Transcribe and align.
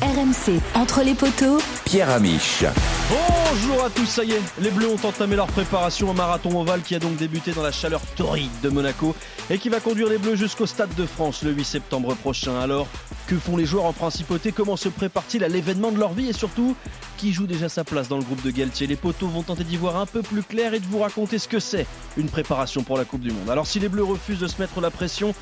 RMC, 0.00 0.60
entre 0.74 1.02
les 1.02 1.14
poteaux, 1.14 1.58
Pierre 1.84 2.10
Amiche. 2.10 2.64
Bonjour 3.10 3.84
à 3.84 3.90
tous, 3.90 4.06
ça 4.06 4.22
y 4.22 4.30
est, 4.30 4.40
les 4.60 4.70
Bleus 4.70 4.88
ont 4.88 5.06
entamé 5.06 5.34
leur 5.34 5.48
préparation 5.48 6.10
au 6.10 6.12
marathon 6.12 6.60
ovale 6.60 6.82
qui 6.82 6.94
a 6.94 7.00
donc 7.00 7.16
débuté 7.16 7.50
dans 7.50 7.62
la 7.62 7.72
chaleur 7.72 8.00
torride 8.14 8.50
de 8.62 8.68
Monaco 8.68 9.16
et 9.50 9.58
qui 9.58 9.68
va 9.68 9.80
conduire 9.80 10.08
les 10.08 10.18
Bleus 10.18 10.36
jusqu'au 10.36 10.66
Stade 10.66 10.94
de 10.94 11.04
France 11.04 11.42
le 11.42 11.50
8 11.50 11.64
septembre 11.64 12.14
prochain. 12.14 12.60
Alors, 12.60 12.86
que 13.26 13.36
font 13.36 13.56
les 13.56 13.64
joueurs 13.64 13.86
en 13.86 13.92
principauté? 13.92 14.52
Comment 14.52 14.76
se 14.76 14.88
préparent-ils 14.88 15.42
à 15.42 15.48
l'événement 15.48 15.90
de 15.90 15.98
leur 15.98 16.12
vie? 16.12 16.28
Et 16.28 16.32
surtout, 16.32 16.76
qui 17.16 17.32
joue 17.32 17.46
déjà 17.46 17.68
sa 17.68 17.82
place 17.82 18.08
dans 18.08 18.18
le 18.18 18.24
groupe 18.24 18.42
de 18.42 18.50
Galtier? 18.52 18.86
Les 18.86 18.96
poteaux 18.96 19.28
vont 19.28 19.42
tenter 19.42 19.64
d'y 19.64 19.76
voir 19.76 19.96
un 19.96 20.06
peu 20.06 20.22
plus 20.22 20.42
clair 20.42 20.74
et 20.74 20.80
de 20.80 20.86
vous 20.86 21.00
raconter 21.00 21.38
ce 21.38 21.48
que 21.48 21.58
c'est 21.58 21.86
une 22.16 22.28
préparation 22.28 22.84
pour 22.84 22.98
la 22.98 23.04
Coupe 23.04 23.22
du 23.22 23.32
Monde. 23.32 23.50
Alors, 23.50 23.66
si 23.66 23.80
les 23.80 23.88
Bleus 23.88 24.04
refusent 24.04 24.38
de 24.38 24.46
se 24.46 24.60
mettre 24.60 24.80
la 24.80 24.90
pression, 24.90 25.34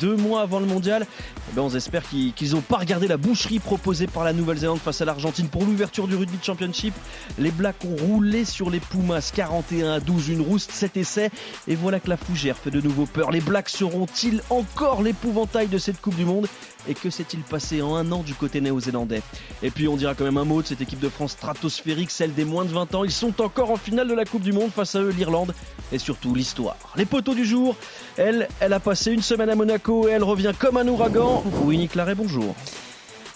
deux 0.00 0.16
mois 0.16 0.42
avant 0.42 0.60
le 0.60 0.66
mondial. 0.66 1.06
Eh 1.50 1.54
ben 1.54 1.62
on 1.62 1.70
espère 1.70 2.02
qu'ils 2.08 2.52
n'ont 2.52 2.60
pas 2.60 2.78
regardé 2.78 3.06
la 3.06 3.16
boucherie 3.16 3.58
proposée 3.58 4.06
par 4.06 4.24
la 4.24 4.32
Nouvelle-Zélande 4.32 4.78
face 4.78 5.00
à 5.00 5.04
l'Argentine 5.04 5.48
pour 5.48 5.64
l'ouverture 5.64 6.08
du 6.08 6.16
Rugby 6.16 6.38
Championship. 6.42 6.94
Les 7.38 7.50
Blacks 7.50 7.84
ont 7.84 7.96
roulé 7.96 8.44
sur 8.44 8.70
les 8.70 8.80
Pumas 8.80 9.30
41 9.34 9.92
à 9.92 10.00
12, 10.00 10.28
une 10.28 10.40
rouste, 10.40 10.72
7 10.72 10.96
essais. 10.96 11.30
Et 11.68 11.74
voilà 11.74 12.00
que 12.00 12.08
la 12.08 12.16
fougère 12.16 12.56
fait 12.56 12.70
de 12.70 12.80
nouveau 12.80 13.06
peur. 13.06 13.30
Les 13.30 13.40
Blacks 13.40 13.68
seront-ils 13.68 14.42
encore 14.50 15.02
l'épouvantail 15.02 15.68
de 15.68 15.78
cette 15.78 16.00
Coupe 16.00 16.16
du 16.16 16.24
Monde? 16.24 16.48
Et 16.86 16.94
que 16.94 17.08
s'est-il 17.08 17.40
passé 17.40 17.80
en 17.80 17.96
un 17.96 18.12
an 18.12 18.22
du 18.22 18.34
côté 18.34 18.60
néo-zélandais? 18.60 19.22
Et 19.62 19.70
puis 19.70 19.88
on 19.88 19.96
dira 19.96 20.14
quand 20.14 20.24
même 20.24 20.36
un 20.36 20.44
mot 20.44 20.60
de 20.60 20.66
cette 20.66 20.82
équipe 20.82 21.00
de 21.00 21.08
France 21.08 21.32
stratosphérique, 21.32 22.10
celle 22.10 22.34
des 22.34 22.44
moins 22.44 22.64
de 22.64 22.72
20 22.72 22.94
ans. 22.94 23.04
Ils 23.04 23.10
sont 23.10 23.40
encore 23.40 23.70
en 23.70 23.76
finale 23.76 24.08
de 24.08 24.14
la 24.14 24.24
Coupe 24.24 24.42
du 24.42 24.52
Monde 24.52 24.70
face 24.70 24.94
à 24.94 25.00
eux 25.00 25.10
l'Irlande 25.10 25.54
et 25.92 25.98
surtout 25.98 26.34
l'histoire. 26.34 26.76
Les 26.96 27.06
poteaux 27.06 27.34
du 27.34 27.44
jour, 27.44 27.76
elle, 28.16 28.48
elle 28.60 28.72
a 28.72 28.80
passé 28.80 29.12
une 29.12 29.22
semaine 29.22 29.48
à 29.48 29.54
Monaco 29.54 29.73
et 29.74 30.10
elle 30.10 30.22
revient 30.22 30.52
comme 30.58 30.76
un 30.76 30.86
ouragan. 30.86 31.42
Winnie 31.64 31.88
Claret, 31.88 32.14
bonjour. 32.14 32.54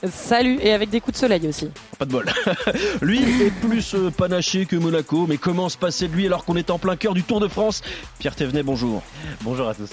Salut, 0.09 0.59
et 0.63 0.73
avec 0.73 0.91
des 0.91 1.01
coups 1.01 1.17
de 1.17 1.21
soleil 1.21 1.49
aussi. 1.49 1.71
Pas 1.99 2.05
de 2.05 2.13
bol. 2.13 2.27
lui 3.03 3.43
est 3.43 3.51
plus 3.51 3.95
euh, 3.95 4.11
panaché 4.11 4.65
que 4.65 4.77
Monaco, 4.77 5.27
mais 5.27 5.39
comment 5.39 5.69
se 5.69 5.77
passer 5.77 6.07
de 6.07 6.13
lui 6.13 6.27
alors 6.27 6.45
qu'on 6.45 6.57
est 6.57 6.71
en 6.71 6.79
plein 6.79 6.95
cœur 6.95 7.15
du 7.15 7.25
Tour 7.25 7.41
de 7.41 7.49
France? 7.49 7.83
Pierre 8.21 8.37
Thévenet, 8.37 8.63
bonjour. 8.63 9.03
Bonjour 9.43 9.69
à 9.69 9.75
tous. 9.75 9.91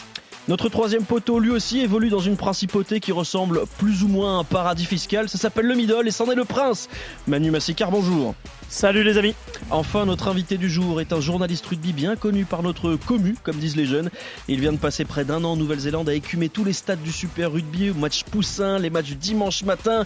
Notre 0.47 0.69
troisième 0.69 1.05
poteau, 1.05 1.39
lui 1.39 1.49
aussi, 1.49 1.79
évolue 1.79 2.09
dans 2.09 2.19
une 2.19 2.37
principauté 2.37 2.99
qui 2.99 3.11
ressemble 3.11 3.61
plus 3.79 4.03
ou 4.03 4.07
moins 4.07 4.37
à 4.37 4.39
un 4.41 4.43
paradis 4.43 4.85
fiscal. 4.85 5.27
Ça 5.27 5.39
s'appelle 5.39 5.65
le 5.65 5.73
Middle 5.73 6.07
et 6.07 6.11
c'en 6.11 6.29
est 6.31 6.35
le 6.35 6.45
prince. 6.45 6.87
Manu 7.27 7.49
Massicard, 7.49 7.89
bonjour. 7.89 8.35
Salut 8.69 9.03
les 9.03 9.17
amis. 9.17 9.33
Enfin, 9.71 10.05
notre 10.05 10.27
invité 10.27 10.57
du 10.57 10.69
jour 10.69 11.01
est 11.01 11.13
un 11.13 11.19
journaliste 11.19 11.65
rugby 11.65 11.93
bien 11.93 12.15
connu 12.15 12.45
par 12.45 12.61
notre 12.61 12.95
commu, 12.95 13.35
comme 13.41 13.55
disent 13.55 13.75
les 13.75 13.87
jeunes. 13.87 14.11
Il 14.47 14.59
vient 14.59 14.71
de 14.71 14.77
passer 14.77 15.03
près 15.03 15.25
d'un 15.25 15.43
an 15.43 15.53
en 15.53 15.55
Nouvelle-Zélande 15.55 16.09
à 16.09 16.13
écumer 16.13 16.49
tous 16.49 16.63
les 16.63 16.73
stades 16.73 17.01
du 17.01 17.11
Super 17.11 17.51
Rugby, 17.51 17.89
match 17.89 18.23
Poussin, 18.25 18.77
les 18.77 18.91
matchs 18.91 19.07
du 19.07 19.15
dimanche 19.15 19.63
matin. 19.63 20.05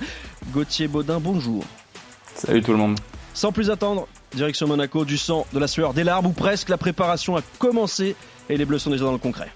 Gauthier 0.53 0.87
Baudin, 0.87 1.19
bonjour. 1.19 1.65
Salut 2.35 2.61
tout 2.61 2.71
le 2.71 2.77
monde. 2.77 2.97
Sans 3.33 3.51
plus 3.51 3.69
attendre, 3.69 4.07
direction 4.33 4.67
Monaco, 4.67 5.03
du 5.03 5.17
sang, 5.17 5.45
de 5.51 5.59
la 5.59 5.67
sueur, 5.67 5.93
des 5.93 6.05
larmes 6.05 6.27
ou 6.27 6.31
presque, 6.31 6.69
la 6.69 6.77
préparation 6.77 7.35
a 7.35 7.41
commencé 7.57 8.15
et 8.47 8.55
les 8.55 8.63
Bleus 8.63 8.79
sont 8.79 8.89
déjà 8.89 9.03
dans 9.03 9.11
le 9.11 9.17
concret. 9.17 9.51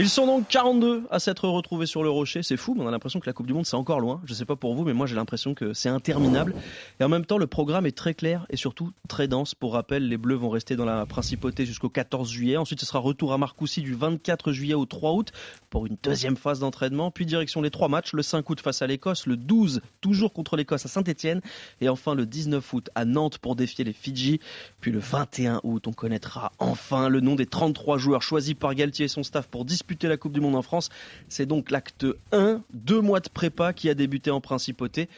Ils 0.00 0.08
sont 0.08 0.24
donc 0.24 0.48
42 0.48 1.02
à 1.10 1.18
s'être 1.18 1.46
retrouvés 1.46 1.84
sur 1.84 2.02
le 2.02 2.08
rocher. 2.08 2.42
C'est 2.42 2.56
fou, 2.56 2.74
mais 2.74 2.82
on 2.82 2.88
a 2.88 2.90
l'impression 2.90 3.20
que 3.20 3.26
la 3.26 3.34
Coupe 3.34 3.46
du 3.46 3.52
Monde 3.52 3.66
c'est 3.66 3.76
encore 3.76 4.00
loin. 4.00 4.22
Je 4.24 4.32
sais 4.32 4.46
pas 4.46 4.56
pour 4.56 4.74
vous, 4.74 4.82
mais 4.82 4.94
moi 4.94 5.06
j'ai 5.06 5.14
l'impression 5.14 5.52
que 5.52 5.74
c'est 5.74 5.90
interminable. 5.90 6.54
Et 7.00 7.04
en 7.04 7.10
même 7.10 7.26
temps, 7.26 7.36
le 7.36 7.46
programme 7.46 7.84
est 7.84 7.94
très 7.94 8.14
clair 8.14 8.46
et 8.48 8.56
surtout 8.56 8.92
très 9.08 9.28
dense. 9.28 9.54
Pour 9.54 9.74
rappel, 9.74 10.08
les 10.08 10.16
Bleus 10.16 10.36
vont 10.36 10.48
rester 10.48 10.74
dans 10.74 10.86
la 10.86 11.04
principauté 11.04 11.66
jusqu'au 11.66 11.90
14 11.90 12.30
juillet. 12.30 12.56
Ensuite, 12.56 12.80
ce 12.80 12.86
sera 12.86 12.98
retour 12.98 13.34
à 13.34 13.36
Marcoussis 13.36 13.82
du 13.82 13.92
24 13.92 14.52
juillet 14.52 14.72
au 14.72 14.86
3 14.86 15.12
août 15.12 15.32
pour 15.68 15.84
une 15.84 15.98
deuxième 16.02 16.38
phase 16.38 16.60
d'entraînement. 16.60 17.10
Puis 17.10 17.26
direction 17.26 17.60
les 17.60 17.70
trois 17.70 17.88
matchs 17.88 18.14
le 18.14 18.22
5 18.22 18.48
août 18.48 18.60
face 18.62 18.80
à 18.80 18.86
l'Écosse, 18.86 19.26
le 19.26 19.36
12 19.36 19.82
toujours 20.00 20.32
contre 20.32 20.56
l'Écosse 20.56 20.86
à 20.86 20.88
Saint-Etienne 20.88 21.42
et 21.82 21.90
enfin 21.90 22.14
le 22.14 22.24
19 22.24 22.72
août 22.72 22.88
à 22.94 23.04
Nantes 23.04 23.36
pour 23.36 23.54
défier 23.54 23.84
les 23.84 23.92
Fidji. 23.92 24.40
Puis 24.80 24.92
le 24.92 24.98
21 24.98 25.60
août, 25.62 25.86
on 25.86 25.92
connaîtra 25.92 26.52
enfin 26.58 27.10
le 27.10 27.20
nom 27.20 27.34
des 27.34 27.44
33 27.44 27.98
joueurs 27.98 28.22
choisis 28.22 28.54
par 28.54 28.74
Galtier 28.74 29.04
et 29.04 29.08
son 29.08 29.22
staff 29.22 29.46
pour 29.48 29.66
disputer 29.66 29.89
la 30.02 30.16
Coupe 30.16 30.32
du 30.32 30.40
Monde 30.40 30.56
en 30.56 30.62
France. 30.62 30.88
C'est 31.28 31.46
donc 31.46 31.70
l'acte 31.70 32.06
1, 32.32 32.62
deux 32.72 33.00
mois 33.00 33.20
de 33.20 33.28
prépa 33.28 33.72
qui 33.72 33.88
a 33.88 33.94
débuté 33.94 34.30
en 34.30 34.40
principauté. 34.40 35.08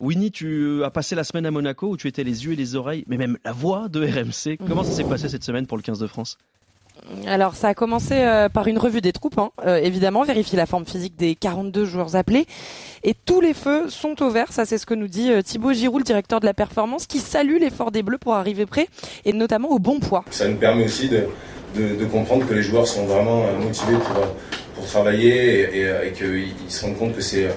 Winnie, 0.00 0.30
tu 0.30 0.84
as 0.84 0.90
passé 0.90 1.16
la 1.16 1.24
semaine 1.24 1.46
à 1.46 1.50
Monaco 1.50 1.88
où 1.88 1.96
tu 1.96 2.06
étais 2.06 2.22
les 2.22 2.44
yeux 2.44 2.52
et 2.52 2.56
les 2.56 2.76
oreilles, 2.76 3.04
mais 3.08 3.16
même 3.16 3.36
la 3.44 3.52
voix 3.52 3.88
de 3.88 4.00
RMC. 4.00 4.58
Comment 4.66 4.84
ça 4.84 4.92
s'est 4.92 5.04
passé 5.04 5.28
cette 5.28 5.44
semaine 5.44 5.66
pour 5.66 5.76
le 5.76 5.82
15 5.82 5.98
de 5.98 6.06
France? 6.06 6.38
Alors 7.26 7.54
ça 7.54 7.68
a 7.68 7.74
commencé 7.74 8.14
euh, 8.14 8.48
par 8.48 8.66
une 8.66 8.78
revue 8.78 9.00
des 9.00 9.12
troupes, 9.12 9.38
hein. 9.38 9.50
euh, 9.64 9.76
évidemment, 9.76 10.24
vérifier 10.24 10.56
la 10.56 10.66
forme 10.66 10.84
physique 10.84 11.16
des 11.16 11.34
42 11.34 11.84
joueurs 11.84 12.16
appelés. 12.16 12.46
Et 13.04 13.14
tous 13.14 13.40
les 13.40 13.54
feux 13.54 13.88
sont 13.88 14.20
au 14.22 14.30
vert, 14.30 14.52
ça 14.52 14.66
c'est 14.66 14.78
ce 14.78 14.86
que 14.86 14.94
nous 14.94 15.08
dit 15.08 15.30
euh, 15.30 15.42
Thibaut 15.42 15.72
Giroud, 15.72 16.00
le 16.00 16.04
directeur 16.04 16.40
de 16.40 16.46
la 16.46 16.54
performance, 16.54 17.06
qui 17.06 17.18
salue 17.18 17.58
l'effort 17.60 17.90
des 17.90 18.02
Bleus 18.02 18.18
pour 18.18 18.34
arriver 18.34 18.66
prêt 18.66 18.88
et 19.24 19.32
notamment 19.32 19.70
au 19.70 19.78
bon 19.78 20.00
poids. 20.00 20.24
Ça 20.30 20.48
nous 20.48 20.56
permet 20.56 20.84
aussi 20.84 21.08
de, 21.08 21.28
de, 21.74 22.04
comprendre 22.06 22.46
que 22.46 22.54
les 22.54 22.62
joueurs 22.62 22.86
sont 22.86 23.04
vraiment 23.06 23.44
motivés 23.60 23.96
pour, 23.96 24.26
pour 24.74 24.86
travailler 24.86 25.80
et, 25.80 26.08
et 26.08 26.12
qu'ils 26.12 26.70
se 26.70 26.84
rendent 26.84 26.98
compte 26.98 27.14
que 27.14 27.22
c'est 27.22 27.48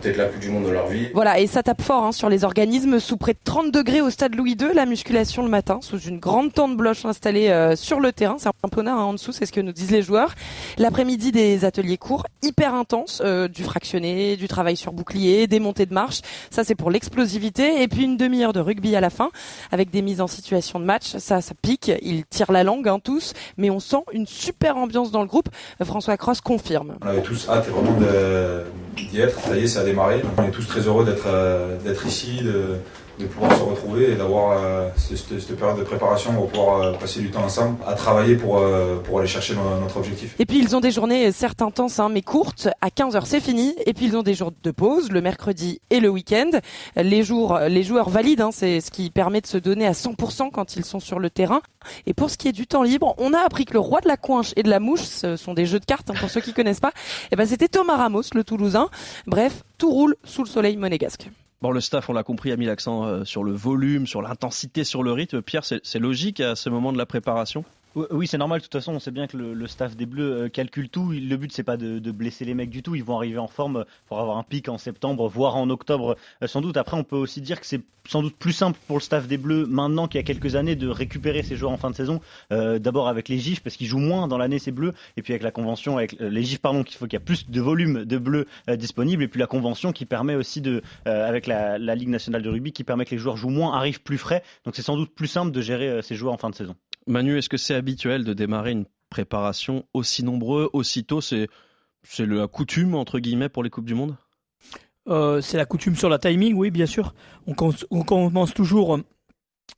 peut-être 0.00 0.16
la 0.16 0.26
Coupe 0.26 0.40
du 0.40 0.50
Monde 0.50 0.66
de 0.66 0.70
leur 0.70 0.86
vie. 0.86 1.08
Voilà, 1.14 1.38
et 1.38 1.46
ça 1.46 1.62
tape 1.62 1.82
fort 1.82 2.04
hein, 2.04 2.12
sur 2.12 2.28
les 2.28 2.44
organismes. 2.44 3.00
Sous 3.00 3.16
près 3.16 3.32
de 3.32 3.38
30 3.42 3.72
degrés 3.72 4.00
au 4.00 4.10
stade 4.10 4.34
Louis 4.34 4.56
II, 4.60 4.68
la 4.74 4.86
musculation 4.86 5.42
le 5.42 5.48
matin, 5.48 5.78
sous 5.82 5.98
une 5.98 6.18
grande 6.18 6.52
tente 6.52 6.76
bloche 6.76 7.04
installée 7.04 7.48
euh, 7.48 7.76
sur 7.76 8.00
le 8.00 8.12
terrain. 8.12 8.36
C'est 8.38 8.48
un 8.48 8.68
peu 8.68 8.80
hein, 8.80 8.96
en 8.96 9.12
dessous, 9.12 9.32
c'est 9.32 9.46
ce 9.46 9.52
que 9.52 9.60
nous 9.60 9.72
disent 9.72 9.90
les 9.90 10.02
joueurs. 10.02 10.34
L'après-midi, 10.78 11.32
des 11.32 11.64
ateliers 11.64 11.96
courts, 11.96 12.26
hyper 12.42 12.74
intenses, 12.74 13.22
euh, 13.24 13.48
du 13.48 13.64
fractionné, 13.64 14.36
du 14.36 14.48
travail 14.48 14.76
sur 14.76 14.92
bouclier, 14.92 15.46
des 15.46 15.60
montées 15.60 15.86
de 15.86 15.94
marche. 15.94 16.20
Ça, 16.50 16.64
c'est 16.64 16.74
pour 16.74 16.90
l'explosivité. 16.90 17.82
Et 17.82 17.88
puis 17.88 18.04
une 18.04 18.16
demi-heure 18.16 18.52
de 18.52 18.60
rugby 18.60 18.94
à 18.96 19.00
la 19.00 19.10
fin, 19.10 19.30
avec 19.72 19.90
des 19.90 20.02
mises 20.02 20.20
en 20.20 20.26
situation 20.26 20.78
de 20.80 20.84
match. 20.84 21.16
Ça, 21.18 21.40
ça 21.40 21.54
pique. 21.60 21.90
Ils 22.02 22.24
tirent 22.26 22.52
la 22.52 22.64
langue, 22.64 22.88
hein, 22.88 22.98
tous. 23.02 23.32
Mais 23.56 23.70
on 23.70 23.80
sent 23.80 24.02
une 24.12 24.26
super 24.26 24.76
ambiance 24.76 25.10
dans 25.10 25.22
le 25.22 25.28
groupe. 25.28 25.48
François 25.82 26.16
Cross 26.16 26.40
confirme. 26.40 26.96
On 27.02 27.06
avait 27.06 27.22
tous 27.22 27.48
hâte 27.48 27.68
vraiment 27.68 27.96
d'y 28.96 29.20
être. 29.20 29.38
Ça 29.40 29.56
y 29.56 29.64
est, 29.64 29.66
ça 29.66 29.82
On 30.38 30.42
est 30.44 30.50
tous 30.50 30.66
très 30.66 30.80
heureux 30.80 31.04
d'être 31.04 31.26
euh, 31.26 31.76
ici, 32.06 32.40
de 33.18 33.26
pouvoir 33.26 33.56
se 33.56 33.62
retrouver 33.62 34.12
et 34.12 34.14
d'avoir 34.14 34.58
euh, 34.58 34.88
cette, 34.96 35.56
période 35.56 35.78
de 35.78 35.84
préparation 35.84 36.34
pour 36.34 36.48
pouvoir 36.48 36.80
euh, 36.80 36.92
passer 36.92 37.20
du 37.20 37.30
temps 37.30 37.44
ensemble 37.44 37.78
à 37.86 37.94
travailler 37.94 38.36
pour, 38.36 38.58
euh, 38.58 38.96
pour 38.96 39.18
aller 39.18 39.28
chercher 39.28 39.54
notre 39.54 39.96
objectif. 39.96 40.34
Et 40.38 40.46
puis 40.46 40.58
ils 40.58 40.76
ont 40.76 40.80
des 40.80 40.90
journées 40.90 41.32
certes 41.32 41.62
intenses 41.62 41.98
hein, 41.98 42.08
mais 42.08 42.22
courtes. 42.22 42.68
À 42.80 42.88
15h 42.88 43.22
c'est 43.24 43.40
fini. 43.40 43.74
Et 43.86 43.94
puis 43.94 44.06
ils 44.06 44.16
ont 44.16 44.22
des 44.22 44.34
jours 44.34 44.52
de 44.62 44.70
pause 44.70 45.10
le 45.10 45.20
mercredi 45.20 45.80
et 45.90 46.00
le 46.00 46.08
week-end. 46.08 46.50
Les 46.96 47.22
jours, 47.22 47.58
les 47.58 47.82
joueurs 47.82 48.10
valident. 48.10 48.42
Hein, 48.42 48.50
c'est 48.52 48.80
ce 48.80 48.90
qui 48.90 49.10
permet 49.10 49.40
de 49.40 49.46
se 49.46 49.58
donner 49.58 49.86
à 49.86 49.92
100% 49.92 50.50
quand 50.50 50.76
ils 50.76 50.84
sont 50.84 51.00
sur 51.00 51.18
le 51.18 51.30
terrain. 51.30 51.62
Et 52.06 52.14
pour 52.14 52.30
ce 52.30 52.36
qui 52.36 52.48
est 52.48 52.52
du 52.52 52.66
temps 52.66 52.82
libre, 52.82 53.14
on 53.18 53.32
a 53.32 53.38
appris 53.38 53.64
que 53.64 53.72
le 53.72 53.80
roi 53.80 54.00
de 54.00 54.08
la 54.08 54.16
coinche 54.16 54.52
et 54.56 54.62
de 54.62 54.70
la 54.70 54.80
mouche, 54.80 55.02
ce 55.02 55.36
sont 55.36 55.54
des 55.54 55.66
jeux 55.66 55.80
de 55.80 55.84
cartes 55.84 56.10
hein, 56.10 56.14
pour 56.18 56.30
ceux 56.30 56.40
qui 56.40 56.52
connaissent 56.52 56.80
pas. 56.80 56.88
Et 56.88 56.92
eh 57.32 57.36
ben 57.36 57.46
c'était 57.46 57.68
Thomas 57.68 57.96
Ramos, 57.96 58.22
le 58.34 58.44
Toulousain. 58.44 58.88
Bref, 59.26 59.62
tout 59.78 59.90
roule 59.90 60.16
sous 60.24 60.42
le 60.42 60.48
soleil 60.48 60.76
monégasque. 60.76 61.28
Bon, 61.62 61.70
le 61.70 61.80
staff, 61.80 62.10
on 62.10 62.12
l'a 62.12 62.22
compris, 62.22 62.52
a 62.52 62.56
mis 62.56 62.66
l'accent 62.66 63.04
euh, 63.04 63.24
sur 63.24 63.42
le 63.42 63.52
volume, 63.52 64.06
sur 64.06 64.20
l'intensité, 64.20 64.84
sur 64.84 65.02
le 65.02 65.12
rythme. 65.12 65.40
Pierre, 65.40 65.64
c'est 65.64 65.98
logique 65.98 66.40
à 66.40 66.54
ce 66.54 66.68
moment 66.68 66.92
de 66.92 66.98
la 66.98 67.06
préparation? 67.06 67.64
Oui, 68.10 68.26
c'est 68.26 68.36
normal. 68.36 68.58
De 68.58 68.64
toute 68.64 68.74
façon, 68.74 68.92
on 68.92 68.98
sait 68.98 69.10
bien 69.10 69.26
que 69.26 69.38
le, 69.38 69.66
staff 69.66 69.96
des 69.96 70.04
Bleus 70.04 70.32
euh, 70.32 70.48
calcule 70.50 70.90
tout. 70.90 71.12
Le 71.12 71.36
but, 71.36 71.50
c'est 71.50 71.62
pas 71.62 71.78
de, 71.78 72.10
blesser 72.10 72.44
les 72.44 72.52
mecs 72.52 72.68
du 72.68 72.82
tout. 72.82 72.94
Ils 72.94 73.02
vont 73.02 73.16
arriver 73.16 73.38
en 73.38 73.48
forme 73.48 73.86
pour 74.06 74.20
avoir 74.20 74.36
un 74.36 74.42
pic 74.42 74.68
en 74.68 74.76
septembre, 74.76 75.26
voire 75.28 75.56
en 75.56 75.70
octobre, 75.70 76.16
euh, 76.42 76.46
sans 76.46 76.60
doute. 76.60 76.76
Après, 76.76 76.98
on 76.98 77.04
peut 77.04 77.16
aussi 77.16 77.40
dire 77.40 77.58
que 77.58 77.66
c'est 77.66 77.80
sans 78.06 78.22
doute 78.22 78.36
plus 78.36 78.52
simple 78.52 78.78
pour 78.86 78.98
le 78.98 79.02
staff 79.02 79.26
des 79.26 79.38
Bleus 79.38 79.66
maintenant 79.66 80.08
qu'il 80.08 80.18
y 80.18 80.20
a 80.20 80.26
quelques 80.26 80.56
années 80.56 80.76
de 80.76 80.88
récupérer 80.88 81.42
ces 81.42 81.56
joueurs 81.56 81.72
en 81.72 81.76
fin 81.76 81.90
de 81.90 81.96
saison. 81.96 82.20
D'abord 82.50 83.08
avec 83.08 83.28
les 83.28 83.36
gifs, 83.36 83.64
parce 83.64 83.76
qu'ils 83.76 83.88
jouent 83.88 83.98
moins 83.98 84.28
dans 84.28 84.38
l'année 84.38 84.60
ces 84.60 84.70
Bleus, 84.70 84.92
et 85.16 85.22
puis 85.22 85.32
avec 85.32 85.42
la 85.42 85.50
convention, 85.50 85.96
avec 85.96 86.12
les 86.20 86.44
gifs, 86.44 86.60
pardon, 86.60 86.84
qu'il 86.84 86.96
faut 86.98 87.06
qu'il 87.06 87.14
y 87.14 87.16
a 87.16 87.24
plus 87.24 87.50
de 87.50 87.60
volume 87.60 88.04
de 88.04 88.18
Bleus 88.18 88.46
disponible, 88.76 89.24
et 89.24 89.28
puis 89.28 89.40
la 89.40 89.48
convention 89.48 89.90
qui 89.90 90.06
permet 90.06 90.36
aussi 90.36 90.60
de, 90.60 90.82
avec 91.04 91.48
la, 91.48 91.78
la 91.78 91.96
Ligue 91.96 92.10
nationale 92.10 92.42
de 92.42 92.48
rugby, 92.48 92.70
qui 92.70 92.84
permet 92.84 93.04
que 93.04 93.10
les 93.10 93.18
joueurs 93.18 93.36
jouent 93.36 93.48
moins, 93.48 93.76
arrivent 93.76 94.02
plus 94.02 94.18
frais. 94.18 94.44
Donc 94.64 94.76
c'est 94.76 94.82
sans 94.82 94.96
doute 94.96 95.12
plus 95.12 95.26
simple 95.26 95.50
de 95.50 95.60
gérer 95.60 96.00
ces 96.00 96.14
joueurs 96.14 96.34
en 96.34 96.38
fin 96.38 96.50
de 96.50 96.54
saison. 96.54 96.76
Manu, 97.06 97.38
est-ce 97.38 97.48
que 97.48 97.56
c'est 97.56 97.74
habituel 97.74 98.24
de 98.24 98.32
démarrer 98.32 98.72
une 98.72 98.86
préparation 99.10 99.84
aussi 99.94 100.24
nombreux, 100.24 100.68
aussitôt 100.72 101.20
C'est 101.20 101.48
c'est 102.08 102.26
la 102.26 102.46
coutume 102.46 102.94
entre 102.94 103.18
guillemets 103.18 103.48
pour 103.48 103.62
les 103.62 103.70
coupes 103.70 103.84
du 103.84 103.94
monde? 103.94 104.16
Euh, 105.08 105.40
C'est 105.40 105.56
la 105.56 105.66
coutume 105.66 105.96
sur 105.96 106.08
la 106.08 106.18
timing, 106.18 106.54
oui, 106.54 106.70
bien 106.70 106.86
sûr. 106.86 107.14
On, 107.46 107.54
commence 107.54 108.54
toujours 108.54 108.98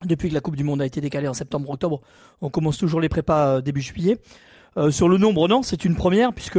depuis 0.04 0.28
que 0.28 0.34
la 0.34 0.40
Coupe 0.40 0.56
du 0.56 0.64
Monde 0.64 0.82
a 0.82 0.86
été 0.86 1.00
décalée 1.00 1.28
en 1.28 1.34
septembre-octobre. 1.34 2.00
On 2.40 2.50
commence 2.50 2.78
toujours 2.78 3.00
les 3.00 3.08
prépas 3.08 3.56
euh, 3.56 3.60
début 3.60 3.80
juillet. 3.80 4.18
Euh, 4.76 4.90
sur 4.90 5.08
le 5.08 5.18
nombre, 5.18 5.48
non, 5.48 5.62
c'est 5.62 5.84
une 5.84 5.96
première 5.96 6.32
puisque 6.32 6.58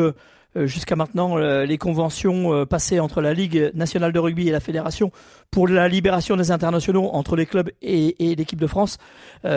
jusqu'à 0.56 0.96
maintenant, 0.96 1.38
euh, 1.38 1.66
les 1.66 1.78
conventions 1.78 2.54
euh, 2.54 2.66
passées 2.66 3.00
entre 3.00 3.22
la 3.22 3.34
Ligue 3.34 3.72
nationale 3.74 4.12
de 4.12 4.20
rugby 4.20 4.48
et 4.48 4.52
la 4.52 4.60
fédération 4.60 5.12
pour 5.52 5.68
la 5.68 5.88
libération 5.88 6.36
des 6.36 6.52
internationaux 6.52 7.10
entre 7.14 7.36
les 7.36 7.46
clubs 7.46 7.70
et, 7.82 8.32
et 8.32 8.36
l'équipe 8.36 8.60
de 8.60 8.68
France, 8.68 8.98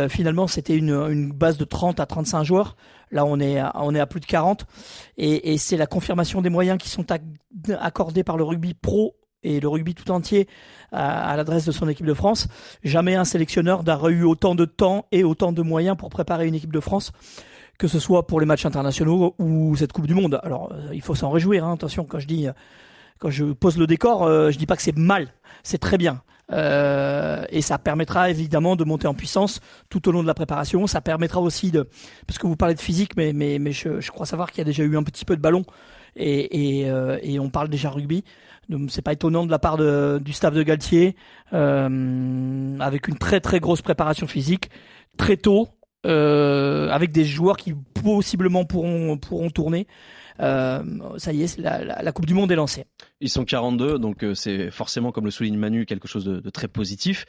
finalement, 0.08 0.46
c'était 0.46 0.76
une, 0.76 0.90
une, 0.90 1.32
base 1.32 1.58
de 1.58 1.64
30 1.64 2.00
à 2.00 2.06
35 2.06 2.44
joueurs. 2.44 2.76
Là, 3.10 3.26
on 3.26 3.38
est 3.40 3.58
à, 3.58 3.72
on 3.74 3.94
est 3.94 4.00
à 4.00 4.06
plus 4.06 4.20
de 4.20 4.26
40. 4.26 4.64
Et, 5.18 5.52
et 5.52 5.58
c'est 5.58 5.76
la 5.76 5.86
confirmation 5.86 6.40
des 6.40 6.48
moyens 6.48 6.78
qui 6.78 6.88
sont 6.88 7.04
accordés 7.78 8.24
par 8.24 8.38
le 8.38 8.44
rugby 8.44 8.72
pro 8.72 9.16
et 9.42 9.60
le 9.60 9.68
rugby 9.68 9.94
tout 9.94 10.10
entier 10.10 10.48
à, 10.92 11.30
à 11.30 11.36
l'adresse 11.36 11.66
de 11.66 11.72
son 11.72 11.88
équipe 11.88 12.06
de 12.06 12.14
France. 12.14 12.48
Jamais 12.84 13.14
un 13.14 13.24
sélectionneur 13.24 13.84
n'a 13.84 13.98
eu 14.08 14.24
autant 14.24 14.54
de 14.54 14.64
temps 14.64 15.06
et 15.12 15.24
autant 15.24 15.52
de 15.52 15.62
moyens 15.62 15.96
pour 15.96 16.10
préparer 16.10 16.46
une 16.46 16.54
équipe 16.54 16.72
de 16.72 16.80
France 16.80 17.12
que 17.82 17.88
ce 17.88 17.98
soit 17.98 18.28
pour 18.28 18.38
les 18.38 18.46
matchs 18.46 18.64
internationaux 18.64 19.34
ou 19.40 19.74
cette 19.74 19.92
Coupe 19.92 20.06
du 20.06 20.14
Monde. 20.14 20.38
Alors, 20.44 20.70
euh, 20.70 20.94
il 20.94 21.02
faut 21.02 21.16
s'en 21.16 21.30
réjouir. 21.30 21.64
Hein. 21.64 21.72
Attention, 21.72 22.04
quand 22.04 22.20
je 22.20 22.28
dis, 22.28 22.46
quand 23.18 23.28
je 23.28 23.46
pose 23.46 23.76
le 23.76 23.88
décor, 23.88 24.22
euh, 24.22 24.52
je 24.52 24.58
dis 24.58 24.66
pas 24.66 24.76
que 24.76 24.82
c'est 24.82 24.96
mal, 24.96 25.34
c'est 25.64 25.78
très 25.78 25.98
bien. 25.98 26.22
Euh, 26.52 27.44
et 27.50 27.60
ça 27.60 27.78
permettra 27.78 28.30
évidemment 28.30 28.76
de 28.76 28.84
monter 28.84 29.08
en 29.08 29.14
puissance 29.14 29.58
tout 29.88 30.08
au 30.08 30.12
long 30.12 30.22
de 30.22 30.28
la 30.28 30.34
préparation. 30.34 30.86
Ça 30.86 31.00
permettra 31.00 31.40
aussi 31.40 31.72
de, 31.72 31.88
parce 32.24 32.38
que 32.38 32.46
vous 32.46 32.54
parlez 32.54 32.76
de 32.76 32.80
physique, 32.80 33.16
mais 33.16 33.32
je, 33.72 34.12
crois 34.12 34.26
savoir 34.26 34.52
qu'il 34.52 34.58
y 34.58 34.60
a 34.60 34.64
déjà 34.64 34.84
eu 34.84 34.96
un 34.96 35.02
petit 35.02 35.24
peu 35.24 35.34
de 35.34 35.42
ballon 35.42 35.64
et 36.14 36.86
on 37.40 37.50
parle 37.50 37.68
déjà 37.68 37.90
rugby. 37.90 38.22
Donc 38.68 38.92
c'est 38.92 39.02
pas 39.02 39.12
étonnant 39.12 39.44
de 39.44 39.50
la 39.50 39.58
part 39.58 39.76
du 40.20 40.32
staff 40.32 40.54
de 40.54 40.62
Galtier, 40.62 41.16
avec 41.50 43.08
une 43.08 43.18
très 43.18 43.40
très 43.40 43.58
grosse 43.58 43.82
préparation 43.82 44.28
physique 44.28 44.70
très 45.16 45.36
tôt 45.36 45.68
euh, 46.06 46.90
avec 46.90 47.12
des 47.12 47.24
joueurs 47.24 47.56
qui 47.56 47.74
possiblement 47.74 48.64
pourront 48.64 49.16
pourront 49.18 49.50
tourner. 49.50 49.86
Euh, 50.40 50.82
ça 51.18 51.32
y 51.32 51.42
est, 51.42 51.58
la, 51.58 52.12
Coupe 52.12 52.26
du 52.26 52.34
Monde 52.34 52.50
est 52.50 52.56
lancée. 52.56 52.86
Ils 53.22 53.28
sont 53.28 53.44
42, 53.44 54.00
donc 54.00 54.24
euh, 54.24 54.34
c'est 54.34 54.72
forcément, 54.72 55.12
comme 55.12 55.24
le 55.24 55.30
souligne 55.30 55.56
Manu, 55.56 55.86
quelque 55.86 56.08
chose 56.08 56.24
de, 56.24 56.50
très 56.50 56.66
positif. 56.66 57.24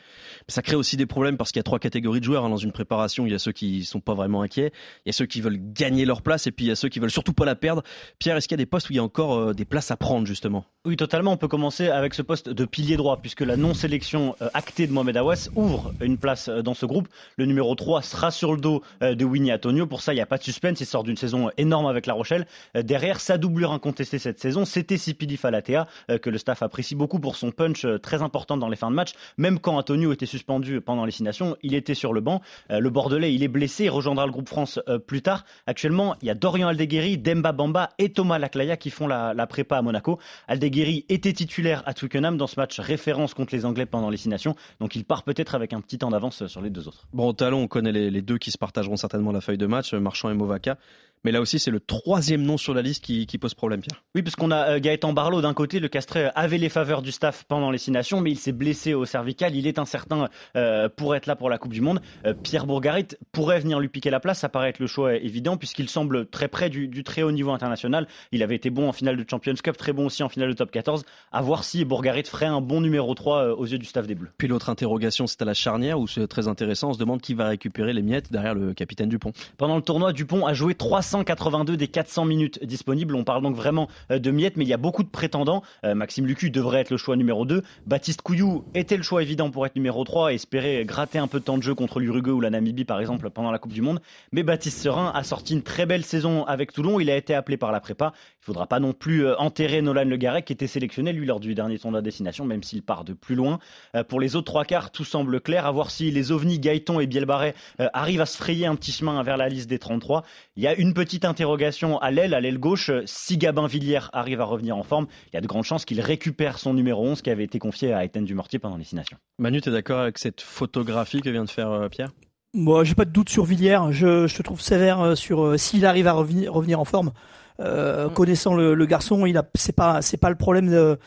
Ça 0.48 0.64
crée 0.64 0.76
aussi 0.76 0.98
des 0.98 1.06
problèmes 1.06 1.38
parce 1.38 1.52
qu'il 1.52 1.60
y 1.60 1.62
a 1.62 1.64
trois 1.64 1.78
catégories 1.78 2.20
de 2.20 2.26
joueurs 2.26 2.46
hein, 2.46 2.50
dans 2.50 2.58
une 2.58 2.72
préparation. 2.72 3.28
Il 3.28 3.32
y 3.32 3.36
a 3.36 3.40
ceux 3.40 3.52
qui 3.52 3.86
sont 3.86 4.00
pas 4.00 4.16
vraiment 4.16 4.42
inquiets, 4.42 4.72
il 5.06 5.10
y 5.10 5.12
a 5.12 5.14
ceux 5.14 5.28
qui 5.28 5.40
veulent 5.40 5.60
gagner 5.60 6.06
leur 6.06 6.24
place, 6.24 6.48
et 6.48 6.52
puis 6.52 6.66
il 6.66 6.70
y 6.70 6.72
a 6.72 6.76
ceux 6.76 6.90
qui 6.90 7.00
veulent 7.00 7.12
surtout 7.12 7.34
pas 7.34 7.46
la 7.46 7.56
perdre. 7.56 7.84
Pierre, 8.18 8.36
est-ce 8.38 8.48
qu'il 8.48 8.56
y 8.56 8.60
a 8.60 8.64
des 8.64 8.66
postes 8.66 8.90
où 8.90 8.94
il 8.94 8.96
y 8.96 9.00
a 9.00 9.04
encore 9.04 9.38
euh, 9.38 9.54
des 9.54 9.66
places 9.66 9.92
à 9.92 9.96
prendre 9.96 10.26
justement? 10.26 10.66
Oui, 10.84 10.98
totalement. 10.98 11.32
On 11.32 11.38
peut 11.38 11.48
commencer 11.48 11.90
avec 11.90 12.16
ce 12.16 12.24
poste 12.24 12.50
de 12.50 12.66
pilier 12.66 12.98
droit, 12.98 13.22
puisque 13.22 13.42
la 13.42 13.56
non-sélection 13.56 14.36
euh, 14.42 14.50
actée 14.56 14.88
de 14.88 14.92
Mohamed 14.92 15.18
Awas 15.18 15.50
ouvre 15.56 15.94
une 16.02 16.18
place 16.18 16.50
dans 16.50 16.74
ce 16.74 16.88
groupe. 16.88 17.08
Le 17.38 17.46
numéro 17.46 17.76
3 17.76 18.02
sera 18.02 18.32
sur 18.32 18.54
le 18.54 18.60
dos 18.60 18.82
de 19.02 19.26
Winnie 19.26 19.54
Antonio. 19.54 19.86
Pour 19.86 20.02
ça, 20.02 20.14
il 20.14 20.16
n'y 20.16 20.22
a 20.22 20.26
pas 20.26 20.40
de 20.40 20.44
suspense. 20.44 20.82
Il 20.82 20.88
sort 20.88 21.04
d'une 21.04 21.18
saison 21.18 21.52
énorme 21.58 21.86
avec 21.86 22.08
La 22.08 22.14
Rochelle. 22.14 22.48
derrière, 22.74 23.20
sa 23.20 23.38
doublure 23.38 23.72
incontestée 23.72 24.18
cette 24.18 24.40
saison, 24.40 24.66
c'était 24.66 24.98
Sipili 24.98 25.38
Falatea, 25.38 25.83
que 26.22 26.30
le 26.30 26.38
staff 26.38 26.62
apprécie 26.62 26.96
beaucoup 26.96 27.20
pour 27.20 27.36
son 27.36 27.52
punch 27.52 27.86
euh, 27.86 27.98
très 27.98 28.22
important 28.22 28.58
dans 28.58 28.70
les 28.70 28.76
fins 28.76 28.90
de 28.90 28.96
match. 28.96 29.14
Même 29.38 29.60
quand 29.60 29.78
Antonio 29.78 30.12
était 30.12 30.26
suspendu 30.26 30.82
pendant 30.82 31.06
les 31.06 31.12
six 31.12 31.24
nations, 31.24 31.56
il 31.62 31.74
était 31.74 31.94
sur 31.94 32.14
le 32.14 32.22
banc. 32.22 32.42
Euh, 32.72 32.80
le 32.80 32.90
Bordelais, 32.90 33.34
il 33.34 33.44
est 33.44 33.48
blessé, 33.48 33.86
il 33.86 33.90
rejoindra 33.90 34.26
le 34.26 34.32
groupe 34.32 34.50
France 34.50 34.80
euh, 34.88 35.00
plus 35.00 35.22
tard. 35.22 35.46
Actuellement, 35.68 36.16
il 36.22 36.28
y 36.28 36.32
a 36.32 36.36
Dorian 36.36 36.68
Aldeguerri, 36.68 37.18
Demba 37.18 37.52
Bamba 37.52 37.90
et 37.98 38.12
Thomas 38.12 38.40
Laclaya 38.40 38.78
qui 38.78 38.90
font 38.90 39.08
la, 39.08 39.48
prépa 39.48 39.78
à 39.78 39.82
Monaco. 39.82 40.20
Aldeguerri 40.48 41.06
était 41.10 41.34
titulaire 41.34 41.84
à 41.86 41.94
Twickenham 41.94 42.38
dans 42.38 42.48
ce 42.48 42.60
match 42.60 42.80
référence 42.80 43.34
contre 43.34 43.56
les 43.56 43.66
Anglais 43.66 43.86
pendant 43.86 44.10
les 44.10 44.18
six 44.18 44.30
nations. 44.30 44.56
Donc 44.80 44.96
il 44.96 45.06
part 45.06 45.24
peut-être 45.24 45.56
avec 45.56 45.74
un 45.74 45.82
petit 45.82 45.98
temps 45.98 46.10
d'avance 46.10 46.48
sur 46.48 46.62
les 46.62 46.70
deux 46.70 46.88
autres. 46.88 47.08
Bon, 47.14 47.28
au 47.28 47.34
talon, 47.34 47.62
on 47.62 47.68
connaît 47.68 47.92
les, 47.92 48.10
les, 48.10 48.22
deux 48.22 48.38
qui 48.38 48.52
se 48.52 48.58
partageront 48.58 48.96
certainement 48.96 49.32
la 49.32 49.42
feuille 49.42 49.58
de 49.58 49.68
match, 49.68 49.94
Marchand 49.94 50.30
et 50.30 50.34
Movaka. 50.34 50.78
Mais 51.24 51.32
là 51.32 51.42
aussi, 51.42 51.60
c'est 51.60 51.72
le 51.72 51.80
troisième 51.80 52.44
nom 52.44 52.58
sur 52.58 52.74
la 52.74 52.82
liste 52.82 53.04
qui, 53.04 53.26
qui 53.26 53.38
pose 53.38 53.54
problème, 53.54 53.82
Pierre. 53.82 54.04
Oui, 54.16 54.24
parce 54.24 54.36
qu'on 54.36 54.52
a 54.52 54.80
Gaëtan 54.80 55.14
Barlow 55.14 55.42
d'un 55.42 55.54
côté, 55.54 55.80
le 55.80 55.88
Castré 55.88 56.30
avait 56.36 56.58
les 56.58 56.70
faveurs 56.70 57.02
du 57.02 57.12
staff 57.12 57.46
pendant 57.48 57.72
les 57.72 57.78
six 57.78 57.92
nations, 57.92 58.22
mais 58.22 58.32
il 58.32 58.38
s'est 58.38 58.52
blessé 58.52 58.94
au 58.94 59.06
cervical. 59.06 59.56
Il 59.56 59.68
est 59.68 59.80
incertain 59.80 60.30
euh, 60.56 60.90
pour 60.90 61.16
être 61.16 61.26
là 61.26 61.36
pour 61.36 61.50
la 61.50 61.58
Coupe 61.58 61.74
du 61.74 61.82
Monde. 61.82 62.02
Euh, 62.26 62.34
Pierre 62.34 62.66
Bourgarit 62.66 63.08
pourrait 63.32 63.60
venir 63.60 63.80
lui 63.80 63.90
piquer 63.90 64.10
la 64.10 64.20
place. 64.20 64.40
Ça 64.40 64.50
paraît 64.50 64.70
être 64.70 64.80
le 64.80 64.88
choix 64.88 65.16
évident 65.16 65.58
puisqu'il 65.58 65.90
semble 65.90 66.26
très 66.28 66.48
près 66.48 66.70
du, 66.70 66.88
du, 66.88 67.04
très 67.04 67.24
haut 67.24 67.32
niveau 67.32 67.52
international. 67.52 68.08
Il 68.32 68.44
avait 68.44 68.56
été 68.56 68.70
bon 68.70 68.90
en 68.90 68.92
finale 68.92 69.18
de 69.18 69.26
Champions 69.30 69.54
Cup, 69.62 69.78
très 69.78 69.94
bon 69.94 70.08
aussi 70.08 70.24
en 70.24 70.30
finale 70.30 70.50
de 70.50 70.54
Top 70.54 70.72
14. 70.72 71.04
À 71.32 71.42
voir 71.42 71.64
si 71.64 71.86
Bourgarit 71.86 72.24
ferait 72.24 72.46
un 72.46 72.62
bon 72.62 72.82
numéro 72.82 73.14
3 73.14 73.38
euh, 73.38 73.56
aux 73.56 73.66
yeux 73.66 73.78
du 73.78 73.86
staff 73.86 74.08
des 74.08 74.16
Bleus. 74.16 74.32
Puis 74.38 74.48
l'autre 74.48 74.70
interrogation, 74.70 75.28
c'est 75.28 75.42
à 75.42 75.46
la 75.46 75.54
charnière 75.54 76.00
où 76.00 76.08
c'est 76.08 76.28
très 76.28 76.48
intéressant. 76.48 76.90
On 76.90 76.94
se 76.94 77.00
demande 77.00 77.22
qui 77.22 77.34
va 77.34 77.48
récupérer 77.48 77.94
les 77.94 78.02
miettes 78.02 78.32
derrière 78.32 78.56
le 78.56 78.74
capitaine 78.74 79.10
Dupont. 79.10 79.32
Pendant 79.58 79.76
le 79.76 79.82
tournoi, 79.82 80.14
Dupont 80.14 80.46
a 80.46 80.54
joué 80.54 80.76
382 81.14 81.78
des 81.78 81.88
400 81.88 82.26
minutes 82.26 82.64
disponibles. 82.64 83.16
On 83.16 83.24
parle 83.24 83.44
donc 83.44 83.56
vraiment 83.56 83.88
de 84.10 84.32
miettes, 84.32 84.58
mais 84.58 84.66
il 84.66 84.68
y 84.68 84.74
a 84.74 84.78
beaucoup 84.78 85.04
de 85.04 85.10
prétendants. 85.10 85.62
Maxime 85.84 86.26
Lucu 86.26 86.50
devrait 86.50 86.80
être 86.80 86.90
le 86.90 86.98
choix 86.98 87.16
numéro 87.16 87.46
2. 87.46 87.62
Baptiste 87.86 88.24
Couillou 88.24 88.66
était 88.74 88.98
le 88.98 89.04
choix 89.04 89.22
évident 89.22 89.52
pour 89.52 89.66
être 89.66 89.76
numéro 89.76 90.04
3 90.04 90.32
et 90.32 90.36
espérer 90.36 90.84
gratter 90.86 91.20
un 91.20 91.28
peu 91.28 91.40
de 91.40 91.46
temps 91.46 91.58
de 91.58 91.64
jeu 91.64 91.76
contre 91.76 92.00
l'Uruguay 92.00 92.32
ou 92.32 92.42
la 92.42 92.50
Namibie 92.50 92.86
par 92.86 93.00
exemple 93.00 93.30
pendant 93.30 93.52
la 93.52 93.60
Coupe 93.60 93.74
du 93.74 93.82
Monde. 93.82 94.02
Mais 94.32 94.42
Baptiste 94.44 94.80
Serin 94.80 95.12
a 95.14 95.24
sorti 95.24 95.54
une 95.54 95.62
très 95.62 95.86
belle 95.86 96.04
saison 96.04 96.46
avec 96.46 96.74
Toulon. 96.74 97.00
Il 97.00 97.10
a 97.10 97.16
été 97.16 97.36
appelé 97.36 97.58
par 97.58 97.72
la 97.72 97.80
prépa. 97.80 98.14
Il 98.42 98.46
faudra 98.46 98.66
pas 98.68 98.80
non 98.80 98.94
plus 98.94 99.26
euh, 99.26 99.38
enterrer 99.38 99.82
Nolan 99.82 100.06
Le 100.06 100.18
Garec 100.18 100.46
qui 100.46 100.54
était 100.54 100.68
sélectionné 100.68 101.14
lui 101.14 101.26
lors 101.26 101.40
du 101.40 101.54
dernier 101.54 101.78
tournoi 101.78 102.02
de 102.02 102.06
destination 102.06 102.46
même 102.46 102.64
s'il 102.64 102.82
part 102.82 103.04
de 103.04 103.14
plus 103.14 103.36
loin. 103.36 103.60
Euh, 103.96 104.04
pour 104.04 104.20
les 104.20 104.36
autres 104.36 104.46
trois 104.46 104.66
quarts, 104.66 104.92
tout 104.92 105.06
semble 105.06 105.40
clair. 105.42 105.66
À 105.66 105.72
voir 105.72 105.92
si 105.92 106.10
les 106.12 106.32
ovnis 106.32 106.60
Gaëton 106.60 107.00
et 107.00 107.08
Bielbarret 107.08 107.54
euh, 107.80 107.88
arrivent 107.94 108.22
à 108.22 108.26
se 108.26 108.38
frayer 108.38 108.66
un 108.66 108.76
petit 108.76 108.92
chemin 108.92 109.22
vers 109.24 109.38
la 109.38 109.48
liste 109.48 109.70
des 109.70 109.80
33. 109.80 110.24
Il 110.56 110.64
y 110.64 110.68
a 110.68 110.76
une 110.76 110.94
petite 110.94 111.03
interrogation 111.24 111.98
à 112.00 112.12
l'aile, 112.12 112.34
à 112.34 112.42
l'aile 112.42 112.58
gauche. 112.58 112.92
Si 113.06 113.38
Gabin 113.38 113.68
Villiers 113.68 114.10
arrive 114.14 114.42
à 114.42 114.46
revenir 114.46 114.78
en 114.78 114.84
forme, 114.84 115.08
il 115.32 115.36
y 115.36 115.38
a 115.38 115.42
de 115.42 115.48
grandes 115.48 115.64
chances 115.64 115.86
qu'il 115.86 116.02
récupère 116.02 116.60
son 116.60 116.74
numéro 116.74 117.04
11 117.06 117.22
qui 117.22 117.30
avait 117.30 117.44
été 117.44 117.60
confié 117.60 117.94
à 117.94 118.04
Étienne 118.04 118.26
Dumortier 118.26 118.60
pendant 118.60 118.78
les 118.78 118.84
six 118.84 118.96
nations. 118.96 119.18
Manu, 119.40 119.62
tu 119.62 119.70
es 119.70 119.72
d'accord 119.72 120.00
avec 120.00 120.18
cette 120.18 120.42
photographie 120.42 121.22
que 121.22 121.30
vient 121.30 121.46
de 121.46 121.50
faire 121.50 121.72
euh, 121.72 121.90
Pierre? 121.90 122.12
Moi, 122.54 122.84
j'ai 122.84 122.94
pas 122.96 123.06
de 123.06 123.12
doute 123.12 123.30
sur 123.30 123.46
Villiers. 123.46 123.80
Je, 123.92 124.28
je 124.28 124.38
te 124.38 124.44
trouve 124.44 124.62
sévère 124.62 125.02
euh, 125.02 125.16
sur 125.16 125.44
euh, 125.44 125.58
s'il 125.58 125.86
arrive 125.86 126.08
à 126.08 126.14
revenir, 126.14 126.54
revenir 126.54 126.80
en 126.80 126.86
forme. 126.86 127.12
Euh, 127.60 128.08
mm. 128.08 128.14
Connaissant 128.14 128.56
le, 128.56 128.74
le, 128.76 128.86
garçon, 128.86 129.26
il 129.26 129.38
a 129.38 129.44
c'est 129.56 129.76
pas 129.76 130.02
c'est 130.02 130.18
pas 130.18 130.30
le 130.30 130.36
problème 130.36 130.70
de 130.70 130.98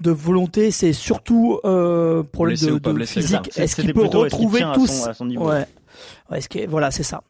de 0.00 0.10
volonté, 0.10 0.70
c'est 0.70 0.92
surtout 0.92 1.60
euh, 1.64 2.22
problème 2.22 2.56
blessé 2.56 2.70
de, 2.72 2.78
de 2.78 3.04
physique. 3.04 3.50
Est-ce 3.56 3.76
qu'il 3.76 3.94
peut 3.94 4.06
retrouver 4.06 4.62
à 4.62 4.72
tous 4.74 4.86
son, 4.86 5.08
à 5.08 5.14
son 5.14 5.26
niveau? 5.26 5.48
Ouais. 5.48 5.66
Ouais, 6.30 6.38
est-ce 6.38 6.48
que 6.48 6.66
voilà, 6.68 6.90
c'est 6.90 7.02
ça. 7.02 7.22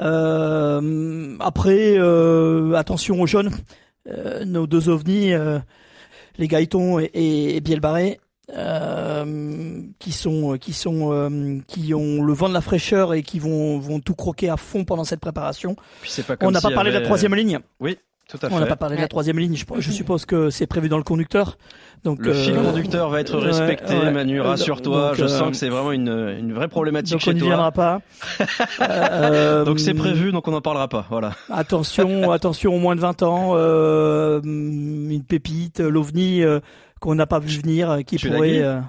Euh, 0.00 1.36
après, 1.40 1.96
euh, 1.98 2.74
attention 2.74 3.20
aux 3.20 3.26
jeunes, 3.26 3.50
euh, 4.08 4.44
nos 4.44 4.66
deux 4.66 4.88
ovnis, 4.88 5.32
les 6.38 6.48
Gaëtons 6.48 6.98
et, 6.98 7.10
et, 7.14 7.56
et 7.56 7.60
Bielbarré, 7.60 8.20
euh, 8.54 9.82
qui 9.98 10.12
sont 10.12 10.56
qui 10.58 10.72
sont 10.72 11.12
euh, 11.12 11.58
qui 11.66 11.94
ont 11.94 12.22
le 12.22 12.32
vent 12.32 12.48
de 12.48 12.54
la 12.54 12.60
fraîcheur 12.60 13.12
et 13.12 13.22
qui 13.22 13.40
vont 13.40 13.78
vont 13.78 13.98
tout 13.98 14.14
croquer 14.14 14.48
à 14.48 14.56
fond 14.56 14.84
pendant 14.84 15.02
cette 15.02 15.18
préparation. 15.20 15.74
Pas 16.28 16.36
On 16.42 16.52
n'a 16.52 16.60
si 16.60 16.66
pas 16.68 16.72
parlé 16.72 16.90
avait... 16.90 16.98
de 16.98 17.02
la 17.02 17.06
troisième 17.06 17.34
ligne. 17.34 17.58
Oui. 17.80 17.98
Tout 18.28 18.38
à 18.42 18.48
On 18.50 18.58
n'a 18.58 18.66
pas 18.66 18.76
parlé 18.76 18.96
de 18.96 19.00
la 19.02 19.08
troisième 19.08 19.38
ligne. 19.38 19.54
Je, 19.54 19.64
je 19.78 19.90
suppose 19.92 20.26
que 20.26 20.50
c'est 20.50 20.66
prévu 20.66 20.88
dans 20.88 20.96
le 20.98 21.04
conducteur. 21.04 21.58
Donc 22.02 22.24
le 22.24 22.34
fil 22.34 22.56
conducteur 22.56 23.08
va 23.08 23.20
être 23.20 23.38
respecté, 23.38 23.96
ouais, 23.96 24.10
Manu. 24.10 24.40
Rassure-toi. 24.40 25.12
Je 25.14 25.24
euh, 25.24 25.28
sens 25.28 25.50
que 25.50 25.56
c'est 25.56 25.68
vraiment 25.68 25.92
une, 25.92 26.08
une 26.38 26.52
vraie 26.52 26.68
problématique 26.68 27.12
donc 27.12 27.20
chez 27.20 27.30
on 27.30 27.34
n'y 27.34 27.40
viendra 27.40 27.70
pas. 27.70 28.00
euh, 28.80 29.64
donc 29.64 29.78
c'est 29.78 29.94
prévu, 29.94 30.32
donc 30.32 30.48
on 30.48 30.50
n'en 30.50 30.60
parlera 30.60 30.88
pas. 30.88 31.06
Voilà. 31.08 31.32
Attention, 31.50 32.30
attention 32.32 32.74
aux 32.74 32.80
moins 32.80 32.96
de 32.96 33.00
20 33.00 33.22
ans. 33.22 33.52
Euh, 33.54 34.40
une 34.42 35.22
pépite, 35.22 35.78
l'ovni 35.80 36.42
euh, 36.42 36.58
qu'on 37.00 37.14
n'a 37.14 37.26
pas 37.26 37.38
vu 37.38 37.60
venir, 37.60 37.98
qui 38.04 38.16
Tu 38.16 38.28
pourrait. 38.28 38.60
Euh... 38.60 38.80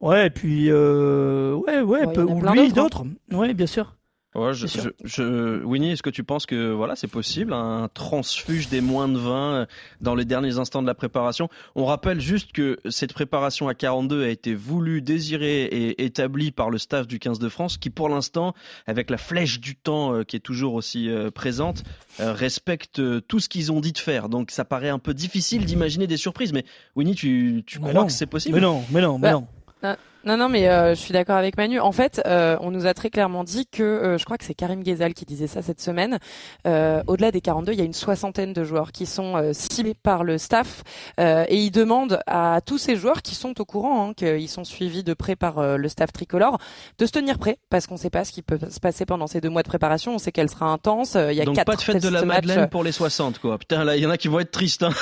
Ouais, 0.00 0.26
et 0.26 0.30
puis 0.30 0.66
euh, 0.68 1.54
ouais, 1.54 1.80
ouais, 1.80 2.06
Ouais, 2.06 2.12
peu- 2.12 2.24
ou 2.24 2.40
lui, 2.40 2.72
d'autres, 2.72 3.04
d'autres. 3.04 3.04
Ouais, 3.32 3.54
bien 3.54 3.66
sûr. 3.66 3.94
Ouais, 4.34 4.52
je, 4.52 4.66
je, 4.66 4.88
je- 5.04 5.62
Winnie, 5.64 5.92
est-ce 5.92 6.02
que 6.02 6.10
tu 6.10 6.24
penses 6.24 6.44
que 6.44 6.72
voilà, 6.72 6.96
c'est 6.96 7.06
possible 7.06 7.52
un 7.52 7.88
transfuge 7.94 8.68
des 8.68 8.80
moins 8.80 9.06
de 9.08 9.16
20 9.16 9.66
dans 10.00 10.16
les 10.16 10.24
derniers 10.24 10.58
instants 10.58 10.82
de 10.82 10.88
la 10.88 10.94
préparation? 10.94 11.48
On 11.76 11.84
rappelle 11.84 12.20
juste 12.20 12.50
que 12.50 12.78
cette 12.90 13.12
préparation 13.12 13.68
à 13.68 13.74
42 13.74 14.24
a 14.24 14.28
été 14.28 14.54
voulue, 14.56 15.02
désirée 15.02 15.62
et 15.64 16.04
établie 16.04 16.50
par 16.50 16.68
le 16.68 16.78
staff 16.78 17.06
du 17.06 17.20
15 17.20 17.38
de 17.38 17.48
France, 17.48 17.78
qui 17.78 17.90
pour 17.90 18.08
l'instant, 18.08 18.54
avec 18.88 19.08
la 19.08 19.18
flèche 19.18 19.60
du 19.60 19.76
temps 19.76 20.12
euh, 20.14 20.24
qui 20.24 20.34
est 20.34 20.40
toujours 20.40 20.74
aussi 20.74 21.08
euh, 21.08 21.30
présente, 21.30 21.84
euh, 22.18 22.32
respecte 22.32 22.98
euh, 22.98 23.20
tout 23.20 23.38
ce 23.38 23.48
qu'ils 23.48 23.70
ont 23.70 23.80
dit 23.80 23.92
de 23.92 23.98
faire. 23.98 24.28
Donc 24.28 24.50
ça 24.50 24.64
paraît 24.64 24.88
un 24.88 24.98
peu 24.98 25.14
difficile 25.14 25.64
d'imaginer 25.64 26.08
des 26.08 26.16
surprises. 26.16 26.52
Mais 26.52 26.64
Winnie, 26.96 27.14
tu, 27.14 27.62
tu 27.66 27.78
Mais 27.78 27.90
crois 27.90 28.00
non. 28.00 28.06
que 28.06 28.12
c'est 28.12 28.26
possible? 28.26 28.56
Mais 28.56 28.60
non, 28.60 28.82
mais 28.90 29.00
non, 29.00 29.16
mais 29.18 29.28
Bah, 29.28 29.32
non. 29.32 29.46
ah. 29.84 29.96
Non, 30.26 30.38
non, 30.38 30.48
mais 30.48 30.68
euh, 30.68 30.94
je 30.94 31.00
suis 31.00 31.12
d'accord 31.12 31.36
avec 31.36 31.58
Manu. 31.58 31.80
En 31.80 31.92
fait, 31.92 32.22
euh, 32.26 32.56
on 32.60 32.70
nous 32.70 32.86
a 32.86 32.94
très 32.94 33.10
clairement 33.10 33.44
dit 33.44 33.66
que, 33.66 33.82
euh, 33.82 34.18
je 34.18 34.24
crois 34.24 34.38
que 34.38 34.44
c'est 34.44 34.54
Karim 34.54 34.82
Ghezal 34.82 35.12
qui 35.12 35.26
disait 35.26 35.46
ça 35.46 35.60
cette 35.60 35.80
semaine, 35.80 36.18
au-delà 36.64 37.30
des 37.30 37.40
42, 37.40 37.72
il 37.72 37.78
y 37.78 37.82
a 37.82 37.84
une 37.84 37.92
soixantaine 37.92 38.52
de 38.52 38.64
joueurs 38.64 38.92
qui 38.92 39.06
sont 39.06 39.52
ciblés 39.52 39.94
par 39.94 40.24
le 40.24 40.38
staff 40.38 40.82
et 41.18 41.56
ils 41.56 41.70
demandent 41.70 42.20
à 42.26 42.60
tous 42.64 42.78
ces 42.78 42.96
joueurs 42.96 43.22
qui 43.22 43.34
sont 43.34 43.60
au 43.60 43.64
courant, 43.64 44.08
hein, 44.08 44.12
qu'ils 44.14 44.48
sont 44.48 44.64
suivis 44.64 45.04
de 45.04 45.14
près 45.14 45.36
par 45.36 45.76
le 45.76 45.88
staff 45.88 46.12
tricolore, 46.12 46.58
de 46.98 47.06
se 47.06 47.12
tenir 47.12 47.38
prêts 47.38 47.58
parce 47.70 47.86
qu'on 47.86 47.94
ne 47.94 47.98
sait 47.98 48.10
pas 48.10 48.24
ce 48.24 48.32
qui 48.32 48.42
peut 48.42 48.58
se 48.70 48.80
passer 48.80 49.04
pendant 49.04 49.26
ces 49.26 49.40
deux 49.40 49.50
mois 49.50 49.62
de 49.62 49.68
préparation. 49.68 50.14
On 50.14 50.18
sait 50.18 50.32
qu'elle 50.32 50.50
sera 50.50 50.66
intense. 50.66 51.14
Il 51.14 51.36
y 51.36 51.40
a 51.40 51.44
Donc 51.44 51.56
quatre 51.56 51.66
pas 51.66 51.76
de 51.76 51.82
fête 51.82 52.02
de 52.02 52.08
la 52.08 52.24
Madeleine 52.24 52.68
pour 52.68 52.84
les 52.84 52.92
60, 52.92 53.38
quoi. 53.38 53.58
Putain, 53.58 53.84
là, 53.84 53.96
il 53.96 54.02
y 54.02 54.06
en 54.06 54.10
a 54.10 54.16
qui 54.16 54.28
vont 54.28 54.40
être 54.40 54.50
tristes. 54.50 54.84
Hein. 54.84 54.92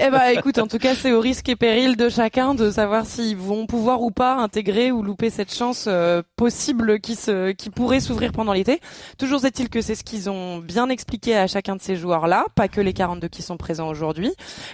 eh 0.00 0.10
ben, 0.10 0.28
écoute, 0.36 0.58
en 0.58 0.66
tout 0.66 0.78
cas, 0.78 0.94
c'est 0.94 1.12
au 1.12 1.20
risque 1.20 1.48
et 1.48 1.56
péril 1.56 1.96
de 1.96 2.08
chacun 2.08 2.54
de 2.54 2.70
savoir 2.70 3.06
s'ils 3.06 3.36
vont 3.36 3.66
pouvoir 3.66 4.02
ou 4.02 4.10
pas 4.10 4.25
intégrer 4.34 4.92
ou 4.92 5.02
louper 5.02 5.30
cette 5.30 5.52
chance 5.54 5.86
euh, 5.88 6.22
possible 6.36 7.00
qui 7.00 7.14
se 7.14 7.52
qui 7.52 7.70
pourrait 7.70 8.00
s'ouvrir 8.00 8.32
pendant 8.32 8.52
l'été. 8.52 8.80
Toujours 9.18 9.44
est-il 9.44 9.68
que 9.68 9.80
c'est 9.80 9.94
ce 9.94 10.04
qu'ils 10.04 10.28
ont 10.28 10.58
bien 10.58 10.88
expliqué 10.88 11.36
à 11.36 11.46
chacun 11.46 11.76
de 11.76 11.80
ces 11.80 11.96
joueurs-là, 11.96 12.44
pas 12.54 12.68
que 12.68 12.80
les 12.80 12.92
42 12.92 13.28
qui 13.28 13.42
sont 13.42 13.56
présents 13.56 13.88
aujourd'hui. 13.88 14.32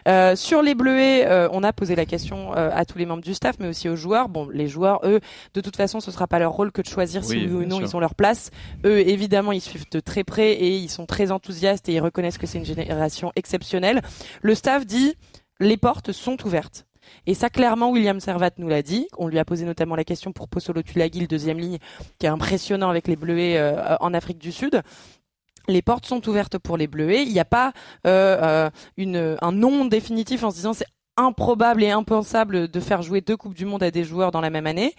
Euh, 0.09 0.37
sur 0.37 0.63
les 0.63 0.75
Bleuets, 0.75 1.27
euh, 1.27 1.49
on 1.53 1.63
a 1.63 1.73
posé 1.73 1.95
la 1.97 2.07
question 2.07 2.53
à 2.53 2.85
tous 2.85 2.99
les 2.99 3.07
membres 3.07 3.23
du 3.23 3.35
staff, 3.35 3.57
mais 3.61 3.69
aussi 3.69 3.89
aux 3.89 3.97
joueurs. 3.97 4.29
Bon, 4.29 4.49
les 4.49 4.69
joueurs, 4.69 5.01
eux, 5.05 5.21
de 5.55 5.61
toute 5.61 5.77
façon, 5.77 6.01
ce 6.01 6.11
sera 6.11 6.27
pas 6.27 6.39
leur 6.39 6.53
rôle 6.53 6.73
que 6.73 6.83
de 6.83 6.87
choisir 6.87 7.25
si 7.25 7.37
oui 7.37 7.47
ou 7.47 7.65
non 7.65 7.81
ils 7.81 7.97
ont 7.97 8.01
leur 8.01 8.15
place. 8.15 8.51
Eux, 8.85 9.01
évidemment, 9.01 9.53
ils 9.53 9.61
suivent 9.61 9.91
de 9.91 10.01
très 10.01 10.25
près 10.25 10.53
et 10.53 10.77
ils 10.77 10.89
sont 10.89 11.07
très 11.07 11.31
enthousiastes 11.31 11.89
et 11.89 11.95
ils 11.95 12.01
reconnaissent 12.01 12.39
que 12.39 12.47
c'est 12.47 12.59
une 12.59 12.65
génération 12.65 13.33
exceptionnelle. 13.37 14.03
Le 14.43 14.55
staff 14.55 14.87
dit 14.87 15.15
les 15.61 15.77
portes 15.77 16.13
sont 16.13 16.37
ouvertes. 16.45 16.87
Et 17.27 17.35
ça, 17.35 17.51
clairement, 17.51 17.91
William 17.91 18.21
Servat 18.21 18.51
nous 18.59 18.69
l'a 18.69 18.83
dit. 18.83 19.09
On 19.19 19.29
lui 19.29 19.39
a 19.39 19.45
posé 19.45 19.65
notamment 19.65 19.97
la 19.97 20.05
question 20.05 20.33
pour 20.33 20.49
Possolo 20.49 20.83
Tulagi, 20.83 21.21
le 21.21 21.27
deuxième 21.27 21.59
ligne, 21.59 21.79
qui 22.19 22.27
est 22.27 22.31
impressionnant 22.31 22.91
avec 22.91 23.09
les 23.09 23.17
Bleuets 23.17 23.59
euh, 23.59 23.97
en 24.01 24.15
Afrique 24.15 24.39
du 24.39 24.53
Sud 24.53 24.83
les 25.69 25.83
portes 25.83 26.07
sont 26.07 26.29
ouvertes 26.29 26.59
pour 26.59 26.77
les 26.77 26.87
Bleuets. 26.87 27.23
Il 27.23 27.33
n'y 27.33 27.41
a 27.41 27.45
pas 27.45 27.73
euh, 28.07 28.69
euh, 28.99 29.37
un 29.41 29.53
nom 29.53 29.85
définitif 29.85 30.45
en 30.45 30.51
se 30.51 30.57
disant 30.57 30.73
c'est 30.73 30.87
improbable 31.23 31.83
et 31.83 31.91
impensable 31.91 32.69
de 32.69 32.81
faire 32.81 33.03
jouer 33.03 33.21
deux 33.21 33.37
coupes 33.37 33.55
du 33.55 33.65
monde 33.65 33.83
à 33.83 33.91
des 33.91 34.05
joueurs 34.05 34.31
dans 34.31 34.41
la 34.41 34.51
même 34.51 34.67
année. 34.67 34.95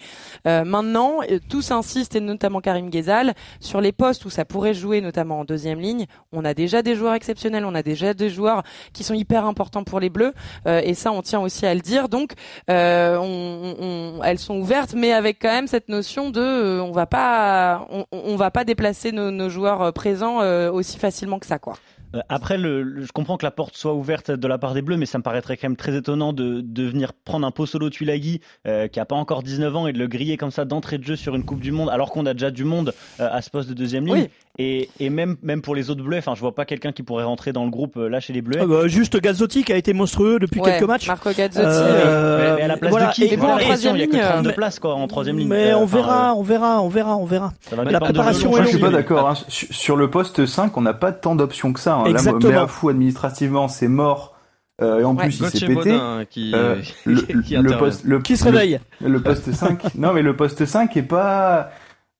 Euh, 0.46 0.64
maintenant, 0.64 1.20
euh, 1.30 1.38
tous 1.48 1.70
insistent 1.70 2.16
et 2.16 2.20
notamment 2.20 2.60
Karim 2.60 2.90
Ghezal 2.90 3.34
sur 3.60 3.80
les 3.80 3.92
postes 3.92 4.24
où 4.24 4.30
ça 4.30 4.44
pourrait 4.44 4.74
jouer, 4.74 5.00
notamment 5.00 5.40
en 5.40 5.44
deuxième 5.44 5.80
ligne. 5.80 6.06
On 6.32 6.44
a 6.44 6.54
déjà 6.54 6.82
des 6.82 6.94
joueurs 6.94 7.14
exceptionnels, 7.14 7.64
on 7.64 7.74
a 7.74 7.82
déjà 7.82 8.14
des 8.14 8.30
joueurs 8.30 8.62
qui 8.92 9.04
sont 9.04 9.14
hyper 9.14 9.44
importants 9.44 9.84
pour 9.84 10.00
les 10.00 10.10
Bleus 10.10 10.32
euh, 10.66 10.80
et 10.84 10.94
ça, 10.94 11.12
on 11.12 11.22
tient 11.22 11.40
aussi 11.40 11.66
à 11.66 11.74
le 11.74 11.80
dire. 11.80 12.08
Donc, 12.08 12.32
euh, 12.70 13.16
on, 13.18 13.74
on, 13.80 14.22
elles 14.22 14.38
sont 14.38 14.56
ouvertes, 14.58 14.94
mais 14.94 15.12
avec 15.12 15.38
quand 15.40 15.48
même 15.48 15.66
cette 15.66 15.88
notion 15.88 16.30
de, 16.30 16.40
euh, 16.40 16.82
on 16.82 16.92
va 16.92 17.06
pas, 17.06 17.86
on, 17.90 18.04
on 18.12 18.36
va 18.36 18.50
pas 18.50 18.64
déplacer 18.64 19.12
nos, 19.12 19.30
nos 19.30 19.48
joueurs 19.48 19.92
présents 19.92 20.38
aussi 20.70 20.98
facilement 20.98 21.38
que 21.38 21.46
ça, 21.46 21.58
quoi. 21.58 21.74
Euh, 22.14 22.20
après, 22.28 22.58
je 22.58 23.12
comprends 23.12 23.36
que 23.36 23.44
la 23.44 23.50
porte 23.50 23.76
soit 23.76 23.94
ouverte 23.94 24.30
de 24.30 24.48
la 24.48 24.58
part 24.58 24.74
des 24.74 24.82
Bleus, 24.82 24.96
mais 24.96 25.06
ça 25.06 25.18
me 25.18 25.22
paraîtrait 25.22 25.56
quand 25.56 25.68
même 25.68 25.76
très 25.76 25.96
étonnant 25.96 26.32
de, 26.32 26.62
venir 26.84 27.12
prendre 27.12 27.46
un 27.46 27.50
pot 27.50 27.66
solo 27.66 27.90
Tulagi 27.90 28.40
euh, 28.66 28.88
qui 28.88 29.00
a 29.00 29.04
pas 29.04 29.16
encore 29.16 29.42
19 29.42 29.76
ans 29.76 29.86
et 29.86 29.92
de 29.92 29.98
le 29.98 30.06
griller 30.06 30.36
comme 30.36 30.50
ça 30.50 30.64
d'entrée 30.64 30.98
de 30.98 31.04
jeu 31.04 31.16
sur 31.16 31.34
une 31.34 31.44
Coupe 31.44 31.60
du 31.60 31.72
Monde, 31.72 31.90
alors 31.90 32.10
qu'on 32.10 32.26
a 32.26 32.34
déjà 32.34 32.50
du 32.50 32.64
monde 32.64 32.94
euh, 33.20 33.28
à 33.30 33.42
ce 33.42 33.50
poste 33.50 33.68
de 33.68 33.74
deuxième 33.74 34.06
ligne. 34.06 34.28
Et, 34.56 34.88
et, 35.00 35.10
même, 35.10 35.36
même 35.42 35.62
pour 35.62 35.74
les 35.74 35.90
autres 35.90 36.04
Bleus, 36.04 36.18
enfin, 36.18 36.34
je 36.36 36.40
vois 36.40 36.54
pas 36.54 36.64
quelqu'un 36.64 36.92
qui 36.92 37.02
pourrait 37.02 37.24
rentrer 37.24 37.52
dans 37.52 37.64
le 37.64 37.70
groupe 37.70 37.96
là 37.96 38.20
chez 38.20 38.32
les 38.32 38.40
Bleus. 38.40 38.60
Ah 38.62 38.66
bah, 38.66 38.86
juste 38.86 39.20
Gazzotti 39.20 39.64
qui 39.64 39.72
a 39.72 39.76
été 39.76 39.92
monstrueux 39.92 40.38
depuis 40.38 40.60
quelques 40.60 40.84
matchs. 40.84 41.08
Marco 41.08 41.30
Gazzotti. 41.32 41.66
mais, 41.66 42.62
à 42.62 42.68
la 42.68 42.76
place 42.76 42.94
de 42.94 43.12
qui 43.14 43.24
et 43.24 43.36
bon, 43.36 43.48
en 43.48 43.58
troisième 43.58 43.96
ligne, 43.96 44.10
il 44.12 44.18
y 44.18 44.20
a 44.20 44.28
que 44.28 44.32
32 44.34 44.52
places 44.52 44.78
quoi 44.78 44.94
en 44.94 45.08
troisième 45.08 45.38
ligne. 45.38 45.48
Mais 45.48 45.74
on 45.74 45.86
verra, 45.86 46.34
on 46.36 46.42
verra, 46.42 46.80
on 46.82 46.88
verra, 46.88 47.16
on 47.16 47.24
verra. 47.24 47.52
La 47.84 47.98
préparation 47.98 48.52
est 48.52 48.58
longue. 48.58 48.64
Je 48.66 48.70
suis 48.70 48.78
pas 48.78 48.90
d'accord. 48.90 49.28
Hein. 49.28 49.34
Sur 49.48 49.96
le 49.96 50.08
poste 50.08 50.46
5, 50.46 50.76
on 50.76 50.82
n'a 50.82 50.94
pas 50.94 51.12
tant 51.12 51.34
d'options 51.34 51.72
que 51.72 51.80
ça. 51.80 51.96
Hein. 51.96 52.04
Exactement 52.06 52.68
administrativement, 52.88 53.68
c'est 53.68 53.88
mort. 53.88 54.34
Euh, 54.82 55.00
et 55.00 55.04
en 55.04 55.14
plus, 55.14 55.40
il 55.40 55.46
s'est 55.46 55.66
pété. 55.66 55.98
qui, 56.30 56.52
euh, 56.54 56.76
le, 57.04 57.42
qui, 57.42 57.56
le, 57.56 57.78
poste, 57.78 58.04
le, 58.04 58.20
qui 58.20 58.36
se 58.36 58.44
réveille. 58.44 58.80
Le, 59.00 59.20
poste 59.20 59.52
5. 59.52 59.94
non, 59.94 60.12
mais 60.12 60.22
le 60.22 60.34
poste 60.34 60.64
5 60.64 60.96
est 60.96 61.02
pas. 61.02 61.70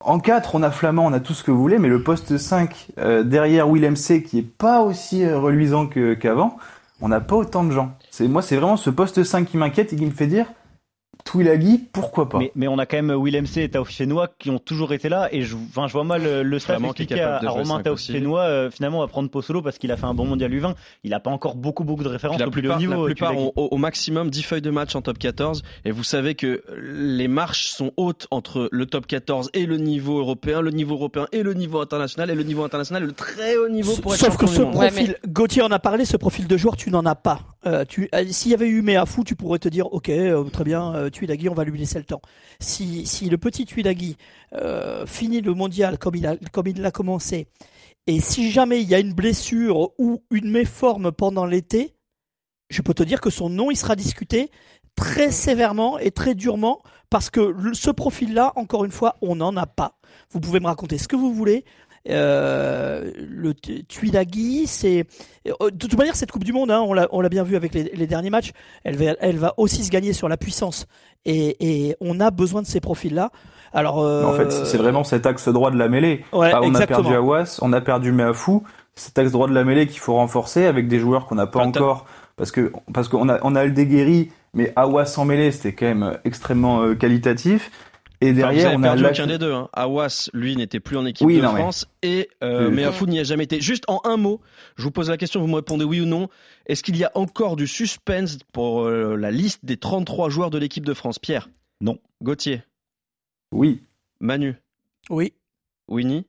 En 0.07 0.21
4, 0.21 0.55
on 0.55 0.63
a 0.63 0.71
Flamand, 0.71 1.07
on 1.07 1.15
a 1.15 1.21
tout 1.21 1.33
ce 1.33 1.43
que 1.43 1.51
vous 1.51 1.59
voulez, 1.59 1.79
mais 1.79 1.89
le 1.89 2.03
poste 2.03 2.37
5, 2.37 2.89
euh, 2.99 3.23
derrière 3.23 3.67
Willem 3.67 3.97
C, 3.97 4.23
qui 4.23 4.39
est 4.41 4.43
pas 4.43 4.83
aussi 4.83 5.25
euh, 5.25 5.39
reluisant 5.39 5.87
qu'avant, 5.87 6.59
on 7.01 7.09
n'a 7.09 7.23
pas 7.23 7.37
autant 7.37 7.65
de 7.65 7.71
gens. 7.71 7.95
C'est 8.11 8.29
Moi, 8.29 8.43
c'est 8.43 8.57
vraiment 8.57 8.77
ce 8.77 8.91
poste 8.91 9.25
5 9.25 9.47
qui 9.47 9.57
m'inquiète 9.57 9.95
et 9.95 9.97
qui 9.97 10.05
me 10.05 10.11
fait 10.11 10.27
dire 10.27 10.45
Twilagi, 11.25 11.79
pourquoi 11.93 12.29
pas 12.29 12.39
mais, 12.39 12.53
mais, 12.55 12.69
on 12.69 12.79
a 12.79 12.87
quand 12.87 12.97
même 12.97 13.15
Willem 13.23 13.47
C 13.47 13.63
et 13.63 13.69
Taofifenois 13.71 14.29
qui 14.39 14.51
ont 14.51 14.59
toujours 14.59 14.93
été 14.93 15.09
là 15.09 15.29
et 15.33 15.43
je, 15.43 15.57
enfin, 15.57 15.87
je 15.87 15.93
vois 15.93 16.05
mal 16.05 16.23
le, 16.23 16.43
le 16.43 16.59
staff 16.59 16.83
expliquer 16.83 17.21
à, 17.21 17.37
à 17.37 17.51
Romain 17.51 17.83
Taofifenois 17.83 18.43
euh, 18.43 18.71
finalement 18.71 18.99
on 18.99 19.03
va 19.03 19.09
prendre 19.09 19.31
Possolo 19.31 19.63
parce 19.63 19.79
qu'il 19.79 19.93
a 19.93 19.97
fait 19.97 20.07
un 20.07 20.15
bon 20.15 20.25
mondial 20.25 20.53
U20 20.53 20.75
il 21.03 21.11
n'a 21.11 21.21
pas 21.21 21.31
encore 21.31 21.55
beaucoup 21.55 21.85
beaucoup 21.85 22.05
de 22.05 22.09
références 22.09 22.39
la 22.39 22.49
au 22.49 22.51
plupart, 22.51 22.79
plus 22.79 22.87
haut 22.87 22.91
niveau 22.91 23.09
la 23.09 23.15
plupart 23.15 23.37
ont 23.37 23.53
au, 23.57 23.77
maximum 23.77 24.31
10 24.31 24.43
feuilles 24.43 24.63
de 24.63 24.71
match 24.71 24.95
en 24.95 25.03
top 25.03 25.19
14 25.19 25.63
et 25.85 25.91
vous 25.91 26.05
savez 26.05 26.35
que 26.35 26.63
les 26.77 27.29
marches 27.29 27.67
sont 27.67 27.93
hautes 27.97 28.27
entre 28.31 28.69
le 28.73 28.87
top 28.87 29.07
14 29.07 29.51
et 29.55 29.67
le 29.67 29.77
niveau 29.77 30.19
européen 30.19 30.61
le 30.61 30.71
niveau 30.71 30.95
européen 30.95 31.27
et 31.33 31.43
le 31.43 31.55
niveau 31.55 31.81
international. 31.81 32.31
Et 32.31 32.35
le 32.35 32.43
niveau 32.43 32.65
international 32.65 33.05
le 33.05 33.13
très 33.13 33.57
haut 33.57 33.69
niveau 33.69 33.95
pour 33.97 34.15
Sauf 34.15 34.37
que 34.37 34.47
ce 34.47 34.63
profil, 34.63 35.17
Gauthier 35.29 35.63
en 35.63 35.71
a 35.71 35.79
parlé 35.79 36.05
ce 36.05 36.17
profil 36.17 36.47
de 36.47 36.57
joueur 36.57 36.77
tu 36.77 36.91
n'en 36.91 37.05
as 37.07 37.15
pas. 37.15 37.41
Euh, 37.67 37.85
tu 37.87 38.09
euh, 38.15 38.25
s'il 38.31 38.51
y 38.51 38.55
avait 38.55 38.69
eu 38.69 38.83
Méafou 38.83 39.25
tu 39.25 39.37
pourrais 39.37 39.59
te 39.59 39.69
dire 39.69 39.93
ok 39.93 40.09
euh, 40.11 40.45
très 40.45 40.65
bien 40.65 41.04
euh, 41.05 41.11
Tuilagi 41.11 41.49
on 41.49 41.55
va 41.55 41.65
lui 41.65 41.79
laisser 41.79 41.99
le 41.99 42.05
temps. 42.05 42.23
Si, 42.61 43.07
si 43.07 43.29
le 43.29 43.39
petit 43.39 43.65
Tuilagi 43.65 44.17
euh, 44.55 45.07
finit 45.07 45.41
le 45.41 45.55
mondial 45.55 45.99
comme 45.99 46.15
il, 46.17 46.27
a, 46.27 46.37
comme 46.53 46.67
il 46.67 46.81
l'a 46.81 46.91
commencé, 46.91 47.47
et 48.07 48.21
si 48.21 48.51
jamais 48.51 48.83
il 48.83 48.89
y 48.89 48.95
a 48.95 49.01
une 49.01 49.15
blessure 49.15 49.91
ou 49.99 50.23
une 50.31 50.51
méforme 50.51 51.13
pendant 51.13 51.47
l'été, 51.47 51.95
je 52.71 52.83
peux 52.83 52.95
te 52.95 53.03
dire 53.03 53.21
que 53.21 53.31
son 53.31 53.49
nom 53.49 53.71
il 53.71 53.77
sera 53.77 53.97
discuté 53.97 54.51
très 54.97 55.31
sévèrement 55.31 55.99
et 55.99 56.11
très 56.11 56.35
durement 56.35 56.83
parce 57.11 57.31
que 57.31 57.55
ce 57.75 57.91
profil-là, 57.91 58.53
encore 58.57 58.85
une 58.85 58.91
fois, 58.91 59.17
on 59.23 59.37
n'en 59.37 59.57
a 59.57 59.67
pas. 59.67 59.99
Vous 60.31 60.41
pouvez 60.41 60.61
me 60.61 60.67
raconter 60.67 60.99
ce 60.99 61.07
que 61.07 61.17
vous 61.17 61.33
voulez. 61.33 61.65
Euh, 62.11 63.11
le 63.17 63.55
Tuilagi, 63.55 64.67
c'est 64.67 65.07
euh, 65.49 65.71
de 65.71 65.77
toute 65.79 65.97
manière 65.97 66.17
cette 66.17 66.31
Coupe 66.31 66.45
du 66.45 66.53
Monde, 66.53 66.71
hein, 66.71 66.85
on 66.87 67.21
l'a 67.21 67.29
bien 67.31 67.45
vu 67.45 67.57
avec 67.57 67.73
les, 67.73 67.85
les, 67.85 68.07
derniers 68.07 68.29
matchs, 68.29 68.53
elle 68.85 68.97
va, 68.97 69.15
elle 69.21 69.39
va 69.39 69.55
aussi 69.57 69.85
se 69.85 69.91
gagner 69.91 70.13
sur 70.13 70.29
la 70.29 70.37
puissance 70.37 70.87
et, 71.25 71.89
et 71.89 71.97
on 72.01 72.21
a 72.21 72.31
besoin 72.31 72.61
de 72.61 72.67
ces 72.67 72.81
profils-là. 72.81 73.31
Alors, 73.73 74.01
euh... 74.03 74.25
en 74.25 74.33
fait, 74.33 74.53
c'est 74.53 74.77
vraiment 74.77 75.03
cet 75.03 75.27
axe 75.27 75.49
droit 75.49 75.71
de 75.71 75.79
la 75.79 75.89
mêlée. 75.89 76.25
Ouais, 76.33 76.51
ah, 76.55 76.61
on 76.63 76.75
a 76.75 76.87
perdu 76.87 77.15
Awas, 77.15 77.59
on 77.61 77.73
a 77.73 77.81
perdu 77.81 78.13
Meafou. 78.13 78.63
Cet 78.95 79.19
axe 79.19 79.33
droit 79.33 79.49
de 79.49 79.55
la 79.55 79.65
mêlée 79.65 79.89
qu'il 79.89 79.99
faut 79.99 80.15
renforcer 80.15 80.67
avec 80.67 80.87
des 80.87 81.01
joueurs 81.01 81.27
qu'on 81.27 81.35
n'a 81.35 81.49
pas 81.49 81.61
encore, 81.61 82.07
parce 82.37 82.53
que 82.53 82.71
parce 82.93 83.09
qu'on 83.09 83.29
a 83.29 83.41
on 83.43 83.57
a 83.57 83.65
le 83.65 83.73
déguéri, 83.73 84.31
mais 84.53 84.73
Awas 84.77 85.15
en 85.17 85.25
mêlée 85.25 85.51
c'était 85.51 85.73
quand 85.73 85.87
même 85.87 86.19
extrêmement 86.25 86.83
euh, 86.83 86.95
qualitatif. 86.95 87.73
Et 88.25 88.33
derrière, 88.33 88.79
enfin, 88.79 88.97
on 88.99 89.05
a 89.05 89.11
aucun 89.11 89.27
des 89.27 89.39
deux. 89.39 89.53
Hein. 89.53 89.69
Awas, 89.73 90.31
lui, 90.33 90.57
n'était 90.57 90.81
plus 90.81 90.97
en 90.97 91.05
équipe 91.05 91.27
oui, 91.27 91.37
de 91.37 91.43
non, 91.43 91.55
France 91.55 91.87
mais... 92.03 92.11
et 92.11 92.31
euh, 92.43 92.71
Meafou 92.71 93.07
n'y 93.07 93.19
a 93.19 93.25
jamais 93.25 93.45
été. 93.45 93.61
Juste 93.61 93.85
en 93.89 94.01
un 94.05 94.17
mot, 94.17 94.41
je 94.77 94.83
vous 94.85 94.91
pose 94.91 95.11
la 95.11 95.17
question, 95.17 95.41
vous 95.41 95.47
me 95.47 95.57
répondez 95.57 95.85
oui 95.85 96.01
ou 96.01 96.07
non. 96.07 96.29
Est-ce 96.67 96.83
qu'il 96.83 96.97
y 96.97 97.05
a 97.05 97.13
encore 97.15 97.57
du 97.57 97.67
suspense 97.67 98.39
pour 98.53 98.83
euh, 98.83 99.17
la 99.17 99.31
liste 99.31 99.65
des 99.65 99.77
33 99.77 100.31
joueurs 100.31 100.51
de 100.51 100.59
l'équipe 100.59 100.87
de 100.87 100.95
France? 100.95 101.19
Pierre? 101.19 101.49
Non. 101.81 101.99
Gauthier? 102.23 102.63
Oui. 103.53 103.83
Manu? 104.21 104.57
Oui. 105.11 105.35
Winnie? 105.89 106.27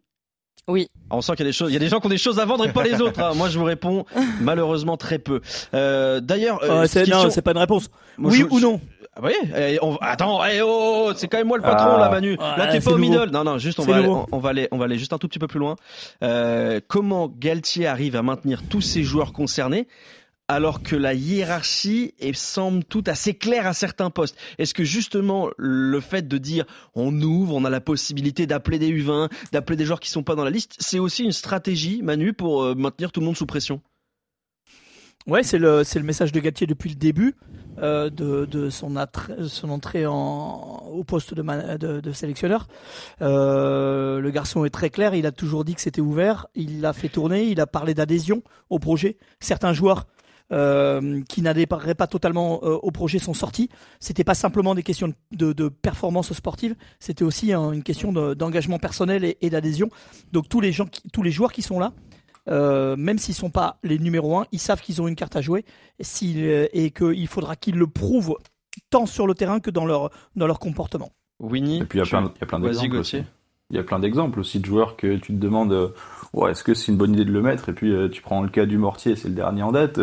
Oui. 0.68 0.90
On 1.12 1.22
sent 1.22 1.34
qu'il 1.36 1.46
y 1.46 1.48
a 1.48 1.50
des 1.50 1.54
choses, 1.54 1.70
il 1.70 1.74
y 1.74 1.78
a 1.78 1.80
des 1.80 1.90
gens 1.90 2.00
qui 2.00 2.08
ont 2.08 2.10
des 2.10 2.18
choses 2.18 2.40
à 2.40 2.46
vendre 2.46 2.66
et 2.68 2.74
pas 2.74 2.84
les 2.84 3.00
autres. 3.00 3.20
Hein. 3.20 3.34
Moi, 3.36 3.50
je 3.50 3.60
vous 3.60 3.66
réponds 3.66 4.06
malheureusement 4.42 4.98
très 4.98 5.20
peu. 5.20 5.42
Euh, 5.74 6.20
D'ailleurs, 6.20 6.64
euh, 6.64 6.84
euh, 6.84 6.88
c'est 6.88 7.06
question... 7.06 7.30
pas 7.44 7.52
une 7.52 7.60
réponse. 7.60 7.90
Moi, 8.18 8.32
oui 8.32 8.40
je, 8.40 8.46
ou 8.46 8.60
non? 8.60 8.82
Ah 9.18 9.22
oui, 9.24 9.34
eh, 9.56 9.80
on... 9.82 9.96
attends, 10.02 10.44
eh, 10.46 10.62
oh, 10.62 11.08
oh, 11.08 11.14
c'est 11.16 11.30
quand 11.30 11.38
même 11.38 11.48
moi 11.48 11.56
le 11.56 11.64
patron 11.64 11.94
ah. 11.96 12.00
là, 12.00 12.10
Manu. 12.10 12.36
Ah, 12.38 12.56
là, 12.58 12.68
t'es 12.68 12.82
pas 12.82 12.92
au 12.92 12.98
middle. 12.98 13.30
Non, 13.32 13.46
non, 13.46 13.58
juste 13.58 13.80
on 13.80 13.84
va, 13.84 13.96
aller, 13.96 14.08
on, 14.08 14.26
on, 14.30 14.40
va 14.40 14.50
aller, 14.50 14.68
on 14.72 14.78
va 14.78 14.86
aller 14.86 14.98
juste 14.98 15.14
un 15.14 15.18
tout 15.18 15.30
petit 15.30 15.40
peu 15.40 15.48
plus 15.48 15.60
loin. 15.60 15.78
Euh, 16.22 16.82
comment 16.86 17.30
Galtier 17.30 17.88
arrive 17.88 18.18
à 18.18 18.24
maintenir 18.24 18.64
tous 18.68 18.82
ces 18.82 19.04
joueurs 19.04 19.32
concernés 19.32 19.88
alors 20.50 20.84
que 20.84 20.98
la 20.98 21.14
hiérarchie 21.14 22.14
est, 22.20 22.36
semble 22.36 22.84
tout 22.84 23.06
assez 23.08 23.34
claire 23.36 23.66
à 23.68 23.74
certains 23.74 24.10
postes? 24.10 24.36
Est-ce 24.58 24.74
que 24.74 24.84
justement 24.84 25.50
le 25.58 26.02
fait 26.02 26.28
de 26.28 26.38
dire 26.38 26.66
on 26.94 27.22
ouvre, 27.22 27.56
on 27.56 27.64
a 27.64 27.70
la 27.70 27.82
possibilité 27.82 28.48
d'appeler 28.48 28.80
des 28.80 28.92
U20, 28.92 29.32
d'appeler 29.54 29.78
des 29.78 29.86
joueurs 29.86 30.02
qui 30.02 30.10
sont 30.10 30.24
pas 30.24 30.36
dans 30.36 30.44
la 30.44 30.52
liste, 30.52 30.76
c'est 30.80 31.00
aussi 31.00 31.24
une 31.24 31.32
stratégie, 31.32 32.02
Manu, 32.04 32.34
pour 32.34 32.64
euh, 32.64 32.76
maintenir 32.76 33.14
tout 33.14 33.22
le 33.22 33.28
monde 33.28 33.38
sous 33.38 33.46
pression? 33.46 33.82
Ouais, 35.26 35.42
c'est 35.42 35.58
le 35.58 35.84
c'est 35.84 35.98
le 35.98 36.06
message 36.06 36.34
de 36.34 36.40
Galtier 36.40 36.68
depuis 36.68 36.90
le 36.90 36.96
début 36.96 37.34
euh, 37.80 38.10
de, 38.10 38.70
son, 38.70 38.96
entrée 39.70 40.06
en, 40.06 40.84
au 40.92 41.04
poste 41.04 41.34
de, 41.34 42.12
sélectionneur. 42.14 42.68
Euh, 43.22 44.20
le 44.20 44.32
garçon 44.32 44.66
est 44.66 44.70
très 44.70 44.90
clair. 44.90 45.14
Il 45.14 45.26
a 45.26 45.32
toujours 45.32 45.66
dit 45.66 45.76
que 45.76 45.82
c'était 45.82 46.02
ouvert. 46.02 46.48
Il 46.56 46.82
l'a 46.82 46.94
fait 46.94 47.10
tourner. 47.10 47.46
Il 47.46 47.60
a 47.60 47.68
parlé 47.68 47.94
d'adhésion 47.94 48.44
au 48.70 48.80
projet. 48.80 49.18
Certains 49.40 49.74
joueurs 49.74 50.06
euh, 50.52 51.22
qui 51.28 51.42
n'adhéreraient 51.42 51.96
pas 51.96 52.08
totalement 52.08 52.64
au 52.64 52.92
projet 52.92 53.20
sont 53.20 53.34
sortis. 53.34 53.70
C'était 54.00 54.24
pas 54.24 54.36
simplement 54.36 54.76
des 54.76 54.84
questions 54.84 55.12
de, 55.32 55.70
performance 55.70 56.32
sportive, 56.34 56.76
c'était 57.00 57.24
aussi 57.24 57.52
une 57.54 57.84
question 57.84 58.14
d'engagement 58.36 58.80
personnel 58.80 59.36
et, 59.42 59.50
d'adhésion. 59.50 59.90
Donc 60.32 60.48
tous 60.48 60.62
les 60.62 60.72
joueurs 61.32 61.52
qui 61.52 61.62
sont 61.62 61.80
là, 61.80 61.94
euh, 62.50 62.96
même 62.96 63.18
s'ils 63.18 63.36
sont 63.36 63.50
pas 63.50 63.78
les 63.84 64.00
numéros 64.00 64.38
1, 64.38 64.48
ils 64.52 64.60
savent 64.60 64.82
qu'ils 64.82 65.02
ont 65.02 65.08
une 65.08 65.16
carte 65.16 65.36
à 65.36 65.42
jouer 65.42 65.66
et, 66.00 66.86
et 66.86 66.92
qu'il 66.92 67.28
faudra 67.28 67.56
qu'ils 67.56 67.76
le 67.76 67.88
prouvent 67.88 68.38
tant 68.90 69.06
sur 69.06 69.28
le 69.28 69.34
terrain 69.34 69.60
que 69.60 69.72
dans 69.72 69.86
leur, 69.86 70.12
dans 70.36 70.48
leur 70.48 70.60
comportement. 70.60 71.12
Winnie, 71.40 71.82
et 71.82 71.86
puis 71.86 72.00
il 72.00 72.04
y 72.04 72.06
a 72.06 72.10
plein, 72.10 72.32
il 72.36 72.42
y 72.42 72.44
a 72.44 72.48
plein 72.48 72.60
d'exemples 72.60 72.98
aussi. 72.98 73.24
Il 73.72 73.78
y 73.78 73.80
a 73.80 73.84
plein 73.84 74.00
d'exemples 74.00 74.40
aussi 74.40 74.60
de 74.60 74.66
joueurs 74.66 74.96
que 74.96 75.16
tu 75.18 75.34
te 75.34 75.40
demandes 75.40 75.74
euh, 75.74 75.90
ouais, 76.34 76.52
est-ce 76.52 76.64
que 76.64 76.76
c'est 76.76 76.92
une 76.92 76.98
bonne 76.98 77.14
idée 77.14 77.26
de 77.26 77.32
le 77.32 77.42
mettre? 77.42 77.70
Et 77.70 77.74
puis 77.74 77.92
euh, 77.92 78.10
tu 78.10 78.22
prends 78.22 78.44
le 78.44 78.50
cas 78.50 78.66
du 78.66 78.78
Mortier, 78.78 79.16
c'est 79.16 79.28
le 79.28 79.34
dernier 79.34 79.64
en 79.64 79.72
date. 79.72 80.00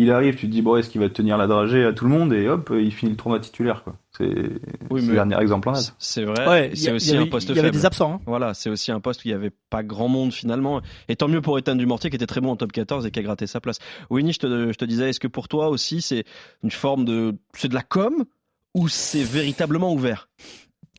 Il 0.00 0.12
arrive, 0.12 0.36
tu 0.36 0.46
te 0.46 0.52
dis 0.52 0.62
bon, 0.62 0.76
est-ce 0.76 0.88
qu'il 0.88 1.00
va 1.00 1.08
tenir 1.08 1.36
la 1.36 1.46
dragée 1.48 1.84
à 1.84 1.92
tout 1.92 2.04
le 2.04 2.10
monde 2.10 2.32
Et 2.32 2.48
hop, 2.48 2.72
il 2.72 2.92
finit 2.92 3.10
le 3.10 3.16
tournoi 3.16 3.40
titulaire. 3.40 3.82
quoi. 3.82 3.96
C'est 4.16 4.32
Oui, 4.90 5.04
le 5.04 5.12
dernier 5.12 5.36
exemple 5.40 5.68
en 5.68 5.72
date. 5.72 5.94
c'est 5.98 6.22
vrai. 6.24 6.48
Ouais, 6.48 6.70
c'est 6.74 6.92
aussi 6.92 7.16
un 7.16 7.22
avait- 7.22 7.28
poste 7.30 7.48
Il 7.48 7.56
y 7.56 7.58
avait 7.58 7.68
faible. 7.68 7.76
des 7.78 7.84
absents. 7.84 8.14
hein. 8.14 8.20
Voilà, 8.24 8.54
c'est 8.54 8.70
aussi 8.70 8.92
un 8.92 9.00
poste 9.00 9.24
où 9.24 9.28
il 9.28 9.32
n'y 9.32 9.34
avait 9.34 9.50
pas 9.70 9.82
grand 9.82 10.06
monde 10.08 10.32
finalement. 10.32 10.80
Et 11.08 11.16
tant 11.16 11.26
mieux 11.26 11.40
pour 11.40 11.58
Ethan 11.58 11.74
Dumortier 11.74 12.10
qui 12.10 12.16
était 12.16 12.26
très 12.26 12.40
bon 12.40 12.50
en 12.52 12.56
top 12.56 12.70
14 12.70 13.06
et 13.06 13.10
qui 13.10 13.18
a 13.18 13.22
gratté 13.22 13.46
sa 13.48 13.60
place. 13.60 13.78
Winnie, 14.08 14.32
je 14.32 14.38
te, 14.38 14.72
je 14.72 14.78
te 14.78 14.84
disais, 14.84 15.10
est-ce 15.10 15.20
que 15.20 15.26
pour 15.28 15.48
toi 15.48 15.68
aussi 15.68 16.00
c'est 16.00 16.24
une 16.62 16.70
forme 16.70 17.04
de. 17.04 17.34
C'est 17.54 17.68
de 17.68 17.74
la 17.74 17.82
com 17.82 18.24
ou 18.74 18.86
c'est 18.88 19.24
véritablement 19.24 19.92
ouvert? 19.92 20.28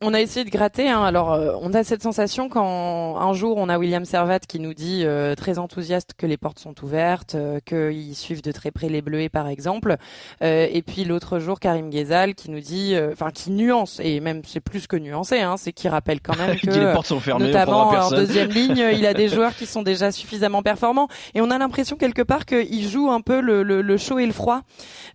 On 0.02 0.14
a 0.14 0.20
essayé 0.22 0.46
de 0.46 0.50
gratter. 0.50 0.88
Hein. 0.88 1.02
Alors, 1.04 1.34
euh, 1.34 1.52
on 1.60 1.74
a 1.74 1.84
cette 1.84 2.02
sensation 2.02 2.48
quand 2.48 3.18
un 3.20 3.32
jour 3.34 3.58
on 3.58 3.68
a 3.68 3.76
William 3.76 4.06
Servat 4.06 4.38
qui 4.38 4.58
nous 4.58 4.72
dit 4.72 5.02
euh, 5.04 5.34
très 5.34 5.58
enthousiaste 5.58 6.14
que 6.16 6.24
les 6.24 6.38
portes 6.38 6.58
sont 6.58 6.74
ouvertes, 6.82 7.34
euh, 7.34 7.60
qu'ils 7.60 8.16
suivent 8.16 8.40
de 8.40 8.50
très 8.50 8.70
près 8.70 8.88
les 8.88 9.02
Bleuets 9.02 9.28
par 9.28 9.46
exemple. 9.46 9.96
Euh, 10.42 10.66
et 10.72 10.80
puis 10.80 11.04
l'autre 11.04 11.38
jour 11.38 11.60
Karim 11.60 11.90
Ghezal 11.90 12.34
qui 12.34 12.50
nous 12.50 12.60
dit, 12.60 12.94
euh, 12.94 13.10
enfin 13.12 13.30
qui 13.30 13.50
nuance 13.50 14.00
et 14.02 14.20
même 14.20 14.40
c'est 14.46 14.60
plus 14.60 14.86
que 14.86 14.96
nuancé, 14.96 15.40
hein, 15.40 15.56
c'est 15.58 15.72
qui 15.74 15.86
rappelle 15.86 16.22
quand 16.22 16.38
même 16.38 16.56
que 16.60 16.70
les 16.70 16.92
portes 16.94 17.08
sont 17.08 17.20
fermées, 17.20 17.48
notamment 17.48 17.90
en 17.90 18.10
deuxième 18.10 18.48
ligne, 18.48 18.82
il 18.94 19.04
a 19.04 19.12
des 19.12 19.28
joueurs 19.34 19.54
qui 19.54 19.66
sont 19.66 19.82
déjà 19.82 20.12
suffisamment 20.12 20.62
performants 20.62 21.08
et 21.34 21.42
on 21.42 21.50
a 21.50 21.58
l'impression 21.58 21.96
quelque 21.96 22.22
part 22.22 22.46
qu'il 22.46 22.88
joue 22.88 23.10
un 23.10 23.20
peu 23.20 23.42
le, 23.42 23.62
le, 23.62 23.82
le 23.82 23.96
chaud 23.98 24.18
et 24.18 24.24
le 24.24 24.32
froid, 24.32 24.62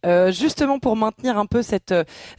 euh, 0.05 0.31
justement 0.31 0.77
pour 0.77 0.95
maintenir 0.95 1.39
un 1.39 1.47
peu 1.47 1.63
cette 1.63 1.95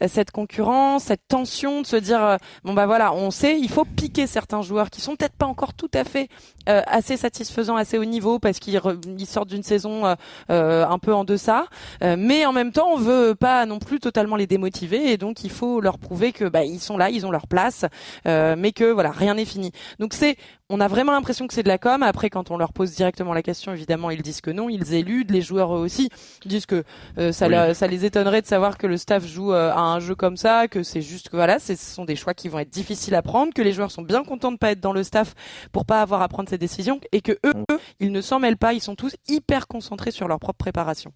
cette 0.06 0.30
concurrence, 0.30 1.02
cette 1.04 1.26
tension 1.26 1.82
de 1.82 1.86
se 1.86 1.96
dire 1.96 2.35
bon 2.64 2.74
bah 2.74 2.86
voilà, 2.86 3.12
on 3.12 3.30
sait, 3.30 3.58
il 3.58 3.68
faut 3.68 3.84
piquer 3.84 4.26
certains 4.26 4.62
joueurs 4.62 4.90
qui 4.90 5.00
sont 5.00 5.16
peut-être 5.16 5.34
pas 5.36 5.46
encore 5.46 5.74
tout 5.74 5.90
à 5.94 6.04
fait 6.04 6.28
euh, 6.68 6.82
assez 6.86 7.16
satisfaisants, 7.16 7.76
assez 7.76 7.98
haut 7.98 8.04
niveau 8.04 8.38
parce 8.38 8.58
qu'ils 8.58 8.80
ils 9.18 9.26
sortent 9.26 9.48
d'une 9.48 9.62
saison 9.62 10.06
euh, 10.06 10.14
euh, 10.50 10.86
un 10.86 10.98
peu 10.98 11.14
en 11.14 11.24
deçà, 11.24 11.66
Euh, 12.02 12.16
mais 12.18 12.44
en 12.46 12.52
même 12.52 12.72
temps 12.72 12.88
on 12.92 12.96
veut 12.98 13.34
pas 13.34 13.64
non 13.66 13.78
plus 13.78 14.00
totalement 14.00 14.36
les 14.36 14.46
démotiver 14.46 15.12
et 15.12 15.16
donc 15.16 15.44
il 15.44 15.50
faut 15.50 15.80
leur 15.80 15.98
prouver 15.98 16.32
que 16.32 16.44
bah 16.48 16.64
ils 16.64 16.80
sont 16.80 16.96
là, 16.98 17.10
ils 17.10 17.24
ont 17.26 17.30
leur 17.30 17.46
place, 17.46 17.84
euh, 18.26 18.54
mais 18.58 18.72
que 18.72 18.84
voilà 18.90 19.10
rien 19.10 19.34
n'est 19.34 19.44
fini. 19.44 19.72
Donc 19.98 20.12
c'est 20.14 20.36
on 20.68 20.80
a 20.80 20.88
vraiment 20.88 21.12
l'impression 21.12 21.46
que 21.46 21.54
c'est 21.54 21.62
de 21.62 21.68
la 21.68 21.78
com. 21.78 22.02
Après, 22.02 22.28
quand 22.28 22.50
on 22.50 22.56
leur 22.56 22.72
pose 22.72 22.90
directement 22.90 23.32
la 23.32 23.42
question, 23.42 23.72
évidemment, 23.72 24.10
ils 24.10 24.20
disent 24.20 24.40
que 24.40 24.50
non. 24.50 24.68
Ils 24.68 24.94
éludent. 24.94 25.32
Les 25.32 25.40
joueurs 25.40 25.76
eux 25.76 25.78
aussi 25.78 26.08
disent 26.44 26.66
que 26.66 26.82
euh, 27.18 27.30
ça, 27.30 27.46
Oui. 27.46 27.52
la- 27.52 27.72
ça 27.72 27.86
les 27.86 28.04
étonnerait 28.04 28.42
de 28.42 28.48
savoir 28.48 28.76
que 28.76 28.88
le 28.88 28.96
staff 28.96 29.24
joue 29.24 29.52
euh, 29.52 29.70
à 29.70 29.78
un 29.78 30.00
jeu 30.00 30.16
comme 30.16 30.36
ça, 30.36 30.66
que 30.66 30.82
c'est 30.82 31.02
juste 31.02 31.28
que 31.28 31.36
voilà, 31.36 31.60
ce 31.60 31.76
sont 31.76 32.04
des 32.04 32.16
choix 32.16 32.25
qui 32.34 32.48
vont 32.48 32.58
être 32.58 32.70
difficiles 32.70 33.14
à 33.14 33.22
prendre, 33.22 33.52
que 33.54 33.62
les 33.62 33.72
joueurs 33.72 33.90
sont 33.90 34.02
bien 34.02 34.24
contents 34.24 34.52
de 34.52 34.58
pas 34.58 34.72
être 34.72 34.80
dans 34.80 34.92
le 34.92 35.02
staff 35.02 35.34
pour 35.72 35.86
pas 35.86 36.02
avoir 36.02 36.22
à 36.22 36.28
prendre 36.28 36.48
ces 36.48 36.58
décisions 36.58 37.00
et 37.12 37.20
que 37.20 37.32
eux, 37.44 37.54
eux, 37.70 37.78
ils 38.00 38.12
ne 38.12 38.20
s'en 38.20 38.38
mêlent 38.38 38.56
pas. 38.56 38.72
Ils 38.72 38.80
sont 38.80 38.96
tous 38.96 39.14
hyper 39.28 39.66
concentrés 39.66 40.10
sur 40.10 40.28
leur 40.28 40.38
propre 40.38 40.58
préparation. 40.58 41.12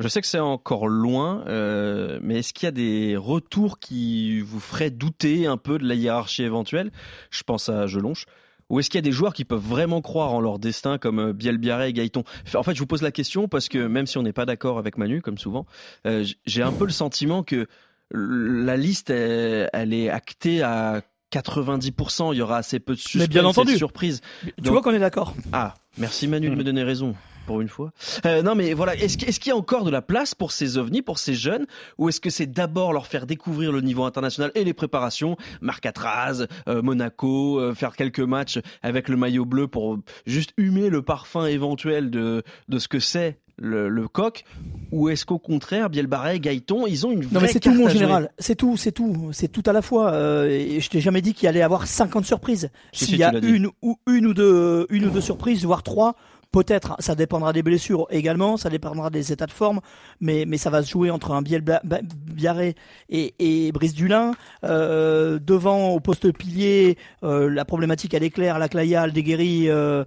Je 0.00 0.08
sais 0.08 0.22
que 0.22 0.26
c'est 0.26 0.38
encore 0.38 0.88
loin, 0.88 1.44
euh, 1.46 2.18
mais 2.22 2.38
est-ce 2.38 2.54
qu'il 2.54 2.66
y 2.66 2.68
a 2.68 2.72
des 2.72 3.16
retours 3.18 3.78
qui 3.78 4.40
vous 4.40 4.58
feraient 4.58 4.90
douter 4.90 5.46
un 5.46 5.58
peu 5.58 5.78
de 5.78 5.86
la 5.86 5.94
hiérarchie 5.94 6.42
éventuelle? 6.42 6.90
Je 7.30 7.42
pense 7.42 7.68
à 7.68 7.86
Gelonche. 7.86 8.24
Ou 8.70 8.78
est-ce 8.78 8.88
qu'il 8.88 8.98
y 8.98 9.00
a 9.00 9.02
des 9.02 9.12
joueurs 9.12 9.34
qui 9.34 9.44
peuvent 9.44 9.60
vraiment 9.60 10.00
croire 10.00 10.32
en 10.32 10.40
leur 10.40 10.58
destin 10.58 10.96
comme 10.96 11.18
euh, 11.18 11.32
Biel 11.34 11.58
Biarré 11.58 11.88
et 11.88 11.92
Gaëton 11.92 12.22
En 12.54 12.62
fait, 12.62 12.74
je 12.74 12.78
vous 12.78 12.86
pose 12.86 13.02
la 13.02 13.10
question 13.10 13.46
parce 13.46 13.68
que 13.68 13.78
même 13.78 14.06
si 14.06 14.16
on 14.16 14.22
n'est 14.22 14.32
pas 14.32 14.46
d'accord 14.46 14.78
avec 14.78 14.96
Manu, 14.96 15.20
comme 15.20 15.38
souvent, 15.38 15.66
euh, 16.06 16.24
j'ai 16.46 16.62
un 16.62 16.72
peu 16.72 16.84
le 16.84 16.92
sentiment 16.92 17.42
que 17.42 17.66
la 18.12 18.76
liste, 18.76 19.10
elle, 19.10 19.68
elle 19.72 19.94
est 19.94 20.08
actée 20.10 20.62
à 20.62 21.02
90%. 21.32 22.32
Il 22.34 22.38
y 22.38 22.42
aura 22.42 22.58
assez 22.58 22.80
peu 22.80 22.94
de 22.94 22.98
suspense 23.00 23.28
bien 23.28 23.40
et 23.40 23.44
de 23.44 23.48
entendu. 23.48 23.76
surprises. 23.76 24.20
Tu 24.44 24.52
Donc- 24.58 24.72
vois 24.72 24.82
qu'on 24.82 24.92
est 24.92 24.98
d'accord. 24.98 25.34
Ah, 25.52 25.74
merci 25.98 26.26
Manu 26.28 26.48
de 26.48 26.54
Hmm. 26.54 26.58
me 26.58 26.64
donner 26.64 26.82
raison 26.82 27.14
pour 27.46 27.60
une 27.60 27.68
fois. 27.68 27.92
Euh, 28.26 28.42
non 28.42 28.54
mais 28.54 28.74
voilà, 28.74 28.94
est-ce, 28.96 29.24
est-ce 29.24 29.40
qu'il 29.40 29.50
y 29.50 29.52
a 29.52 29.56
encore 29.56 29.84
de 29.84 29.90
la 29.90 30.02
place 30.02 30.34
pour 30.34 30.52
ces 30.52 30.76
ovnis, 30.78 31.02
pour 31.02 31.18
ces 31.18 31.34
jeunes, 31.34 31.66
ou 31.98 32.08
est-ce 32.08 32.20
que 32.20 32.30
c'est 32.30 32.46
d'abord 32.46 32.92
leur 32.92 33.06
faire 33.06 33.26
découvrir 33.26 33.72
le 33.72 33.80
niveau 33.80 34.04
international 34.04 34.52
et 34.54 34.62
les 34.64 34.74
préparations, 34.74 35.36
Marcatraz, 35.60 36.46
euh, 36.68 36.82
Monaco, 36.82 37.58
euh, 37.60 37.74
faire 37.74 37.96
quelques 37.96 38.20
matchs 38.20 38.58
avec 38.82 39.08
le 39.08 39.16
maillot 39.16 39.44
bleu 39.46 39.66
pour 39.68 39.98
juste 40.26 40.52
humer 40.58 40.90
le 40.90 41.02
parfum 41.02 41.46
éventuel 41.46 42.10
de, 42.10 42.42
de 42.68 42.78
ce 42.78 42.88
que 42.88 42.98
c'est 43.00 43.38
le, 43.60 43.88
le 43.88 44.08
coq, 44.08 44.44
ou 44.90 45.08
est-ce 45.10 45.24
qu'au 45.26 45.38
contraire, 45.38 45.90
Bielbarré, 45.90 46.40
Gaëton, 46.40 46.86
ils 46.86 47.06
ont 47.06 47.12
une 47.12 47.20
vraie 47.22 47.34
Non 47.34 47.40
mais 47.42 47.48
c'est 47.48 47.60
tout 47.60 47.72
mon 47.74 47.88
général, 47.88 48.30
c'est 48.38 48.54
tout, 48.56 48.76
c'est 48.76 48.90
tout, 48.92 49.28
c'est 49.32 49.48
tout 49.48 49.62
à 49.66 49.72
la 49.72 49.82
fois. 49.82 50.12
Euh, 50.14 50.48
et 50.48 50.80
je 50.80 50.88
t'ai 50.90 51.00
jamais 51.00 51.20
dit 51.20 51.34
qu'il 51.34 51.46
allait 51.48 51.60
y 51.60 51.62
avoir 51.62 51.86
50 51.86 52.24
surprises. 52.24 52.70
Si, 52.92 53.04
S'il 53.04 53.14
si, 53.16 53.20
y 53.20 53.22
a 53.24 53.38
dit. 53.38 53.46
une 53.48 53.68
ou 53.82 53.98
une 54.08 54.26
ou 54.26 54.34
deux, 54.34 54.86
une 54.90 55.04
ou 55.04 55.10
deux 55.10 55.20
surprises, 55.20 55.64
voire 55.64 55.82
trois, 55.82 56.16
peut-être. 56.52 56.96
Ça 56.98 57.14
dépendra 57.14 57.52
des 57.52 57.62
blessures 57.62 58.06
également, 58.10 58.56
ça 58.56 58.70
dépendra 58.70 59.10
des 59.10 59.30
états 59.30 59.46
de 59.46 59.52
forme, 59.52 59.80
mais 60.20 60.44
mais 60.48 60.56
ça 60.56 60.70
va 60.70 60.82
se 60.82 60.90
jouer 60.90 61.10
entre 61.10 61.30
un 61.32 61.42
Biel 61.42 61.62
Biarré 61.62 62.74
et, 63.08 63.34
et 63.38 63.70
Brice 63.72 63.94
Dulin. 63.94 64.32
Euh, 64.64 65.38
devant 65.38 65.90
au 65.90 66.00
poste 66.00 66.32
pilier, 66.36 66.96
euh, 67.22 67.48
la 67.50 67.64
problématique 67.64 68.14
elle 68.14 68.24
est 68.24 68.30
claire. 68.30 68.58
La 68.58 68.68
Claya, 68.68 69.02
Aldeguerri, 69.02 69.68
euh, 69.68 70.04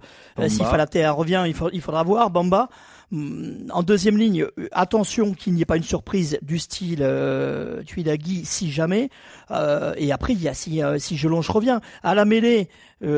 si 0.48 0.58
Falatea 0.64 1.12
revient, 1.12 1.44
il, 1.46 1.54
faut- 1.54 1.70
il 1.72 1.80
faudra 1.80 2.02
voir. 2.02 2.30
Bamba. 2.30 2.68
Hum, 3.12 3.66
En 3.70 3.82
deuxième 3.82 4.16
ligne, 4.16 4.46
euh, 4.58 4.68
attention 4.72 5.34
qu'il 5.34 5.54
n'y 5.54 5.62
ait 5.62 5.66
pas 5.66 5.76
une 5.76 5.82
surprise 5.82 6.38
du 6.42 6.58
style 6.58 7.00
euh, 7.02 7.82
Tuilagi 7.82 8.44
si 8.44 8.70
jamais. 8.70 9.10
Euh, 9.50 9.94
et 9.96 10.12
après, 10.12 10.32
il 10.32 10.42
y 10.42 10.48
a 10.48 10.54
si, 10.54 10.82
euh, 10.82 10.98
si 10.98 11.16
Gelonge 11.16 11.48
revient. 11.50 11.80
À 12.02 12.14
la 12.14 12.24
mêlée, 12.24 12.68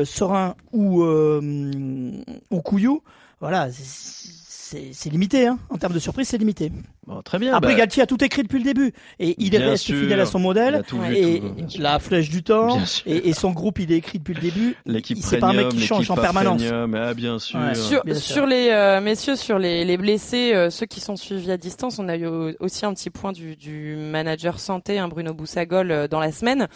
Sorin 0.03 0.55
ou, 0.73 1.01
ou 1.03 2.61
Couillou, 2.61 3.01
voilà, 3.39 3.69
c'est 3.71 5.09
limité. 5.09 5.47
Hein. 5.47 5.59
En 5.69 5.77
termes 5.77 5.93
de 5.93 5.99
surprise, 5.99 6.27
c'est 6.27 6.37
limité. 6.37 6.71
Bon, 7.07 7.21
très 7.21 7.39
bien. 7.39 7.53
Après, 7.55 7.71
bah, 7.71 7.77
Galtier 7.79 8.03
a 8.03 8.05
tout 8.05 8.21
écrit 8.23 8.43
depuis 8.43 8.57
le 8.59 8.65
début. 8.65 8.91
Et 9.17 9.33
il 9.37 9.49
Bien 9.51 9.61
reste 9.69 9.85
sûr. 9.85 9.97
fidèle 9.97 10.19
à 10.19 10.25
son 10.25 10.39
il 10.39 10.43
modèle. 10.43 10.75
a 10.75 10.83
tout 10.83 10.99
vu, 10.99 11.15
Et 11.15 11.39
tout, 11.39 11.49
bien 11.53 11.69
sûr. 11.69 11.81
la 11.81 11.99
flèche 11.99 12.29
du 12.29 12.43
temps. 12.43 12.75
Bien 12.75 12.85
sûr. 12.85 13.03
Et, 13.07 13.29
et 13.29 13.33
son 13.33 13.51
groupe, 13.51 13.79
il 13.79 13.91
est 13.93 13.95
écrit 13.97 14.19
depuis 14.19 14.33
le 14.33 14.41
début. 14.41 14.75
L'équipe 14.85 15.17
c'est 15.21 15.37
pas 15.39 15.47
un 15.47 15.53
mec 15.53 15.69
qui 15.69 15.79
change 15.79 16.11
en 16.11 16.15
permanence. 16.15 16.61
ah, 16.69 17.13
bien 17.13 17.39
sûr. 17.39 17.59
Ouais. 17.59 17.75
Sur, 17.75 18.03
bien 18.03 18.13
sûr. 18.15 18.33
sur 18.35 18.45
les 18.45 18.69
euh, 18.71 18.99
messieurs, 18.99 19.35
sur 19.37 19.57
les, 19.57 19.85
les 19.85 19.97
blessés, 19.97 20.51
euh, 20.53 20.69
ceux 20.69 20.85
qui 20.85 20.99
sont 20.99 21.15
suivis 21.15 21.49
à 21.51 21.57
distance, 21.57 21.97
on 21.97 22.09
a 22.09 22.17
eu 22.17 22.25
au- 22.27 22.51
aussi 22.59 22.85
un 22.85 22.93
petit 22.93 23.09
point 23.09 23.31
du, 23.31 23.55
du 23.55 23.95
manager 23.95 24.59
santé, 24.59 24.99
hein, 24.99 25.07
Bruno 25.07 25.33
Boussagol, 25.33 25.91
euh, 25.91 26.07
dans 26.09 26.19
la 26.19 26.33
semaine, 26.33 26.67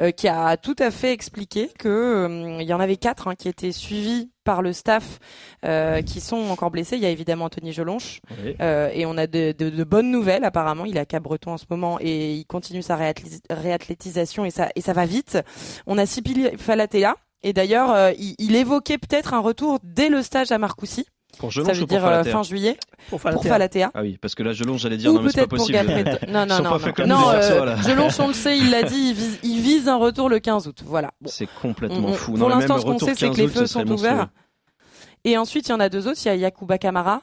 euh, 0.00 0.12
qui 0.12 0.28
a 0.28 0.56
tout 0.56 0.76
à 0.78 0.92
fait 0.92 1.12
expliqué 1.12 1.68
que 1.78 1.88
euh, 1.88 2.58
il 2.60 2.66
y 2.68 2.72
en 2.72 2.78
avait 2.80 2.96
quatre 2.96 3.26
hein, 3.26 3.34
qui 3.34 3.48
étaient 3.48 3.72
suivis 3.72 4.30
par 4.44 4.62
le 4.62 4.72
staff, 4.72 5.18
euh, 5.66 6.00
qui 6.02 6.20
sont 6.20 6.38
encore 6.50 6.70
blessés. 6.70 6.96
Il 6.96 7.02
y 7.02 7.06
a 7.06 7.10
évidemment 7.10 7.44
Anthony 7.44 7.74
Oui. 7.78 8.56
euh, 8.60 8.88
et 8.94 9.04
on 9.06 9.16
a 9.18 9.26
de, 9.26 9.52
de- 9.56 9.68
de 9.70 9.79
bonnes 9.84 10.10
nouvelles 10.10 10.44
apparemment. 10.44 10.84
Il 10.84 10.96
est 10.96 11.00
à 11.00 11.04
Cap-Breton 11.06 11.52
en 11.52 11.58
ce 11.58 11.64
moment 11.70 11.98
et 12.00 12.34
il 12.34 12.44
continue 12.46 12.82
sa 12.82 12.96
réathlétis- 12.96 13.40
réathlétisation 13.50 14.44
et 14.44 14.50
ça, 14.50 14.68
et 14.74 14.80
ça 14.80 14.92
va 14.92 15.06
vite. 15.06 15.38
On 15.86 15.98
a 15.98 16.06
Sipili 16.06 16.48
Falatea. 16.56 17.14
Et 17.42 17.52
d'ailleurs, 17.54 17.90
euh, 17.92 18.12
il, 18.18 18.34
il 18.38 18.54
évoquait 18.54 18.98
peut-être 18.98 19.32
un 19.32 19.38
retour 19.40 19.78
dès 19.82 20.10
le 20.10 20.22
stage 20.22 20.52
à 20.52 20.58
Marcoussis. 20.58 21.06
Pour 21.38 21.50
Ça 21.52 21.60
Gelonge 21.62 21.74
veut 21.80 21.86
pour 21.86 21.96
dire 21.96 22.06
euh, 22.06 22.24
fin 22.24 22.42
juillet 22.42 22.76
Pour 23.08 23.18
pour 23.20 23.42
Falatea. 23.44 23.90
Ah 23.94 24.02
oui, 24.02 24.18
parce 24.20 24.34
que 24.34 24.42
là, 24.42 24.52
Gelonge, 24.52 24.80
j'allais 24.80 24.96
dire, 24.98 25.10
Ou 25.10 25.14
non, 25.14 25.22
mais 25.22 25.30
c'est 25.30 25.42
pas 25.42 25.46
peut-être 25.46 25.48
pour 25.50 25.58
possible. 25.58 25.78
Galpret. 25.86 26.26
Non, 26.28 26.44
non, 26.44 26.56
non. 26.62 26.78
non. 26.78 27.06
Non, 27.06 27.30
euh, 27.30 28.08
on 28.18 28.28
le 28.28 28.34
sait, 28.34 28.58
il 28.58 28.70
l'a 28.70 28.82
dit, 28.82 28.94
il 29.10 29.14
vise, 29.14 29.38
il 29.42 29.60
vise 29.60 29.88
un 29.88 29.96
retour 29.96 30.28
le 30.28 30.38
15 30.40 30.66
août. 30.66 30.82
Voilà. 30.84 31.12
Bon. 31.20 31.30
C'est 31.32 31.48
complètement 31.62 32.08
On- 32.08 32.12
fou. 32.12 32.32
pour 32.34 32.48
l'instant, 32.48 32.78
ce 32.78 32.84
qu'on 32.84 32.98
sait, 32.98 33.14
c'est 33.14 33.30
que 33.30 33.36
15 33.36 33.38
les 33.38 33.48
feux 33.48 33.66
sont 33.66 33.84
monstrueux. 33.86 34.10
ouverts. 34.12 34.28
Et 35.24 35.36
ensuite, 35.36 35.68
il 35.68 35.70
y 35.70 35.74
en 35.74 35.80
a 35.80 35.88
deux 35.90 36.08
autres. 36.08 36.18
Il 36.24 36.28
y 36.28 36.30
a 36.30 36.34
Yakuba 36.34 36.78
Kamara 36.78 37.20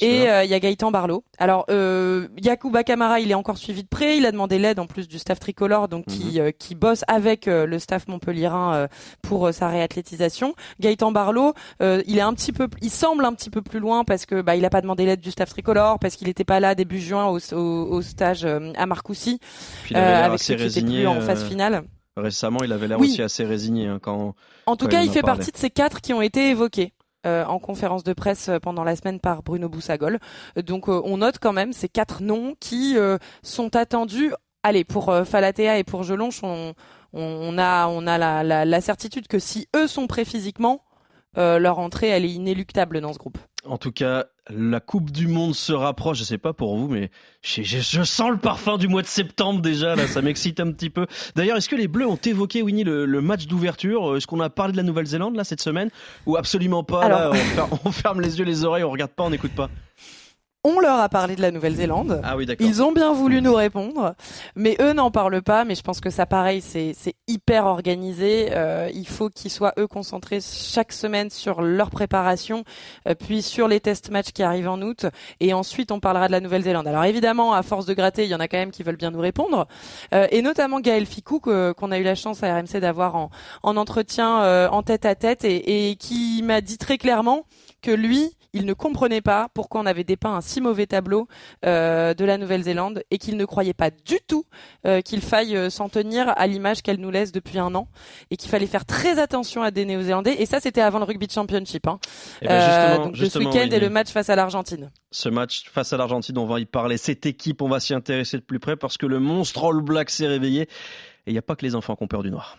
et 0.00 0.28
euh, 0.30 0.44
il 0.44 0.50
y 0.50 0.54
a 0.54 0.60
Gaëtan 0.60 0.90
Barlow. 0.90 1.24
Alors, 1.38 1.66
euh, 1.70 2.26
Yakuba 2.42 2.84
Kamara, 2.84 3.20
il 3.20 3.30
est 3.30 3.34
encore 3.34 3.58
suivi 3.58 3.82
de 3.82 3.88
près. 3.88 4.16
Il 4.16 4.24
a 4.24 4.32
demandé 4.32 4.58
l'aide 4.58 4.78
en 4.78 4.86
plus 4.86 5.08
du 5.08 5.18
staff 5.18 5.40
tricolore, 5.40 5.88
donc 5.88 6.06
qui, 6.06 6.40
euh, 6.40 6.52
qui 6.52 6.74
bosse 6.74 7.04
avec 7.06 7.46
euh, 7.46 7.66
le 7.66 7.78
staff 7.78 8.08
montpellierin 8.08 8.88
pour 9.22 9.52
sa 9.52 9.68
réathlétisation. 9.68 10.54
Gaëtan 10.80 11.12
Barlow, 11.12 11.52
il 11.80 12.16
est 12.18 12.20
un 12.22 12.32
petit 12.34 12.52
peu, 12.52 12.68
il 12.80 12.90
semble 12.90 13.24
un 13.24 13.34
petit 13.34 13.50
peu 13.50 13.60
plus 13.62 13.78
loin 13.78 14.04
parce 14.04 14.24
que 14.26 14.40
bah, 14.40 14.56
il 14.56 14.64
a 14.64 14.70
pas 14.70 14.80
demandé 14.80 15.04
l'aide 15.04 15.20
du 15.20 15.30
staff 15.30 15.50
tricolore 15.50 15.98
parce 15.98 16.16
qu'il 16.16 16.28
n'était 16.28 16.44
pas 16.44 16.60
là 16.60 16.74
début 16.74 16.98
juin 17.00 17.26
au, 17.26 17.38
au, 17.52 17.58
au 17.58 18.02
stage 18.02 18.44
à 18.46 18.86
Marcoussis 18.86 19.38
Puis 19.84 19.94
il 19.94 19.96
avec 19.98 20.38
ceux 20.40 20.54
qui 20.54 20.62
étaient 20.62 20.62
résigné. 20.64 20.98
plus 21.00 21.06
en 21.08 21.20
phase 21.20 21.44
finale. 21.44 21.84
Récemment, 22.16 22.60
il 22.62 22.72
avait 22.72 22.86
l'air 22.88 23.00
Oui. 23.00 23.08
aussi 23.10 23.22
assez 23.22 23.44
résigné 23.44 23.88
hein, 23.88 23.98
quand. 24.00 24.34
En 24.66 24.76
tout 24.76 24.86
cas, 24.86 25.02
il 25.02 25.10
fait 25.10 25.22
partie 25.22 25.50
de 25.50 25.56
ces 25.56 25.68
quatre 25.70 26.00
qui 26.00 26.12
ont 26.14 26.22
été 26.22 26.48
évoqués. 26.50 26.92
En 27.24 27.58
conférence 27.58 28.04
de 28.04 28.12
presse 28.12 28.50
pendant 28.62 28.84
la 28.84 28.96
semaine 28.96 29.20
par 29.20 29.42
Bruno 29.42 29.68
Boussagol. 29.68 30.18
Donc 30.56 30.88
on 30.88 31.16
note 31.16 31.38
quand 31.40 31.52
même 31.52 31.72
ces 31.72 31.88
quatre 31.88 32.22
noms 32.22 32.54
qui 32.60 32.96
sont 33.42 33.76
attendus. 33.76 34.32
Allez, 34.62 34.84
pour 34.84 35.14
Falatea 35.24 35.78
et 35.78 35.84
pour 35.84 36.02
Jelonche, 36.02 36.42
on, 36.42 36.74
on 37.12 37.58
a, 37.58 37.88
on 37.88 38.06
a 38.06 38.18
la, 38.18 38.64
la 38.64 38.80
certitude 38.80 39.26
que 39.28 39.38
si 39.38 39.68
eux 39.76 39.86
sont 39.86 40.06
prêts 40.06 40.24
physiquement, 40.24 40.82
leur 41.36 41.78
entrée 41.78 42.08
elle 42.08 42.24
est 42.24 42.32
inéluctable 42.32 43.00
dans 43.00 43.12
ce 43.12 43.18
groupe. 43.18 43.38
En 43.66 43.78
tout 43.78 43.92
cas, 43.92 44.26
la 44.50 44.80
Coupe 44.80 45.10
du 45.10 45.26
Monde 45.26 45.54
se 45.54 45.72
rapproche. 45.72 46.18
Je 46.18 46.24
sais 46.24 46.38
pas 46.38 46.52
pour 46.52 46.76
vous, 46.76 46.88
mais 46.88 47.10
je, 47.42 48.02
sens 48.02 48.30
le 48.30 48.36
parfum 48.36 48.76
du 48.76 48.88
mois 48.88 49.02
de 49.02 49.06
septembre 49.06 49.60
déjà. 49.60 49.96
Là, 49.96 50.06
ça 50.06 50.22
m'excite 50.22 50.60
un 50.60 50.70
petit 50.70 50.90
peu. 50.90 51.06
D'ailleurs, 51.34 51.56
est-ce 51.56 51.68
que 51.68 51.76
les 51.76 51.88
Bleus 51.88 52.06
ont 52.06 52.16
évoqué, 52.16 52.62
Winnie, 52.62 52.84
le, 52.84 53.20
match 53.20 53.46
d'ouverture? 53.46 54.16
Est-ce 54.16 54.26
qu'on 54.26 54.40
a 54.40 54.50
parlé 54.50 54.72
de 54.72 54.76
la 54.76 54.82
Nouvelle-Zélande 54.82 55.36
là 55.36 55.44
cette 55.44 55.62
semaine? 55.62 55.90
Ou 56.26 56.36
absolument 56.36 56.84
pas 56.84 57.30
on, 57.84 57.92
ferme 57.92 58.20
les 58.20 58.38
yeux, 58.38 58.44
les 58.44 58.64
oreilles, 58.64 58.84
on 58.84 58.90
regarde 58.90 59.12
pas, 59.12 59.24
on 59.24 59.30
n'écoute 59.30 59.52
pas? 59.52 59.70
On 60.66 60.80
leur 60.80 60.98
a 60.98 61.10
parlé 61.10 61.36
de 61.36 61.42
la 61.42 61.50
Nouvelle-Zélande. 61.50 62.22
Ah 62.24 62.36
oui, 62.36 62.46
d'accord. 62.46 62.66
Ils 62.66 62.82
ont 62.82 62.92
bien 62.92 63.12
voulu 63.12 63.42
nous 63.42 63.54
répondre, 63.54 64.14
mais 64.56 64.76
eux 64.80 64.94
n'en 64.94 65.10
parlent 65.10 65.42
pas. 65.42 65.64
Mais 65.66 65.74
je 65.74 65.82
pense 65.82 66.00
que 66.00 66.08
ça, 66.08 66.24
pareil, 66.24 66.62
c'est 66.62 66.94
hyper 67.28 67.66
organisé. 67.66 68.48
Euh, 68.52 68.90
il 68.94 69.06
faut 69.06 69.28
qu'ils 69.28 69.50
soient 69.50 69.74
eux 69.78 69.86
concentrés 69.86 70.38
chaque 70.40 70.92
semaine 70.92 71.28
sur 71.28 71.60
leur 71.60 71.90
préparation, 71.90 72.64
euh, 73.08 73.14
puis 73.14 73.42
sur 73.42 73.68
les 73.68 73.80
test 73.80 74.10
matchs 74.10 74.32
qui 74.32 74.42
arrivent 74.42 74.68
en 74.68 74.80
août, 74.80 75.06
et 75.40 75.52
ensuite 75.52 75.92
on 75.92 76.00
parlera 76.00 76.28
de 76.28 76.32
la 76.32 76.40
Nouvelle-Zélande. 76.40 76.86
Alors 76.86 77.04
évidemment, 77.04 77.52
à 77.52 77.62
force 77.62 77.86
de 77.86 77.94
gratter, 77.94 78.24
il 78.24 78.30
y 78.30 78.34
en 78.34 78.40
a 78.40 78.48
quand 78.48 78.58
même 78.58 78.70
qui 78.70 78.82
veulent 78.82 78.96
bien 78.96 79.10
nous 79.10 79.20
répondre, 79.20 79.66
euh, 80.14 80.26
et 80.30 80.42
notamment 80.42 80.80
Gaël 80.80 81.06
Ficou 81.06 81.40
qu'on 81.40 81.90
a 81.92 81.98
eu 81.98 82.02
la 82.02 82.14
chance 82.14 82.42
à 82.42 82.54
RMC 82.54 82.80
d'avoir 82.80 83.16
en, 83.16 83.30
en, 83.62 83.76
entretien 83.76 84.42
euh, 84.42 84.68
en 84.68 84.82
tête 84.82 85.04
à 85.04 85.14
tête, 85.14 85.44
et, 85.44 85.90
et 85.90 85.96
qui 85.96 86.42
m'a 86.42 86.60
dit 86.60 86.78
très 86.78 86.98
clairement 86.98 87.44
que 87.82 87.90
lui, 87.90 88.34
il 88.54 88.64
ne 88.64 88.72
comprenait 88.72 89.20
pas 89.20 89.48
pourquoi 89.52 89.80
on 89.82 89.86
avait 89.86 90.04
dépeint 90.04 90.34
un 90.34 90.40
si 90.40 90.60
mauvais 90.60 90.86
tableau 90.86 91.28
euh, 91.66 92.14
de 92.14 92.24
la 92.24 92.38
Nouvelle-Zélande 92.38 93.02
et 93.10 93.18
qu'il 93.18 93.36
ne 93.36 93.44
croyait 93.44 93.74
pas 93.74 93.90
du 93.90 94.18
tout 94.26 94.46
euh, 94.86 95.00
qu'il 95.00 95.20
faille 95.20 95.56
euh, 95.56 95.68
s'en 95.68 95.88
tenir 95.88 96.32
à 96.36 96.46
l'image 96.46 96.82
qu'elle 96.82 97.00
nous 97.00 97.10
laisse 97.10 97.32
depuis 97.32 97.58
un 97.58 97.74
an 97.74 97.88
et 98.30 98.36
qu'il 98.36 98.48
fallait 98.48 98.66
faire 98.66 98.86
très 98.86 99.18
attention 99.18 99.62
à 99.62 99.70
des 99.70 99.84
Néo-Zélandais. 99.84 100.36
Et 100.38 100.46
ça, 100.46 100.60
c'était 100.60 100.80
avant 100.80 101.00
le 101.00 101.04
Rugby 101.04 101.26
Championship. 101.28 101.86
Hein. 101.86 101.98
Eh 102.40 102.46
ben, 102.46 102.96
donc 102.98 103.16
ce 103.16 103.38
week-end 103.38 103.68
et 103.70 103.80
le 103.80 103.90
match 103.90 104.10
face 104.10 104.30
à 104.30 104.36
l'Argentine. 104.36 104.90
Ce 105.10 105.28
match 105.28 105.64
face 105.68 105.92
à 105.92 105.96
l'Argentine, 105.96 106.38
on 106.38 106.46
va 106.46 106.60
y 106.60 106.64
parler. 106.64 106.96
Cette 106.96 107.26
équipe, 107.26 107.60
on 107.60 107.68
va 107.68 107.80
s'y 107.80 107.92
intéresser 107.92 108.38
de 108.38 108.42
plus 108.42 108.60
près 108.60 108.76
parce 108.76 108.96
que 108.96 109.06
le 109.06 109.18
monstre 109.18 109.64
All 109.64 109.82
Black 109.82 110.10
s'est 110.10 110.28
réveillé. 110.28 110.62
Et 111.26 111.30
il 111.30 111.32
n'y 111.32 111.38
a 111.38 111.42
pas 111.42 111.56
que 111.56 111.64
les 111.64 111.74
enfants 111.74 111.96
qui 111.96 112.04
ont 112.04 112.08
peur 112.08 112.22
du 112.22 112.30
noir. 112.30 112.56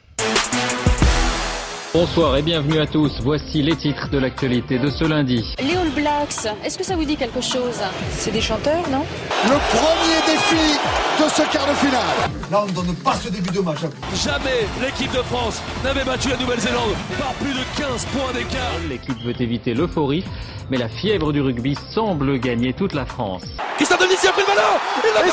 Bonsoir 1.95 2.36
et 2.36 2.41
bienvenue 2.41 2.81
à 2.81 2.86
tous. 2.86 3.21
Voici 3.21 3.62
les 3.62 3.77
titres 3.77 4.10
de 4.10 4.17
l'actualité 4.17 4.77
de 4.77 4.89
ce 4.89 5.05
lundi. 5.05 5.55
Les 5.60 5.77
All 5.77 5.89
Blacks, 5.91 6.53
est-ce 6.62 6.77
que 6.77 6.84
ça 6.84 6.93
vous 6.97 7.05
dit 7.05 7.15
quelque 7.15 7.39
chose? 7.39 7.79
C'est 8.12 8.31
des 8.31 8.41
chanteurs, 8.41 8.84
non? 8.91 9.05
Le 9.45 9.55
premier 9.71 10.19
défi 10.27 10.77
de 11.23 11.29
ce 11.29 11.49
quart 11.49 11.65
de 11.65 11.73
finale. 11.75 12.03
Là, 12.51 12.63
on 12.63 12.65
ne 12.65 12.71
donne 12.73 12.95
pas 12.95 13.13
ce 13.13 13.29
début 13.29 13.49
de 13.49 13.62
match. 13.62 13.77
Jamais 14.13 14.67
l'équipe 14.81 15.10
de 15.13 15.21
France 15.21 15.62
n'avait 15.86 16.03
battu 16.03 16.27
la 16.27 16.36
Nouvelle-Zélande 16.36 16.95
par 17.17 17.34
plus 17.36 17.53
de 17.53 17.63
15 17.77 18.05
points 18.08 18.34
d'écart. 18.34 18.73
L'équipe 18.89 19.23
veut 19.23 19.41
éviter 19.41 19.73
l'euphorie, 19.73 20.25
mais 20.69 20.77
la 20.77 20.89
fièvre 20.89 21.31
du 21.31 21.39
rugby 21.39 21.77
semble 21.93 22.38
gagner 22.39 22.73
toute 22.73 22.91
la 22.91 23.05
France. 23.05 23.43
Christophe 23.77 23.99
Dominici 23.99 24.27
a 24.27 24.34
pris 24.34 24.41
le 24.41 24.47
ballon 24.47 24.75
Il 25.01 25.17
a 25.17 25.25
Et 25.25 25.29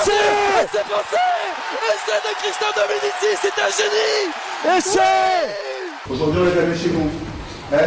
c'est 0.70 0.84
français 0.84 1.16
Et 1.74 1.98
c'est 2.06 2.22
de 2.22 2.34
Christophe 2.38 2.74
Dominici, 2.76 3.36
c'est 3.42 3.60
un 3.60 3.66
génie 3.66 4.78
Et 4.78 4.80
c'est 4.80 5.71
Aujourd'hui, 6.12 6.40
on 6.42 6.44
les 6.44 6.58
amène 6.60 6.76
chez 6.76 6.90
nous. 6.90 7.08
Hein? 7.72 7.78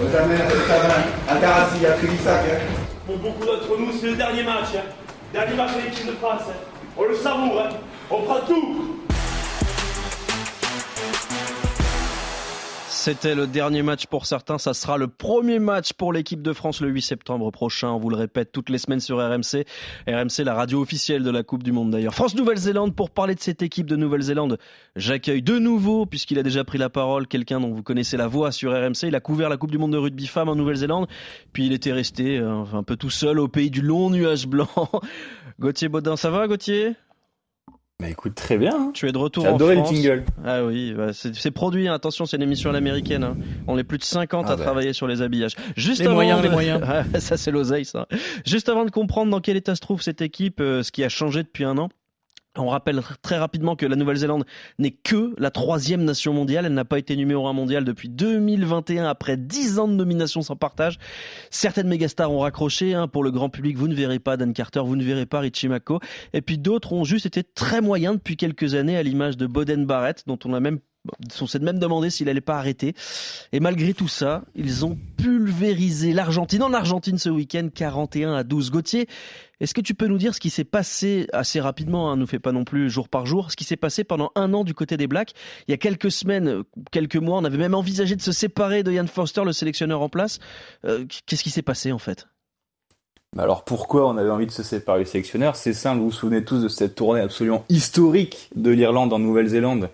On 0.00 0.08
les 0.08 0.16
amène 0.16 0.40
à 0.40 0.48
Saint-Savin, 0.48 0.94
à 1.28 1.92
Trélissac. 1.92 2.44
Hein? 2.46 2.58
Pour 3.06 3.18
beaucoup 3.18 3.44
d'entre 3.44 3.78
nous, 3.78 3.92
c'est 4.00 4.06
le 4.06 4.16
dernier 4.16 4.44
match. 4.44 4.68
Hein. 4.74 4.88
Dernier 5.32 5.54
match 5.54 5.76
de 5.76 5.82
l'équipe 5.82 6.06
de 6.06 6.12
France. 6.12 6.42
On 6.96 7.04
le 7.04 7.14
savoure. 7.14 7.60
Hein. 7.60 7.76
On 8.10 8.22
prend 8.22 8.40
tout. 8.46 8.95
C'était 13.06 13.36
le 13.36 13.46
dernier 13.46 13.82
match 13.82 14.06
pour 14.06 14.26
certains. 14.26 14.58
Ça 14.58 14.74
sera 14.74 14.98
le 14.98 15.06
premier 15.06 15.60
match 15.60 15.92
pour 15.92 16.12
l'équipe 16.12 16.42
de 16.42 16.52
France 16.52 16.80
le 16.80 16.88
8 16.88 17.02
septembre 17.02 17.52
prochain. 17.52 17.90
On 17.90 18.00
vous 18.00 18.10
le 18.10 18.16
répète 18.16 18.50
toutes 18.50 18.68
les 18.68 18.78
semaines 18.78 18.98
sur 18.98 19.18
RMC. 19.18 19.64
RMC, 20.08 20.42
la 20.44 20.54
radio 20.54 20.82
officielle 20.82 21.22
de 21.22 21.30
la 21.30 21.44
Coupe 21.44 21.62
du 21.62 21.70
Monde 21.70 21.92
d'ailleurs. 21.92 22.14
France-Nouvelle-Zélande, 22.14 22.96
pour 22.96 23.10
parler 23.10 23.36
de 23.36 23.40
cette 23.40 23.62
équipe 23.62 23.86
de 23.86 23.94
Nouvelle-Zélande, 23.94 24.58
j'accueille 24.96 25.40
de 25.40 25.56
nouveau, 25.60 26.04
puisqu'il 26.04 26.36
a 26.40 26.42
déjà 26.42 26.64
pris 26.64 26.78
la 26.78 26.90
parole, 26.90 27.28
quelqu'un 27.28 27.60
dont 27.60 27.72
vous 27.72 27.84
connaissez 27.84 28.16
la 28.16 28.26
voix 28.26 28.50
sur 28.50 28.72
RMC. 28.72 29.04
Il 29.04 29.14
a 29.14 29.20
couvert 29.20 29.50
la 29.50 29.56
Coupe 29.56 29.70
du 29.70 29.78
Monde 29.78 29.92
de 29.92 29.98
rugby 29.98 30.26
femme 30.26 30.48
en 30.48 30.56
Nouvelle-Zélande. 30.56 31.06
Puis 31.52 31.64
il 31.64 31.72
était 31.72 31.92
resté 31.92 32.38
euh, 32.38 32.64
un 32.72 32.82
peu 32.82 32.96
tout 32.96 33.10
seul 33.10 33.38
au 33.38 33.46
pays 33.46 33.70
du 33.70 33.82
long 33.82 34.10
nuage 34.10 34.48
blanc. 34.48 34.90
Gauthier 35.60 35.88
Baudin, 35.88 36.16
ça 36.16 36.30
va 36.30 36.48
Gauthier? 36.48 36.96
Bah 37.98 38.10
écoute, 38.10 38.34
très 38.34 38.58
bien. 38.58 38.72
Hein. 38.74 38.90
Tu 38.92 39.08
es 39.08 39.12
de 39.12 39.16
retour 39.16 39.44
J'ai 39.44 39.48
en 39.50 39.54
adoré 39.54 39.76
le 39.76 39.84
jingle. 39.84 40.24
Ah 40.44 40.62
oui, 40.64 40.92
bah 40.94 41.12
c'est 41.14 41.50
produit. 41.50 41.88
Hein. 41.88 41.94
Attention, 41.94 42.26
c'est 42.26 42.36
une 42.36 42.42
émission 42.42 42.68
à 42.68 42.72
l'américaine. 42.74 43.24
Hein. 43.24 43.36
On 43.66 43.78
est 43.78 43.84
plus 43.84 43.96
de 43.96 44.04
50 44.04 44.44
Ah 44.48 44.52
à 44.52 44.56
bah. 44.56 44.62
travailler 44.62 44.92
sur 44.92 45.06
les 45.08 45.22
habillages. 45.22 45.54
Juste 45.76 46.00
Les 46.00 46.06
avant 46.06 46.16
moyens, 46.16 46.40
de- 46.40 46.44
les 46.46 46.50
moyens. 46.52 46.82
Ah, 46.86 47.20
ça 47.20 47.38
c'est 47.38 47.50
l'oseille, 47.50 47.86
ça. 47.86 48.06
Juste 48.44 48.68
avant 48.68 48.84
de 48.84 48.90
comprendre 48.90 49.30
dans 49.30 49.40
quel 49.40 49.56
état 49.56 49.74
se 49.74 49.80
trouve 49.80 50.02
cette 50.02 50.20
équipe, 50.20 50.60
euh, 50.60 50.82
ce 50.82 50.92
qui 50.92 51.04
a 51.04 51.08
changé 51.08 51.42
depuis 51.42 51.64
un 51.64 51.78
an. 51.78 51.88
On 52.58 52.68
rappelle 52.68 53.02
très 53.22 53.38
rapidement 53.38 53.76
que 53.76 53.86
la 53.86 53.96
Nouvelle-Zélande 53.96 54.44
n'est 54.78 54.90
que 54.92 55.34
la 55.38 55.50
troisième 55.50 56.04
nation 56.04 56.32
mondiale. 56.32 56.66
Elle 56.66 56.74
n'a 56.74 56.84
pas 56.84 56.98
été 56.98 57.16
numéro 57.16 57.46
un 57.48 57.52
mondial 57.52 57.84
depuis 57.84 58.08
2021 58.08 59.06
après 59.06 59.36
10 59.36 59.78
ans 59.78 59.88
de 59.88 59.94
nomination 59.94 60.42
sans 60.42 60.56
partage. 60.56 60.98
Certaines 61.50 61.88
mégastars 61.88 62.32
ont 62.32 62.40
raccroché. 62.40 62.94
hein. 62.94 63.08
Pour 63.08 63.24
le 63.24 63.30
grand 63.30 63.50
public, 63.50 63.76
vous 63.76 63.88
ne 63.88 63.94
verrez 63.94 64.18
pas 64.18 64.36
Dan 64.36 64.52
Carter, 64.52 64.80
vous 64.84 64.96
ne 64.96 65.04
verrez 65.04 65.26
pas 65.26 65.40
Richie 65.40 65.68
Mako. 65.68 66.00
Et 66.32 66.40
puis 66.40 66.58
d'autres 66.58 66.92
ont 66.92 67.04
juste 67.04 67.26
été 67.26 67.44
très 67.44 67.80
moyens 67.80 68.14
depuis 68.14 68.36
quelques 68.36 68.74
années 68.74 68.96
à 68.96 69.02
l'image 69.02 69.36
de 69.36 69.46
Boden 69.46 69.84
Barrett, 69.84 70.22
dont 70.26 70.38
on 70.44 70.54
a 70.54 70.60
même 70.60 70.80
on 71.40 71.46
s'est 71.46 71.58
même 71.58 71.78
demandé 71.78 72.10
s'il 72.10 72.28
allait 72.28 72.40
pas 72.40 72.56
arrêter. 72.56 72.94
Et 73.52 73.60
malgré 73.60 73.94
tout 73.94 74.08
ça, 74.08 74.42
ils 74.54 74.84
ont 74.84 74.98
pulvérisé 75.16 76.12
l'Argentine 76.12 76.62
en 76.62 76.72
Argentine 76.72 77.18
ce 77.18 77.28
week-end, 77.28 77.68
41 77.74 78.34
à 78.34 78.44
12. 78.44 78.70
Gauthier, 78.70 79.08
est-ce 79.60 79.74
que 79.74 79.80
tu 79.80 79.94
peux 79.94 80.06
nous 80.06 80.18
dire 80.18 80.34
ce 80.34 80.40
qui 80.40 80.50
s'est 80.50 80.64
passé 80.64 81.28
assez 81.32 81.60
rapidement, 81.60 82.10
hein, 82.10 82.16
nous 82.16 82.26
fait 82.26 82.38
pas 82.38 82.52
non 82.52 82.64
plus 82.64 82.90
jour 82.90 83.08
par 83.08 83.26
jour, 83.26 83.50
ce 83.50 83.56
qui 83.56 83.64
s'est 83.64 83.76
passé 83.76 84.04
pendant 84.04 84.30
un 84.34 84.52
an 84.52 84.64
du 84.64 84.74
côté 84.74 84.96
des 84.96 85.06
Blacks? 85.06 85.32
Il 85.66 85.70
y 85.70 85.74
a 85.74 85.78
quelques 85.78 86.10
semaines, 86.10 86.62
quelques 86.90 87.16
mois, 87.16 87.38
on 87.38 87.44
avait 87.44 87.58
même 87.58 87.74
envisagé 87.74 88.16
de 88.16 88.22
se 88.22 88.32
séparer 88.32 88.82
de 88.82 88.92
Ian 88.92 89.06
Foster, 89.06 89.44
le 89.44 89.52
sélectionneur 89.52 90.02
en 90.02 90.08
place. 90.08 90.38
Euh, 90.84 91.04
Qu'est-ce 91.26 91.42
qui 91.42 91.50
s'est 91.50 91.62
passé 91.62 91.92
en 91.92 91.98
fait? 91.98 92.26
Alors 93.38 93.64
pourquoi 93.64 94.08
on 94.08 94.16
avait 94.16 94.30
envie 94.30 94.46
de 94.46 94.50
se 94.50 94.62
séparer 94.62 95.00
du 95.00 95.10
sélectionneur? 95.10 95.56
C'est 95.56 95.74
simple, 95.74 95.98
vous 95.98 96.06
vous 96.06 96.12
souvenez 96.12 96.44
tous 96.44 96.62
de 96.62 96.68
cette 96.68 96.94
tournée 96.94 97.20
absolument 97.20 97.64
historique 97.68 98.50
de 98.56 98.70
l'Irlande 98.70 99.12
en 99.12 99.18
Nouvelle-Zélande, 99.18 99.90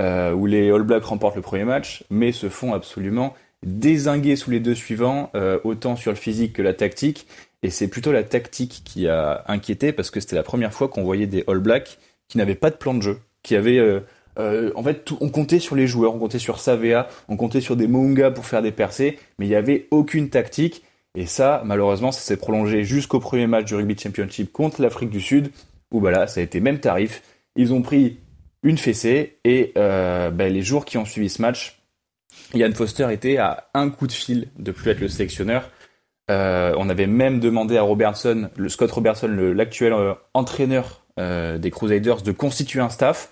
euh, 0.00 0.32
où 0.32 0.46
les 0.46 0.70
All 0.70 0.82
Blacks 0.82 1.04
remportent 1.04 1.36
le 1.36 1.42
premier 1.42 1.64
match, 1.64 2.04
mais 2.10 2.32
se 2.32 2.48
font 2.48 2.72
absolument 2.72 3.34
désinguer 3.64 4.36
sous 4.36 4.50
les 4.50 4.60
deux 4.60 4.74
suivants, 4.74 5.30
euh, 5.34 5.58
autant 5.64 5.94
sur 5.94 6.10
le 6.10 6.16
physique 6.16 6.54
que 6.54 6.62
la 6.62 6.72
tactique. 6.72 7.26
Et 7.62 7.68
c'est 7.68 7.88
plutôt 7.88 8.10
la 8.10 8.22
tactique 8.22 8.82
qui 8.84 9.06
a 9.06 9.44
inquiété, 9.46 9.92
parce 9.92 10.10
que 10.10 10.18
c'était 10.18 10.36
la 10.36 10.42
première 10.42 10.72
fois 10.72 10.88
qu'on 10.88 11.04
voyait 11.04 11.26
des 11.26 11.44
All 11.46 11.58
Blacks 11.58 11.98
qui 12.28 12.38
n'avaient 12.38 12.54
pas 12.54 12.70
de 12.70 12.76
plan 12.76 12.94
de 12.94 13.02
jeu, 13.02 13.18
qui 13.42 13.54
avaient... 13.54 13.78
euh, 13.78 14.00
euh, 14.38 14.70
en 14.76 14.82
fait, 14.82 15.04
tout- 15.04 15.18
on 15.20 15.28
comptait 15.28 15.58
sur 15.58 15.76
les 15.76 15.86
joueurs, 15.86 16.14
on 16.14 16.18
comptait 16.18 16.38
sur 16.38 16.58
Savea, 16.58 17.08
on 17.28 17.36
comptait 17.36 17.60
sur 17.60 17.76
des 17.76 17.86
Mounga 17.86 18.30
pour 18.30 18.46
faire 18.46 18.62
des 18.62 18.72
percées, 18.72 19.18
mais 19.38 19.44
il 19.46 19.50
n'y 19.50 19.56
avait 19.56 19.88
aucune 19.90 20.30
tactique. 20.30 20.82
Et 21.14 21.26
ça, 21.26 21.62
malheureusement, 21.66 22.12
ça 22.12 22.20
s'est 22.20 22.36
prolongé 22.36 22.84
jusqu'au 22.84 23.18
premier 23.18 23.48
match 23.48 23.66
du 23.66 23.74
Rugby 23.74 23.98
Championship 23.98 24.52
contre 24.52 24.80
l'Afrique 24.80 25.10
du 25.10 25.20
Sud, 25.20 25.50
où 25.90 26.00
bah 26.00 26.12
là, 26.12 26.28
ça 26.28 26.40
a 26.40 26.44
été 26.44 26.60
même 26.60 26.78
tarif. 26.78 27.22
Ils 27.56 27.74
ont 27.74 27.82
pris 27.82 28.20
une 28.62 28.78
fessée, 28.78 29.38
et 29.44 29.72
euh, 29.76 30.30
bah, 30.30 30.48
les 30.48 30.62
jours 30.62 30.84
qui 30.84 30.98
ont 30.98 31.04
suivi 31.04 31.28
ce 31.28 31.40
match, 31.42 31.80
Ian 32.54 32.72
Foster 32.72 33.08
était 33.12 33.36
à 33.38 33.68
un 33.74 33.90
coup 33.90 34.06
de 34.06 34.12
fil 34.12 34.48
de 34.58 34.72
plus 34.72 34.90
être 34.90 35.00
le 35.00 35.08
sélectionneur. 35.08 35.70
Euh, 36.30 36.74
on 36.78 36.88
avait 36.88 37.06
même 37.06 37.40
demandé 37.40 37.76
à 37.76 37.82
Robertson, 37.82 38.50
le 38.56 38.68
Scott 38.68 38.90
Robertson, 38.90 39.28
l'actuel 39.28 39.92
euh, 39.92 40.14
entraîneur 40.34 41.04
euh, 41.18 41.58
des 41.58 41.70
Crusaders, 41.70 42.22
de 42.22 42.32
constituer 42.32 42.80
un 42.80 42.88
staff. 42.88 43.30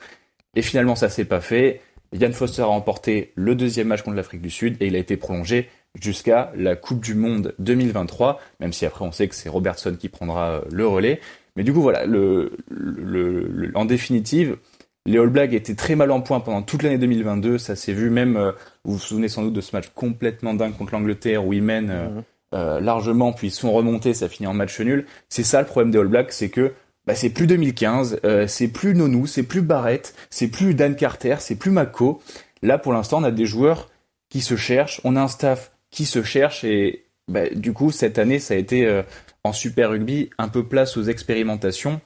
Et 0.57 0.63
finalement, 0.63 0.97
ça 0.97 1.09
s'est 1.09 1.25
pas 1.25 1.41
fait. 1.41 1.81
Ian 2.13 2.33
Foster 2.33 2.63
a 2.63 2.67
remporté 2.67 3.33
le 3.37 3.55
deuxième 3.55 3.89
match 3.89 4.03
contre 4.03 4.17
l'Afrique 4.17 4.41
du 4.41 4.51
Sud 4.51 4.77
et 4.81 4.87
il 4.87 4.97
a 4.97 4.99
été 4.99 5.17
prolongé 5.17 5.69
jusqu'à 6.01 6.51
la 6.57 6.75
Coupe 6.75 7.01
du 7.05 7.15
Monde 7.15 7.55
2023, 7.59 8.41
même 8.61 8.73
si 8.73 8.87
après 8.87 9.05
on 9.05 9.13
sait 9.13 9.29
que 9.29 9.35
c'est 9.35 9.49
Robertson 9.49 9.95
qui 9.99 10.09
prendra 10.09 10.49
euh, 10.49 10.61
le 10.71 10.87
relais. 10.87 11.21
Mais 11.55 11.65
du 11.65 11.73
coup, 11.73 11.83
voilà, 11.83 12.07
le, 12.07 12.57
le- 12.69 13.47
le- 13.49 13.71
en 13.77 13.85
définitive, 13.85 14.57
les 15.09 15.19
All 15.19 15.29
Blacks 15.29 15.53
étaient 15.53 15.75
très 15.75 15.97
mal 15.97 16.11
en 16.11 16.21
point 16.21 16.41
pendant 16.41 16.63
toute 16.63 16.83
l'année 16.83 16.99
2022. 16.99 17.59
Ça 17.59 17.77
s'est 17.77 17.93
vu 17.93 18.11
même, 18.11 18.37
euh, 18.37 18.53
vous 18.85 18.95
vous 18.95 18.99
souvenez 18.99 19.29
sans 19.29 19.43
doute 19.43 19.55
de 19.55 19.61
ce 19.61 19.75
match 19.75 19.89
complètement 19.95 20.55
dingue 20.55 20.77
contre 20.77 20.93
l'Angleterre 20.93 21.47
où 21.47 21.53
ils 21.53 21.63
mènent 21.63 21.91
euh, 21.91 22.09
euh, 22.55 22.81
largement, 22.81 23.33
puis 23.33 23.49
ils 23.49 23.53
sont 23.53 23.73
remontés, 23.73 24.15
ça 24.15 24.29
finit 24.29 24.47
en 24.47 24.55
match 24.55 24.79
nul. 24.81 25.07
C'est 25.29 25.43
ça 25.43 25.61
le 25.61 25.67
problème 25.67 25.91
des 25.91 25.99
All 25.99 26.09
Blacks, 26.09 26.33
c'est 26.33 26.51
que 26.51 26.73
bah, 27.07 27.15
c'est 27.15 27.31
plus 27.31 27.47
2015, 27.47 28.21
euh, 28.25 28.47
c'est 28.47 28.69
plus 28.69 28.95
Nonou, 28.95 29.27
c'est 29.27 29.43
plus 29.43 29.63
Barrett, 29.63 30.15
c'est 30.31 30.49
plus 30.49 30.75
Dan 30.75 30.95
Carter, 30.95 31.37
c'est 31.39 31.57
plus 31.57 31.71
Mako. 31.71 32.21
Là, 32.63 32.77
pour 32.77 32.93
l'instant, 32.93 33.19
on 33.21 33.25
a 33.25 33.31
des 33.31 33.47
joueurs 33.47 33.89
qui 34.29 34.43
se 34.43 34.57
cherchent, 34.57 35.01
on 35.05 35.17
a 35.17 35.23
un 35.23 35.29
staff 35.29 35.73
qui 35.91 36.05
se 36.05 36.23
cherchent 36.23 36.65
et 36.65 37.05
bah, 37.29 37.49
du 37.51 37.73
coup 37.73 37.91
cette 37.91 38.19
année 38.19 38.39
ça 38.39 38.55
a 38.55 38.57
été 38.59 39.03
en 39.43 39.55
Super 39.55 39.91
Rugby 39.91 40.29
un 40.37 40.49
peu 40.49 40.65
place 40.65 40.99
aux 40.99 41.05
expérimentations. 41.05 42.01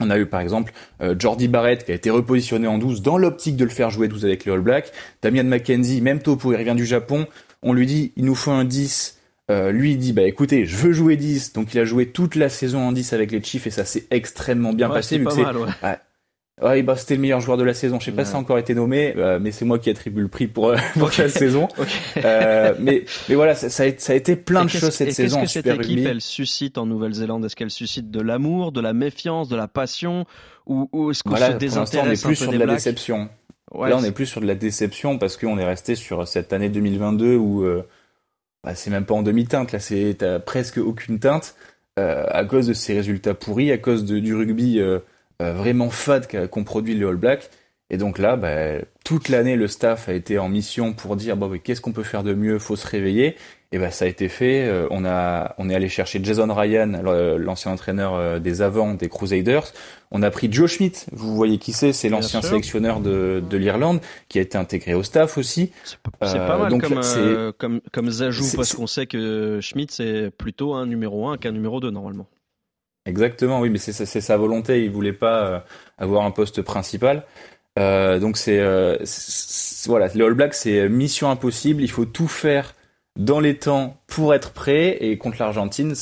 On 0.00 0.10
a 0.10 0.18
eu 0.18 0.26
par 0.26 0.40
exemple 0.40 0.72
euh, 1.02 1.14
Jordi 1.18 1.46
Barrett 1.48 1.84
qui 1.84 1.92
a 1.92 1.94
été 1.94 2.10
repositionné 2.10 2.66
en 2.66 2.78
12 2.78 3.02
dans 3.02 3.18
l'optique 3.18 3.56
de 3.56 3.64
le 3.64 3.70
faire 3.70 3.90
jouer 3.90 4.08
12 4.08 4.24
avec 4.24 4.44
les 4.44 4.52
All 4.52 4.60
Blacks. 4.60 4.92
Damian 5.22 5.44
McKenzie, 5.44 6.00
même 6.00 6.20
topo, 6.20 6.52
il 6.52 6.56
revient 6.56 6.74
du 6.74 6.86
Japon. 6.86 7.26
On 7.62 7.72
lui 7.72 7.86
dit 7.86 8.12
il 8.16 8.24
nous 8.24 8.34
faut 8.34 8.50
un 8.50 8.64
10. 8.64 9.18
Euh, 9.50 9.72
lui 9.72 9.92
il 9.92 9.98
dit 9.98 10.12
bah 10.12 10.22
écoutez 10.22 10.64
je 10.64 10.76
veux 10.76 10.92
jouer 10.92 11.16
10 11.16 11.54
donc 11.54 11.74
il 11.74 11.80
a 11.80 11.84
joué 11.84 12.06
toute 12.06 12.36
la 12.36 12.48
saison 12.48 12.86
en 12.86 12.92
10 12.92 13.12
avec 13.14 13.32
les 13.32 13.42
Chiefs 13.42 13.66
et 13.66 13.70
ça 13.70 13.84
s'est 13.84 14.06
extrêmement 14.12 14.72
bien 14.72 14.88
Ouais, 14.88 14.94
passé 14.94 15.18
vu 15.18 15.24
que 15.24 15.32
c'est 15.32 15.44
ouais. 15.44 15.96
Ouais, 16.62 16.82
bah, 16.82 16.94
c'était 16.96 17.14
le 17.14 17.20
meilleur 17.22 17.40
joueur 17.40 17.56
de 17.56 17.64
la 17.64 17.72
saison. 17.74 17.98
Je 18.00 18.04
sais 18.06 18.12
pas 18.12 18.24
si 18.24 18.32
ça 18.32 18.36
a 18.36 18.40
encore 18.40 18.58
été 18.58 18.74
nommé, 18.74 19.14
euh, 19.16 19.38
mais 19.40 19.50
c'est 19.50 19.64
moi 19.64 19.78
qui 19.78 19.88
attribue 19.88 20.20
le 20.20 20.28
prix 20.28 20.46
pour, 20.46 20.68
euh, 20.68 20.76
pour 20.98 21.10
la 21.18 21.28
saison. 21.28 21.68
Euh, 22.24 22.74
mais, 22.78 23.04
mais 23.28 23.34
voilà, 23.34 23.54
ça, 23.54 23.70
ça, 23.70 23.84
a, 23.84 23.86
été- 23.86 24.00
ça 24.00 24.12
a 24.12 24.16
été 24.16 24.36
plein 24.36 24.62
Et 24.62 24.64
de 24.64 24.70
choses 24.70 24.90
cette 24.90 25.08
et 25.08 25.12
saison 25.12 25.40
Qu'est-ce 25.40 25.54
que 25.54 25.60
Super 25.60 25.72
cette 25.76 25.84
équipe, 25.84 25.96
Rugby. 25.98 26.10
elle 26.10 26.20
suscite 26.20 26.76
en 26.76 26.84
Nouvelle-Zélande? 26.86 27.44
Est-ce 27.44 27.56
qu'elle 27.56 27.70
suscite 27.70 28.10
de 28.10 28.20
l'amour, 28.20 28.72
de 28.72 28.80
la 28.80 28.92
méfiance, 28.92 29.48
de 29.48 29.56
la 29.56 29.68
passion? 29.68 30.26
Ou, 30.66 30.88
ou 30.92 31.10
est-ce 31.10 31.22
qu'on 31.22 31.30
Voilà, 31.30 31.46
se 31.46 31.52
l'instant, 31.52 31.66
on 31.66 32.06
désintéresse 32.06 32.18
est 32.20 32.22
plus 32.22 32.28
un 32.28 32.30
peu 32.30 32.34
sur 32.34 32.50
des 32.52 32.58
de 32.58 32.64
la 32.64 32.74
déception. 32.74 33.28
Ouais, 33.72 33.88
Là, 33.90 33.96
on 33.98 34.04
est 34.04 34.12
plus 34.12 34.26
sur 34.26 34.40
de 34.40 34.46
la 34.46 34.54
déception 34.54 35.16
parce 35.18 35.36
qu'on 35.36 35.56
est 35.58 35.64
resté 35.64 35.94
sur 35.94 36.26
cette 36.28 36.52
année 36.52 36.68
2022 36.68 37.36
où 37.36 37.64
euh, 37.64 37.82
bah, 38.64 38.74
c'est 38.74 38.90
même 38.90 39.06
pas 39.06 39.14
en 39.14 39.22
demi-teinte. 39.22 39.72
Là, 39.72 39.78
c'est 39.78 40.16
presque 40.44 40.78
aucune 40.78 41.18
teinte 41.20 41.54
euh, 41.98 42.24
à 42.28 42.44
cause 42.44 42.66
de 42.66 42.74
ces 42.74 42.94
résultats 42.94 43.34
pourris, 43.34 43.70
à 43.72 43.78
cause 43.78 44.04
de, 44.04 44.18
du 44.18 44.34
rugby 44.34 44.78
euh, 44.80 44.98
euh, 44.98 44.98
vraiment 45.52 45.90
fade 45.90 46.26
qu'ont 46.50 46.64
produit 46.64 46.94
les 46.94 47.04
All 47.04 47.16
Blacks. 47.16 47.50
Et 47.92 47.96
donc 47.96 48.18
là, 48.20 48.36
bah, 48.36 48.78
toute 49.04 49.28
l'année, 49.28 49.56
le 49.56 49.66
staff 49.66 50.08
a 50.08 50.12
été 50.12 50.38
en 50.38 50.48
mission 50.48 50.92
pour 50.92 51.16
dire 51.16 51.36
bon, 51.36 51.48
mais 51.48 51.58
qu'est-ce 51.58 51.80
qu'on 51.80 51.90
peut 51.92 52.04
faire 52.04 52.22
de 52.22 52.34
mieux? 52.34 52.58
Faut 52.60 52.76
se 52.76 52.86
réveiller. 52.86 53.34
Et 53.72 53.78
ben 53.78 53.90
ça 53.92 54.04
a 54.04 54.08
été 54.08 54.28
fait. 54.28 54.66
Euh, 54.66 54.86
on 54.90 55.04
a 55.04 55.54
on 55.58 55.68
est 55.70 55.74
allé 55.76 55.88
chercher 55.88 56.20
Jason 56.22 56.52
Ryan, 56.52 57.02
l'ancien 57.38 57.70
entraîneur 57.72 58.14
euh, 58.14 58.38
des 58.40 58.62
avants 58.62 58.94
des 58.94 59.08
Crusaders. 59.08 59.62
On 60.12 60.22
a 60.22 60.30
pris 60.30 60.52
Joe 60.52 60.68
Schmidt. 60.70 61.06
Vous 61.12 61.36
voyez 61.36 61.58
qui 61.58 61.72
c'est? 61.72 61.92
C'est 61.92 62.08
l'ancien 62.08 62.40
sélectionneur 62.50 63.00
de, 63.00 63.40
de 63.48 63.56
l'Irlande 63.56 64.00
qui 64.28 64.38
a 64.40 64.42
été 64.42 64.58
intégré 64.58 64.94
au 64.94 65.04
staff 65.04 65.38
aussi. 65.38 65.70
C'est 65.84 65.96
Euh, 66.38 66.46
pas 66.48 66.58
mal 66.58 66.70
donc 66.70 66.82
comme, 66.82 67.00
euh, 67.18 67.52
comme, 67.58 67.80
comme 67.92 68.10
Zajou, 68.10 68.42
c'est- 68.42 68.56
parce 68.56 68.74
qu'on 68.74 68.88
sait 68.88 69.06
que 69.06 69.60
Schmidt, 69.60 69.92
c'est 69.94 70.30
plutôt 70.36 70.74
un 70.74 70.86
numéro 70.86 71.28
1 71.28 71.36
qu'un 71.38 71.52
numéro 71.52 71.78
2 71.80 71.90
normalement. 71.90 72.26
Exactement, 73.06 73.60
oui, 73.60 73.70
mais 73.70 73.78
c'est 73.78 73.92
c'est 73.92 74.20
sa 74.20 74.36
volonté. 74.36 74.84
Il 74.84 74.90
voulait 74.90 75.12
pas 75.14 75.44
euh, 75.46 75.60
avoir 75.98 76.24
un 76.24 76.30
poste 76.30 76.62
principal. 76.62 77.24
Euh, 77.78 78.18
donc 78.18 78.36
c'est 78.36 78.58
euh, 78.60 78.96
voilà, 79.86 80.08
les 80.08 80.22
All 80.22 80.34
Blacks, 80.34 80.54
c'est 80.54 80.88
mission 80.88 81.30
impossible. 81.30 81.82
Il 81.82 81.90
faut 81.90 82.04
tout 82.04 82.28
faire 82.28 82.74
dans 83.16 83.40
les 83.40 83.56
temps 83.56 83.96
pour 84.06 84.34
être 84.34 84.52
prêt. 84.52 84.98
Et 85.00 85.16
contre 85.18 85.38
l'Argentine, 85.40 85.94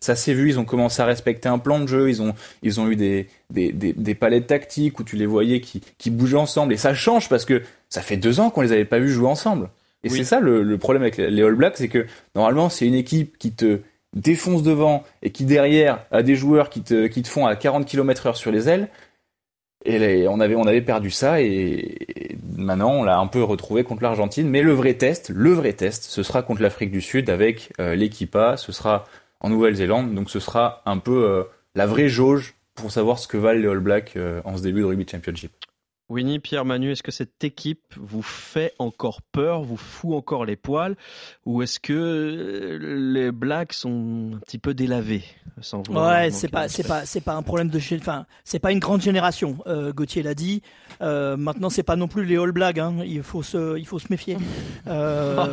ça 0.00 0.16
s'est 0.16 0.34
vu. 0.34 0.48
Ils 0.48 0.58
ont 0.58 0.64
commencé 0.64 1.00
à 1.00 1.04
respecter 1.06 1.48
un 1.48 1.58
plan 1.58 1.78
de 1.80 1.86
jeu. 1.86 2.08
Ils 2.10 2.20
ont 2.20 2.34
ils 2.62 2.80
ont 2.80 2.88
eu 2.90 2.96
des 2.96 3.28
des, 3.50 3.72
des, 3.72 3.92
des 3.92 4.14
palettes 4.16 4.48
tactiques 4.48 4.98
où 4.98 5.04
tu 5.04 5.14
les 5.16 5.26
voyais 5.26 5.60
qui 5.60 5.80
qui 5.98 6.10
bougeaient 6.10 6.36
ensemble. 6.36 6.72
Et 6.72 6.76
ça 6.76 6.94
change 6.94 7.28
parce 7.28 7.44
que 7.44 7.62
ça 7.88 8.02
fait 8.02 8.16
deux 8.16 8.40
ans 8.40 8.50
qu'on 8.50 8.62
les 8.62 8.72
avait 8.72 8.84
pas 8.84 8.98
vus 8.98 9.12
jouer 9.12 9.28
ensemble. 9.28 9.68
Et 10.02 10.10
Oui. 10.10 10.18
c'est 10.18 10.24
ça 10.24 10.40
le, 10.40 10.62
le 10.64 10.78
problème 10.78 11.02
avec 11.02 11.18
les 11.18 11.42
All 11.42 11.54
Blacks, 11.54 11.76
c'est 11.76 11.88
que 11.88 12.06
normalement 12.34 12.70
c'est 12.70 12.86
une 12.86 12.94
équipe 12.94 13.36
qui 13.38 13.52
te 13.52 13.80
défonce 14.14 14.62
devant 14.62 15.04
et 15.22 15.30
qui 15.30 15.44
derrière 15.44 16.04
a 16.10 16.22
des 16.22 16.34
joueurs 16.34 16.70
qui 16.70 16.82
te, 16.82 17.06
qui 17.06 17.22
te 17.22 17.28
font 17.28 17.46
à 17.46 17.56
40 17.56 17.86
km 17.86 18.26
heure 18.26 18.36
sur 18.36 18.50
les 18.50 18.68
ailes. 18.68 18.88
Et 19.86 20.28
on 20.28 20.40
avait, 20.40 20.56
on 20.56 20.64
avait 20.66 20.82
perdu 20.82 21.10
ça 21.10 21.40
et, 21.40 22.36
maintenant 22.56 22.92
on 22.92 23.02
l'a 23.02 23.18
un 23.18 23.26
peu 23.26 23.42
retrouvé 23.42 23.82
contre 23.82 24.02
l'Argentine. 24.02 24.48
Mais 24.48 24.62
le 24.62 24.72
vrai 24.72 24.94
test, 24.94 25.30
le 25.34 25.52
vrai 25.52 25.72
test, 25.72 26.04
ce 26.04 26.22
sera 26.22 26.42
contre 26.42 26.60
l'Afrique 26.60 26.90
du 26.90 27.00
Sud 27.00 27.30
avec 27.30 27.72
euh, 27.80 27.94
l'équipe 27.94 28.34
A. 28.36 28.56
Ce 28.56 28.72
sera 28.72 29.06
en 29.40 29.48
Nouvelle-Zélande. 29.48 30.14
Donc 30.14 30.30
ce 30.30 30.40
sera 30.40 30.82
un 30.84 30.98
peu 30.98 31.24
euh, 31.24 31.44
la 31.74 31.86
vraie 31.86 32.08
jauge 32.08 32.54
pour 32.74 32.92
savoir 32.92 33.18
ce 33.18 33.26
que 33.26 33.38
valent 33.38 33.60
les 33.60 33.68
All 33.68 33.80
Blacks 33.80 34.12
euh, 34.16 34.42
en 34.44 34.56
ce 34.56 34.62
début 34.62 34.80
de 34.80 34.86
Rugby 34.86 35.06
Championship. 35.10 35.52
Winnie, 36.10 36.40
Pierre, 36.40 36.64
Manu, 36.64 36.90
est-ce 36.92 37.02
que 37.02 37.12
cette 37.12 37.42
équipe 37.44 37.94
vous 37.96 38.20
fait 38.22 38.74
encore 38.78 39.22
peur, 39.22 39.62
vous 39.62 39.76
fout 39.76 40.14
encore 40.14 40.44
les 40.44 40.56
poils, 40.56 40.96
ou 41.46 41.62
est-ce 41.62 41.78
que 41.80 41.92
euh, 41.92 42.78
les 43.12 43.30
Blacks 43.32 43.72
sont 43.72 44.32
un 44.34 44.38
petit 44.38 44.58
peu 44.58 44.74
délavés 44.74 45.22
sans 45.60 45.82
Ouais, 45.88 46.30
c'est 46.30 46.48
pas, 46.48 46.68
c'est 46.68 46.86
pas, 46.86 47.04
c'est 47.06 47.20
pas 47.20 47.34
un 47.34 47.42
problème 47.42 47.68
de, 47.68 47.78
enfin, 47.96 48.26
c'est 48.44 48.58
pas 48.58 48.72
une 48.72 48.78
grande 48.80 49.02
génération. 49.02 49.58
Euh, 49.66 49.92
Gauthier 49.92 50.22
l'a 50.22 50.34
dit. 50.34 50.62
Euh, 51.00 51.36
maintenant, 51.36 51.70
c'est 51.70 51.82
pas 51.82 51.96
non 51.96 52.08
plus 52.08 52.24
les 52.24 52.36
All 52.36 52.52
Blacks. 52.52 52.78
Hein. 52.78 52.96
Il 53.04 53.22
faut 53.22 53.42
se, 53.42 53.78
il 53.78 53.86
faut 53.86 53.98
se 53.98 54.06
méfier. 54.10 54.36
Euh, 54.88 55.36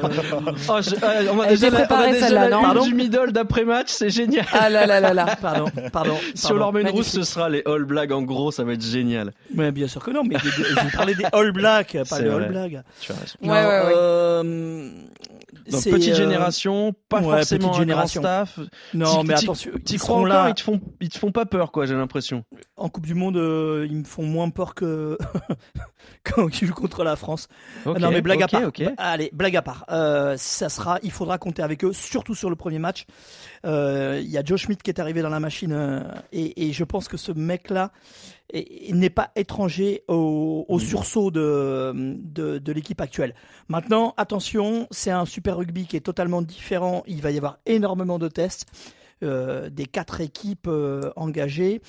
Oh, 0.69 0.79
je- 0.81 0.95
euh, 1.03 1.31
on 1.33 1.39
a 1.41 1.47
Eh, 1.47 1.49
déjà 1.51 1.71
préparé 1.71 2.19
celle-là, 2.19 2.49
non 2.49 2.83
du 2.83 2.93
middle 2.93 3.31
d'après-match, 3.31 3.87
c'est 3.89 4.09
génial. 4.09 4.45
Ah 4.51 4.69
là 4.69 4.85
là 4.85 4.99
là 4.99 5.13
là. 5.13 5.35
pardon, 5.41 5.65
pardon. 5.91 6.15
Si 6.35 6.45
on 6.45 6.49
pardon. 6.49 6.59
leur 6.59 6.73
met 6.73 6.81
une 6.81 6.89
rousse, 6.89 7.07
ce 7.07 7.23
sera 7.23 7.49
les 7.49 7.61
All 7.65 7.83
Blacks 7.85 8.11
en 8.11 8.23
gros, 8.23 8.51
ça 8.51 8.63
va 8.63 8.73
être 8.73 8.83
génial. 8.83 9.33
Mais 9.53 9.71
bien 9.71 9.87
sûr 9.87 10.03
que 10.03 10.11
non. 10.11 10.23
Mais 10.23 10.35
des- 10.51 10.63
des- 10.63 10.69
je 10.69 10.79
vous 10.79 10.89
parlais 10.91 11.15
des 11.15 11.25
All 11.31 11.51
Blacks, 11.51 11.97
pas 12.09 12.21
des. 12.21 12.29
All 12.29 12.47
Blacks. 12.49 12.83
Tu 13.01 13.11
as 13.11 13.15
raison. 13.15 13.35
Ouais, 13.41 13.49
ouais, 13.49 13.65
ouais. 13.65 13.93
euh, 13.95 14.91
Donc 15.71 15.83
petite 15.83 16.13
euh, 16.13 16.15
génération, 16.15 16.93
pas 17.09 17.21
ouais, 17.21 17.37
forcément 17.37 17.67
petite 17.69 17.75
un 17.75 17.79
génération. 17.79 18.21
grand 18.21 18.45
staff. 18.45 18.59
Non, 18.93 19.23
mais 19.23 19.33
attention, 19.33 19.71
ils 19.75 19.99
crois 19.99 19.99
seront 19.99 20.13
encore, 20.19 20.27
là 20.27 20.49
ils 20.49 20.55
te 20.55 20.61
font, 20.61 20.81
ils 21.01 21.09
te 21.09 21.17
font 21.17 21.31
pas 21.31 21.45
peur, 21.45 21.71
quoi. 21.71 21.85
J'ai 21.85 21.95
l'impression. 21.95 22.43
En 22.77 22.89
Coupe 22.89 23.05
du 23.05 23.13
Monde. 23.15 23.37
euh, 23.37 23.85
ils 23.89 23.97
me 23.97 24.03
font 24.03 24.23
moins 24.23 24.49
peur 24.49 24.75
que 24.75 25.17
quand 26.23 26.61
ils 26.61 26.67
jouent 26.67 26.73
contre 26.73 27.03
la 27.03 27.15
France. 27.15 27.47
Ok, 27.85 27.99
non 27.99 28.09
mais 28.11 28.21
blague 28.21 28.43
à 28.43 28.47
part. 28.47 28.61
Bah, 28.85 28.91
Allez, 28.97 29.29
blague 29.33 29.55
à 29.55 29.61
part. 29.61 29.85
Euh, 29.89 30.35
ça 30.37 30.69
sera, 30.69 30.99
il 31.03 31.11
faudra 31.11 31.37
compter 31.37 31.61
avec 31.61 31.83
eux, 31.83 31.93
surtout 31.93 32.35
sur 32.35 32.49
le 32.49 32.55
premier 32.55 32.79
match. 32.79 33.05
Euh, 33.65 34.19
Il 34.21 34.29
y 34.29 34.37
a 34.37 34.43
Joe 34.43 34.59
Schmidt 34.59 34.81
qui 34.83 34.89
est 34.89 34.99
arrivé 34.99 35.21
dans 35.21 35.29
la 35.29 35.39
machine 35.39 36.03
et, 36.31 36.67
et 36.67 36.73
je 36.73 36.83
pense 36.83 37.07
que 37.07 37.17
ce 37.17 37.31
mec-là 37.31 37.91
est- 38.53 38.93
n'est 38.93 39.09
pas 39.09 39.31
étranger 39.35 40.03
au, 40.07 40.65
au 40.67 40.79
sursaut 40.79 41.31
de, 41.31 41.93
de, 42.23 42.57
de 42.59 42.71
l'équipe 42.71 43.01
actuelle. 43.01 43.33
Maintenant, 43.67 44.13
attention, 44.17 44.87
c'est 44.91 45.11
un 45.11 45.25
super 45.25 45.57
rugby 45.57 45.85
qui 45.87 45.97
est 45.97 46.01
totalement 46.01 46.41
différent. 46.41 47.03
Il 47.07 47.21
va 47.21 47.31
y 47.31 47.37
avoir 47.37 47.57
énormément 47.65 48.19
de 48.19 48.27
tests 48.27 48.65
des 49.21 49.85
quatre 49.91 50.21
équipes 50.21 50.69
engagées. 51.15 51.81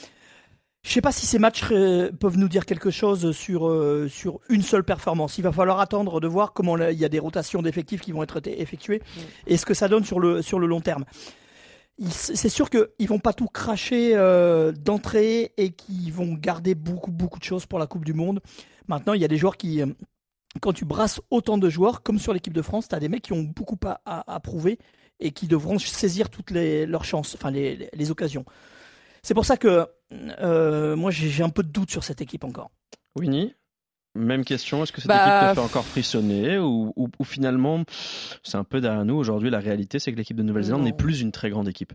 Je 0.88 0.94
sais 0.94 1.02
pas 1.02 1.12
si 1.12 1.26
ces 1.26 1.38
matchs 1.38 1.64
euh, 1.70 2.10
peuvent 2.12 2.38
nous 2.38 2.48
dire 2.48 2.64
quelque 2.64 2.90
chose 2.90 3.32
sur, 3.32 3.68
euh, 3.68 4.08
sur 4.08 4.40
une 4.48 4.62
seule 4.62 4.84
performance. 4.84 5.36
Il 5.36 5.42
va 5.42 5.52
falloir 5.52 5.80
attendre 5.80 6.18
de 6.18 6.26
voir 6.26 6.54
comment 6.54 6.78
il 6.78 6.98
y 6.98 7.04
a 7.04 7.10
des 7.10 7.18
rotations 7.18 7.60
d'effectifs 7.60 8.00
qui 8.00 8.10
vont 8.12 8.22
être 8.22 8.40
effectuées 8.46 9.02
et 9.46 9.58
ce 9.58 9.66
que 9.66 9.74
ça 9.74 9.88
donne 9.88 10.04
sur 10.04 10.18
le, 10.18 10.40
sur 10.40 10.58
le 10.58 10.66
long 10.66 10.80
terme. 10.80 11.04
C'est 12.08 12.48
sûr 12.48 12.70
qu'ils 12.70 13.06
vont 13.06 13.18
pas 13.18 13.34
tout 13.34 13.48
cracher 13.48 14.12
euh, 14.14 14.72
d'entrée 14.72 15.52
et 15.58 15.72
qu'ils 15.72 16.10
vont 16.10 16.32
garder 16.32 16.74
beaucoup, 16.74 17.10
beaucoup 17.10 17.38
de 17.38 17.44
choses 17.44 17.66
pour 17.66 17.78
la 17.78 17.86
Coupe 17.86 18.06
du 18.06 18.14
Monde. 18.14 18.40
Maintenant, 18.86 19.12
il 19.12 19.20
y 19.20 19.26
a 19.26 19.28
des 19.28 19.36
joueurs 19.36 19.58
qui, 19.58 19.82
quand 20.62 20.72
tu 20.72 20.86
brasses 20.86 21.20
autant 21.30 21.58
de 21.58 21.68
joueurs, 21.68 22.02
comme 22.02 22.18
sur 22.18 22.32
l'équipe 22.32 22.54
de 22.54 22.62
France, 22.62 22.88
tu 22.88 22.94
as 22.94 22.98
des 23.00 23.10
mecs 23.10 23.22
qui 23.24 23.34
ont 23.34 23.42
beaucoup 23.42 23.76
à, 23.84 24.00
à- 24.06 24.34
à 24.34 24.40
prouver 24.40 24.78
et 25.20 25.32
qui 25.32 25.48
devront 25.48 25.78
saisir 25.78 26.30
toutes 26.30 26.50
les, 26.50 26.86
leurs 26.86 27.04
chances, 27.04 27.34
enfin 27.34 27.50
les, 27.50 27.76
les- 27.76 27.90
les 27.92 28.10
occasions. 28.10 28.46
C'est 29.22 29.34
pour 29.34 29.44
ça 29.44 29.58
que 29.58 29.86
euh, 30.12 30.96
moi 30.96 31.10
j'ai 31.10 31.42
un 31.42 31.48
peu 31.50 31.62
de 31.62 31.68
doute 31.68 31.90
sur 31.90 32.04
cette 32.04 32.20
équipe 32.20 32.44
encore. 32.44 32.70
Winnie, 33.16 33.54
même 34.14 34.44
question. 34.44 34.82
Est-ce 34.82 34.92
que 34.92 35.00
cette 35.00 35.08
Bah, 35.08 35.16
équipe 35.38 35.50
te 35.50 35.54
fait 35.60 35.66
encore 35.66 35.84
frissonner 35.84 36.58
ou, 36.58 36.92
ou- 36.96 37.08
ou 37.18 37.24
finalement, 37.24 37.84
c'est 38.42 38.56
un 38.56 38.64
peu 38.64 38.80
derrière 38.80 39.04
nous 39.04 39.14
aujourd'hui. 39.16 39.50
La 39.50 39.58
réalité, 39.60 39.98
c'est 39.98 40.12
que 40.12 40.16
l'équipe 40.16 40.36
de 40.36 40.42
Nouvelle-Zélande 40.42 40.82
n'est 40.84 40.92
plus 40.92 41.20
une 41.20 41.32
très 41.32 41.50
grande 41.50 41.68
équipe. 41.68 41.92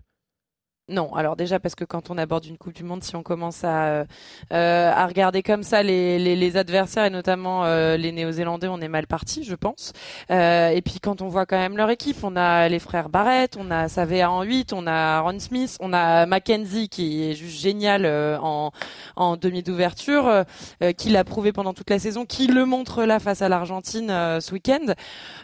Non, 0.94 1.12
alors 1.16 1.36
déjà 1.36 1.60
parce 1.60 1.74
que 1.74 1.86
quand 1.86 2.12
on 2.12 2.20
aborde 2.20 2.46
une 2.46 2.60
Coupe 2.60 2.76
du 2.76 2.84
Monde, 2.84 3.04
si 3.04 3.16
on 3.16 3.24
commence 3.24 3.64
à, 3.64 3.86
euh, 3.86 4.06
euh, 4.52 4.92
à 4.94 5.08
regarder 5.08 5.42
comme 5.42 5.64
ça 5.64 5.82
les, 5.82 6.20
les, 6.20 6.36
les 6.36 6.56
adversaires 6.56 7.06
et 7.06 7.10
notamment 7.10 7.66
euh, 7.66 7.98
les 7.98 8.12
Néo-Zélandais, 8.12 8.68
on 8.68 8.80
est 8.80 8.88
mal 8.88 9.08
parti, 9.08 9.44
je 9.44 9.56
pense. 9.56 9.92
Euh, 10.30 10.70
et 10.70 10.84
puis 10.84 11.00
quand 11.02 11.24
on 11.24 11.30
voit 11.30 11.48
quand 11.48 11.58
même 11.58 11.78
leur 11.78 11.90
équipe, 11.90 12.18
on 12.22 12.36
a 12.36 12.70
les 12.70 12.78
frères 12.78 13.10
Barrett, 13.10 13.58
on 13.60 13.72
a 13.72 13.90
Savea 13.90 14.30
en 14.30 14.44
8, 14.44 14.72
on 14.72 14.86
a 14.86 15.22
Ron 15.22 15.40
Smith, 15.40 15.78
on 15.80 15.94
a 15.94 16.28
Mackenzie 16.28 16.90
qui 16.90 17.24
est 17.24 17.34
juste 17.34 17.60
génial 17.60 18.06
euh, 18.06 18.38
en, 18.40 18.70
en 19.16 19.36
demi 19.36 19.64
d'ouverture, 19.64 20.28
euh, 20.28 20.92
qui 20.96 21.10
l'a 21.10 21.24
prouvé 21.24 21.52
pendant 21.54 21.74
toute 21.74 21.90
la 21.90 21.98
saison, 21.98 22.28
qui 22.28 22.46
le 22.46 22.66
montre 22.66 23.04
là 23.04 23.20
face 23.20 23.42
à 23.42 23.50
l'Argentine 23.50 24.10
ce 24.10 24.54
week-end. 24.54 24.94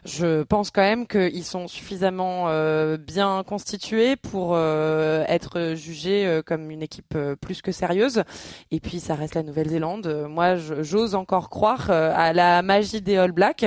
Je 0.05 0.43
pense 0.43 0.69
quand 0.69 0.83
même 0.83 1.07
qu'ils 1.07 1.43
sont 1.43 1.67
suffisamment 1.67 2.49
bien 2.97 3.43
constitués 3.47 4.15
pour 4.15 4.53
euh, 4.53 5.25
être 5.39 5.73
jugés 5.75 6.25
euh, 6.27 6.41
comme 6.41 6.69
une 6.69 6.83
équipe 6.83 7.15
euh, 7.15 7.35
plus 7.35 7.61
que 7.61 7.71
sérieuse. 7.71 8.23
Et 8.71 8.81
puis 8.81 8.99
ça 8.99 9.15
reste 9.15 9.35
la 9.35 9.43
Nouvelle-Zélande. 9.43 10.07
Euh, 10.07 10.27
Moi, 10.27 10.57
j'ose 10.57 11.15
encore 11.15 11.49
croire 11.49 11.87
euh, 11.89 12.11
à 12.13 12.33
la 12.33 12.61
magie 12.61 13.01
des 13.01 13.15
All 13.15 13.31
Blacks 13.31 13.65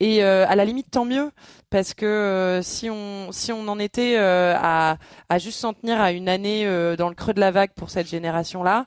et 0.00 0.22
euh, 0.22 0.46
à 0.46 0.54
la 0.54 0.64
limite 0.66 0.90
tant 0.90 1.06
mieux 1.06 1.30
parce 1.74 1.92
que 1.92 2.06
euh, 2.06 2.62
si 2.62 2.88
on 2.88 3.32
si 3.32 3.50
on 3.50 3.66
en 3.66 3.80
était 3.80 4.14
euh, 4.16 4.54
à 4.56 4.96
à 5.28 5.38
juste 5.38 5.58
s'en 5.58 5.72
tenir 5.72 6.00
à 6.00 6.12
une 6.12 6.28
année 6.28 6.68
euh, 6.68 6.94
dans 6.94 7.08
le 7.08 7.16
creux 7.16 7.34
de 7.34 7.40
la 7.40 7.50
vague 7.50 7.72
pour 7.74 7.90
cette 7.90 8.08
génération 8.08 8.62
là. 8.62 8.86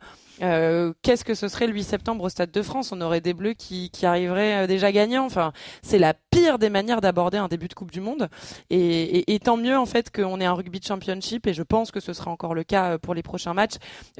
qu'est-ce 1.02 1.26
que 1.26 1.34
ce 1.34 1.48
serait 1.50 1.68
le 1.68 1.74
8 1.74 1.84
septembre 1.84 2.24
au 2.24 2.30
Stade 2.30 2.52
de 2.52 2.62
France? 2.62 2.92
On 2.94 3.02
aurait 3.02 3.22
des 3.22 3.34
Bleus 3.34 3.56
qui, 3.56 3.90
qui 3.90 4.06
arriveraient 4.06 4.68
déjà 4.68 4.92
gagnants. 4.92 5.26
Enfin, 5.26 5.52
c'est 5.82 5.98
la 5.98 6.14
pire 6.14 6.60
des 6.60 6.70
manières 6.70 7.02
d'aborder 7.02 7.40
un 7.40 7.48
début 7.48 7.68
de 7.68 7.74
Coupe 7.74 7.90
du 7.90 8.02
Monde. 8.02 8.30
Et, 8.70 9.34
et, 9.34 9.40
tant 9.40 9.58
mieux 9.58 9.76
en 9.76 9.88
fait 9.88 10.16
qu'on 10.16 10.40
ait 10.40 10.46
un 10.46 10.54
rugby 10.54 10.80
championship. 10.80 11.48
Et 11.48 11.54
je 11.54 11.64
pense 11.64 11.90
que 11.90 12.00
ce 12.00 12.14
sera 12.14 12.30
encore 12.30 12.54
le 12.54 12.64
cas 12.64 13.00
pour 13.00 13.16
les 13.16 13.24
prochains 13.24 13.56
matchs, 13.56 13.78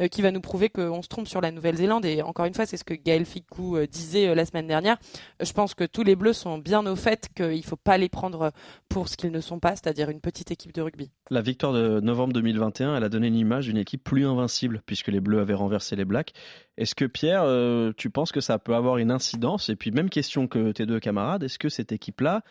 qui 0.10 0.24
va 0.24 0.32
nous 0.32 0.42
prouver 0.42 0.70
qu'on 0.70 1.04
se 1.04 1.08
trompe 1.08 1.28
sur 1.28 1.40
la 1.40 1.52
Nouvelle-Zélande. 1.52 2.04
Et 2.04 2.24
encore 2.24 2.46
une 2.46 2.56
fois, 2.56 2.66
c'est 2.66 2.78
ce 2.78 2.84
que 2.84 2.96
Gaël 2.96 3.24
Ficou 3.24 3.78
disait 3.86 4.34
la 4.34 4.44
semaine 4.44 4.68
dernière. 4.68 4.98
Je 5.40 5.54
pense 5.54 5.76
que 5.76 5.84
tous 5.84 6.04
les 6.04 6.16
Bleus 6.16 6.34
sont 6.34 6.58
bien 6.58 6.84
au 6.88 6.96
fait 6.96 7.30
qu'il 7.36 7.64
faut 7.64 7.76
pas 7.76 8.00
les 8.00 8.10
prendre 8.10 8.52
pour 8.90 9.08
ce 9.08 9.18
qu'ils 9.18 9.32
ne 9.32 9.42
sont 9.42 9.60
pas, 9.60 9.72
c'est-à-dire 9.72 10.10
une 10.10 10.22
petite 10.22 10.52
équipe 10.52 10.74
de 10.74 10.82
rugby. 10.82 11.12
La 11.30 11.42
victoire 11.42 11.74
de 11.74 12.00
novembre 12.00 12.34
2021, 12.34 12.96
elle 12.96 13.04
a 13.04 13.10
donné 13.10 13.28
une 13.28 13.36
image 13.36 13.66
d'une 13.66 13.78
équipe 13.78 14.04
plus 14.04 14.26
invincible, 14.26 14.82
puisque 14.86 15.08
les 15.08 15.20
Bleus 15.20 15.40
avaient 15.40 15.54
renversé 15.54 15.96
les 15.96 16.06
Blacks. 16.06 16.34
Est-ce 16.78 16.96
que 16.96 17.06
Pierre, 17.06 17.44
euh, 17.44 17.92
tu 17.98 18.10
penses 18.10 18.32
que 18.32 18.42
ça 18.42 18.60
peut 18.60 18.76
avoir 18.76 18.98
une 18.98 19.12
incidence? 19.12 19.70
Et 19.70 19.76
puis 19.76 19.92
même 19.92 20.10
question 20.10 20.48
que 20.48 20.72
tes 20.72 20.86
deux 20.86 21.00
camarades, 21.00 21.44
est-ce 21.44 21.60
que 21.60 21.70
cette 21.70 21.92
équipe-là, 21.92 22.44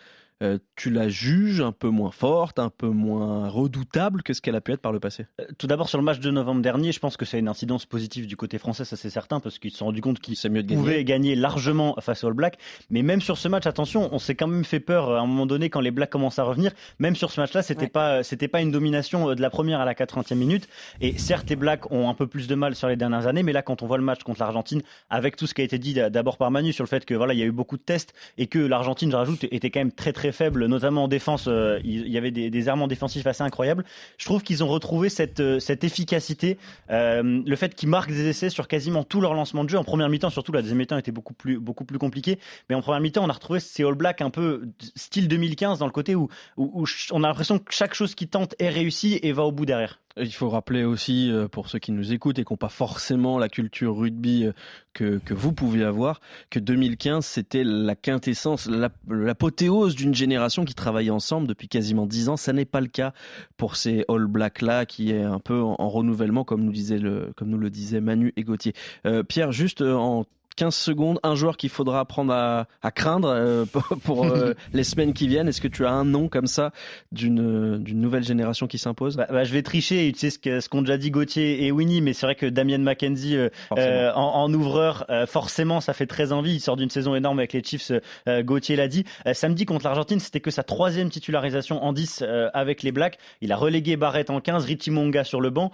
euh, 0.42 0.59
tu 0.77 0.90
la 0.90 1.09
juges 1.09 1.61
un 1.61 1.72
peu 1.72 1.88
moins 1.88 2.11
forte, 2.11 2.59
un 2.59 2.70
peu 2.70 2.88
moins 2.88 3.49
redoutable 3.49 4.22
que 4.22 4.33
ce 4.35 4.40
qu'elle 4.42 4.55
a 4.55 4.61
pu 4.61 4.72
être 4.72 4.81
par 4.83 4.92
le 4.92 5.01
passé? 5.01 5.27
Euh, 5.40 5.44
Tout 5.59 5.66
d'abord 5.66 5.88
sur 5.88 5.99
le 5.99 6.05
match 6.05 6.20
de 6.20 6.31
novembre 6.31 6.62
dernier, 6.62 6.92
je 6.92 7.01
pense 7.01 7.16
que 7.16 7.25
c'est 7.25 7.38
une 7.38 7.49
incidence 7.49 7.87
positive 7.87 8.27
du 8.27 8.37
côté 8.37 8.59
français, 8.59 8.85
ça 8.85 8.96
c'est 8.96 9.11
certain, 9.11 9.40
parce 9.40 9.59
qu'ils 9.59 9.70
se 9.70 9.79
sont 9.79 9.87
rendus 9.87 10.01
compte 10.03 10.20
qu'ils 10.20 10.35
de 10.37 10.49
gagner. 10.49 10.77
pouvaient 10.77 11.05
gagner 11.05 11.35
largement 11.35 11.96
face 12.01 12.22
aux 12.25 12.29
All 12.29 12.35
Blacks. 12.35 12.59
Mais 12.90 13.03
même 13.03 13.20
sur 13.20 13.38
ce 13.38 13.49
match, 13.49 13.66
attention, 13.66 14.09
on 14.12 14.18
s'est 14.18 14.35
quand 14.35 14.46
même 14.46 14.64
fait 14.64 14.81
peur 14.81 15.09
euh, 15.11 15.16
à 15.16 15.20
un 15.20 15.27
moment 15.27 15.46
donné 15.46 15.70
quand 15.70 15.81
les 15.81 15.90
Blacks 15.90 16.11
commencent 16.11 16.38
à 16.38 16.44
revenir. 16.44 16.72
Même 16.99 17.16
sur 17.16 17.31
ce 17.31 17.40
match-là, 17.40 17.62
c'était 17.62 17.83
Ouais. 17.83 17.88
pas 17.88 18.22
c'était 18.22 18.49
pas 18.49 18.61
une 18.61 18.70
domination 18.70 19.35
de 19.35 19.40
la 19.40 19.51
première 19.51 19.81
à 19.81 19.85
la 19.85 19.94
80e 19.94 20.35
minute. 20.37 20.68
Et 21.01 21.16
certes, 21.18 21.49
les 21.51 21.57
Blacks 21.57 21.90
ont 21.90 22.09
un 22.11 22.14
peu 22.14 22.27
plus 22.27 22.46
de 22.49 22.55
mal 22.55 22.75
sur 22.75 22.88
les 22.88 22.96
dernières 22.96 23.27
années, 23.27 23.42
mais 23.42 23.53
là, 23.53 23.62
quand 23.62 23.83
on 23.83 23.87
voit 23.87 23.99
le 23.99 24.05
match 24.05 24.22
contre 24.22 24.40
l'Argentine, 24.40 24.83
avec 25.11 25.37
tout 25.37 25.46
ce 25.46 25.55
qui 25.55 25.61
a 25.62 25.64
été 25.64 25.79
dit 25.79 25.94
d'abord 25.94 26.37
par 26.37 26.51
Manu 26.51 26.72
sur 26.72 26.85
le 26.85 26.88
fait 26.88 27.05
que 27.05 27.14
voilà, 27.14 27.33
il 27.35 27.38
y 27.38 27.42
a 27.42 27.46
eu 27.46 27.53
beaucoup 27.53 27.77
de 27.77 27.83
tests 27.83 28.12
et 28.38 28.46
que 28.46 28.59
l'Argentine, 28.59 29.11
je 29.11 29.16
rajoute, 29.16 29.44
était 29.44 29.70
quand 29.70 29.81
même 29.81 29.92
très 29.92 30.12
très 30.12 30.26
faible, 30.33 30.67
notamment 30.67 31.05
en 31.05 31.09
défense. 31.09 31.49
euh, 31.49 31.81
il 31.85 32.09
y 32.09 32.19
avait 32.19 32.31
des, 32.31 32.69
errements 32.69 32.89
défensifs 32.89 33.27
assez 33.27 33.43
incroyables. 33.43 33.85
Je 34.19 34.25
trouve 34.25 34.43
qu'ils 34.43 34.65
ont 34.65 34.69
retrouvé 34.69 35.09
cette, 35.09 35.41
euh, 35.41 35.61
cette 35.61 35.85
efficacité, 35.85 36.59
euh, 36.91 37.43
le 37.45 37.57
fait 37.57 37.75
qu'ils 37.75 37.89
marquent 37.89 38.11
des 38.11 38.29
essais 38.29 38.51
sur 38.51 38.69
quasiment 38.69 39.05
tous 39.05 39.21
leurs 39.21 39.35
lancements 39.35 39.65
de 39.65 39.71
jeu. 39.71 39.79
En 39.79 39.85
première 39.85 40.09
mi-temps, 40.09 40.31
surtout, 40.31 40.53
la 40.53 40.62
deuxième 40.62 40.79
mi-temps 40.79 40.99
était 40.99 41.12
beaucoup 41.12 41.35
plus, 41.35 41.59
beaucoup 41.59 41.85
plus 41.85 41.99
compliquée. 41.99 42.39
Mais 42.69 42.75
en 42.75 42.83
première 42.83 43.01
mi-temps, 43.01 43.25
on 43.25 43.29
a 43.29 43.33
retrouvé 43.33 43.61
ces 43.61 43.85
All 43.85 43.95
Blacks 43.95 44.23
un 44.23 44.31
peu 44.31 44.62
style 44.95 45.29
2015 45.29 45.79
dans 45.79 45.87
le 45.87 45.93
côté 45.93 46.15
où, 46.15 46.29
où, 46.57 46.83
où 46.83 46.87
on 47.12 47.25
a 47.25 47.29
l'impression 47.29 47.59
que 47.59 47.73
chaque 47.73 47.95
chose 47.95 48.15
qui 48.15 48.29
tente 48.29 48.55
est 48.59 48.69
réussie 48.69 49.19
et 49.23 49.33
va 49.33 49.45
au 49.45 49.53
bout 49.53 49.67
derrière. 49.67 50.01
Il 50.19 50.33
faut 50.33 50.49
rappeler 50.49 50.85
aussi, 50.85 51.31
euh, 51.31 51.47
pour 51.47 51.69
ceux 51.69 51.79
qui 51.79 51.93
nous 51.93 52.13
écoutent 52.13 52.39
et 52.39 52.45
qui 52.45 52.53
n'ont 52.53 52.57
pas 52.57 52.71
forcément 52.71 53.39
la 53.39 53.51
culture 53.51 53.95
rugby 53.97 54.47
euh, 54.47 54.53
que, 54.95 55.19
que 55.19 55.35
vous 55.35 55.53
pouvez 55.53 55.85
avoir, 55.85 56.21
que 56.49 56.59
2015, 56.59 57.25
c'était 57.25 57.65
la 57.65 57.95
quintessence, 57.95 58.67
la- 58.67 58.91
l'apothéose 59.09 59.95
d'une 59.95 60.15
génération 60.15 60.65
qui 60.65 60.75
travaillait 60.75 61.11
ensemble 61.11 61.47
depuis 61.47 61.69
quasiment 61.69 62.07
10 62.07 62.31
ans. 62.31 62.37
Ça 62.39 62.55
n'est 62.55 62.65
pas 62.65 62.81
le 62.81 62.87
cas 62.87 63.13
pour 63.59 63.77
ces 63.77 64.05
All 64.09 64.27
Blacks-là, 64.27 64.87
qui 64.87 65.11
est 65.11 65.23
un 65.23 65.39
peu 65.39 65.61
en, 65.61 65.77
en 65.79 65.89
renouvellement, 65.91 66.45
comme 66.45 66.65
nous, 66.65 66.73
disait 66.73 66.99
le, 66.99 67.33
comme 67.37 67.51
nous 67.51 67.59
le 67.59 67.69
disaient 67.69 68.01
Manu 68.01 68.33
et 68.37 68.43
Gauthier. 68.45 68.73
Euh, 69.07 69.23
Pierre, 69.23 69.53
juste 69.53 69.83
en 69.83 70.25
15 70.57 70.75
secondes, 70.75 71.21
un 71.23 71.35
joueur 71.35 71.57
qu'il 71.57 71.71
faudra 71.71 72.01
apprendre 72.01 72.33
à, 72.33 72.66
à 72.83 72.90
craindre 72.90 73.29
euh, 73.29 73.64
pour, 73.73 73.85
pour, 74.03 74.25
euh, 74.25 74.55
les 74.73 74.85
semaines 74.85 75.12
qui 75.12 75.29
viennent. 75.29 75.49
Est-ce 75.49 75.61
que 75.61 75.69
tu 75.69 75.85
as 75.87 75.90
un 75.90 76.05
nom 76.05 76.29
comme 76.29 76.47
ça 76.47 76.73
d'une 77.12 77.79
d'une 77.79 78.01
nouvelle 78.01 78.25
génération 78.25 78.66
qui 78.66 78.79
s'impose? 78.79 79.16
Bah, 79.16 79.27
bah, 79.31 79.45
je 79.45 79.53
vais 79.53 79.62
tricher, 79.62 80.11
tu 80.12 80.31
sais 80.31 80.61
ce 80.61 80.69
qu'ont 80.69 80.83
déjà 80.83 80.97
dit 80.97 81.11
Gauthier 81.11 81.64
et 81.64 81.73
Winnie, 81.73 82.01
mais 82.01 82.12
c'est 82.12 82.27
vrai 82.27 82.35
que 82.35 82.47
Damien 82.47 82.79
McKenzie 82.79 83.37
euh, 83.37 84.12
en, 84.14 84.21
en 84.21 84.53
ouvreur, 84.55 85.07
forcément, 85.27 85.81
ça 85.81 85.92
fait 85.92 86.07
très 86.07 86.33
envie. 86.33 86.55
Il 86.55 86.61
sort 86.61 86.77
d'une 86.77 86.90
saison 86.90 87.14
énorme 87.14 87.38
avec 87.38 87.53
les 87.53 87.62
Chiefs, 87.62 87.92
Gauthier 88.27 88.77
l'a 88.77 88.88
dit. 88.88 89.05
Samedi 89.33 89.66
contre 89.66 89.85
l'Argentine, 89.85 90.21
c'était 90.21 90.40
que 90.40 90.51
sa 90.51 90.62
troisième 90.62 91.11
titularisation 91.11 91.85
en 91.85 91.92
10 91.92 92.23
euh, 92.23 92.49
avec 92.55 92.83
les 92.83 92.92
Blacks. 92.92 93.19
Il 93.40 93.53
a 93.53 93.57
relégué 93.57 93.97
Barrett 93.97 94.31
en 94.31 94.40
15, 94.40 94.64
Richie 94.64 94.90
Monga 94.90 95.25
sur 95.25 95.40
le 95.40 95.51
banc. 95.51 95.71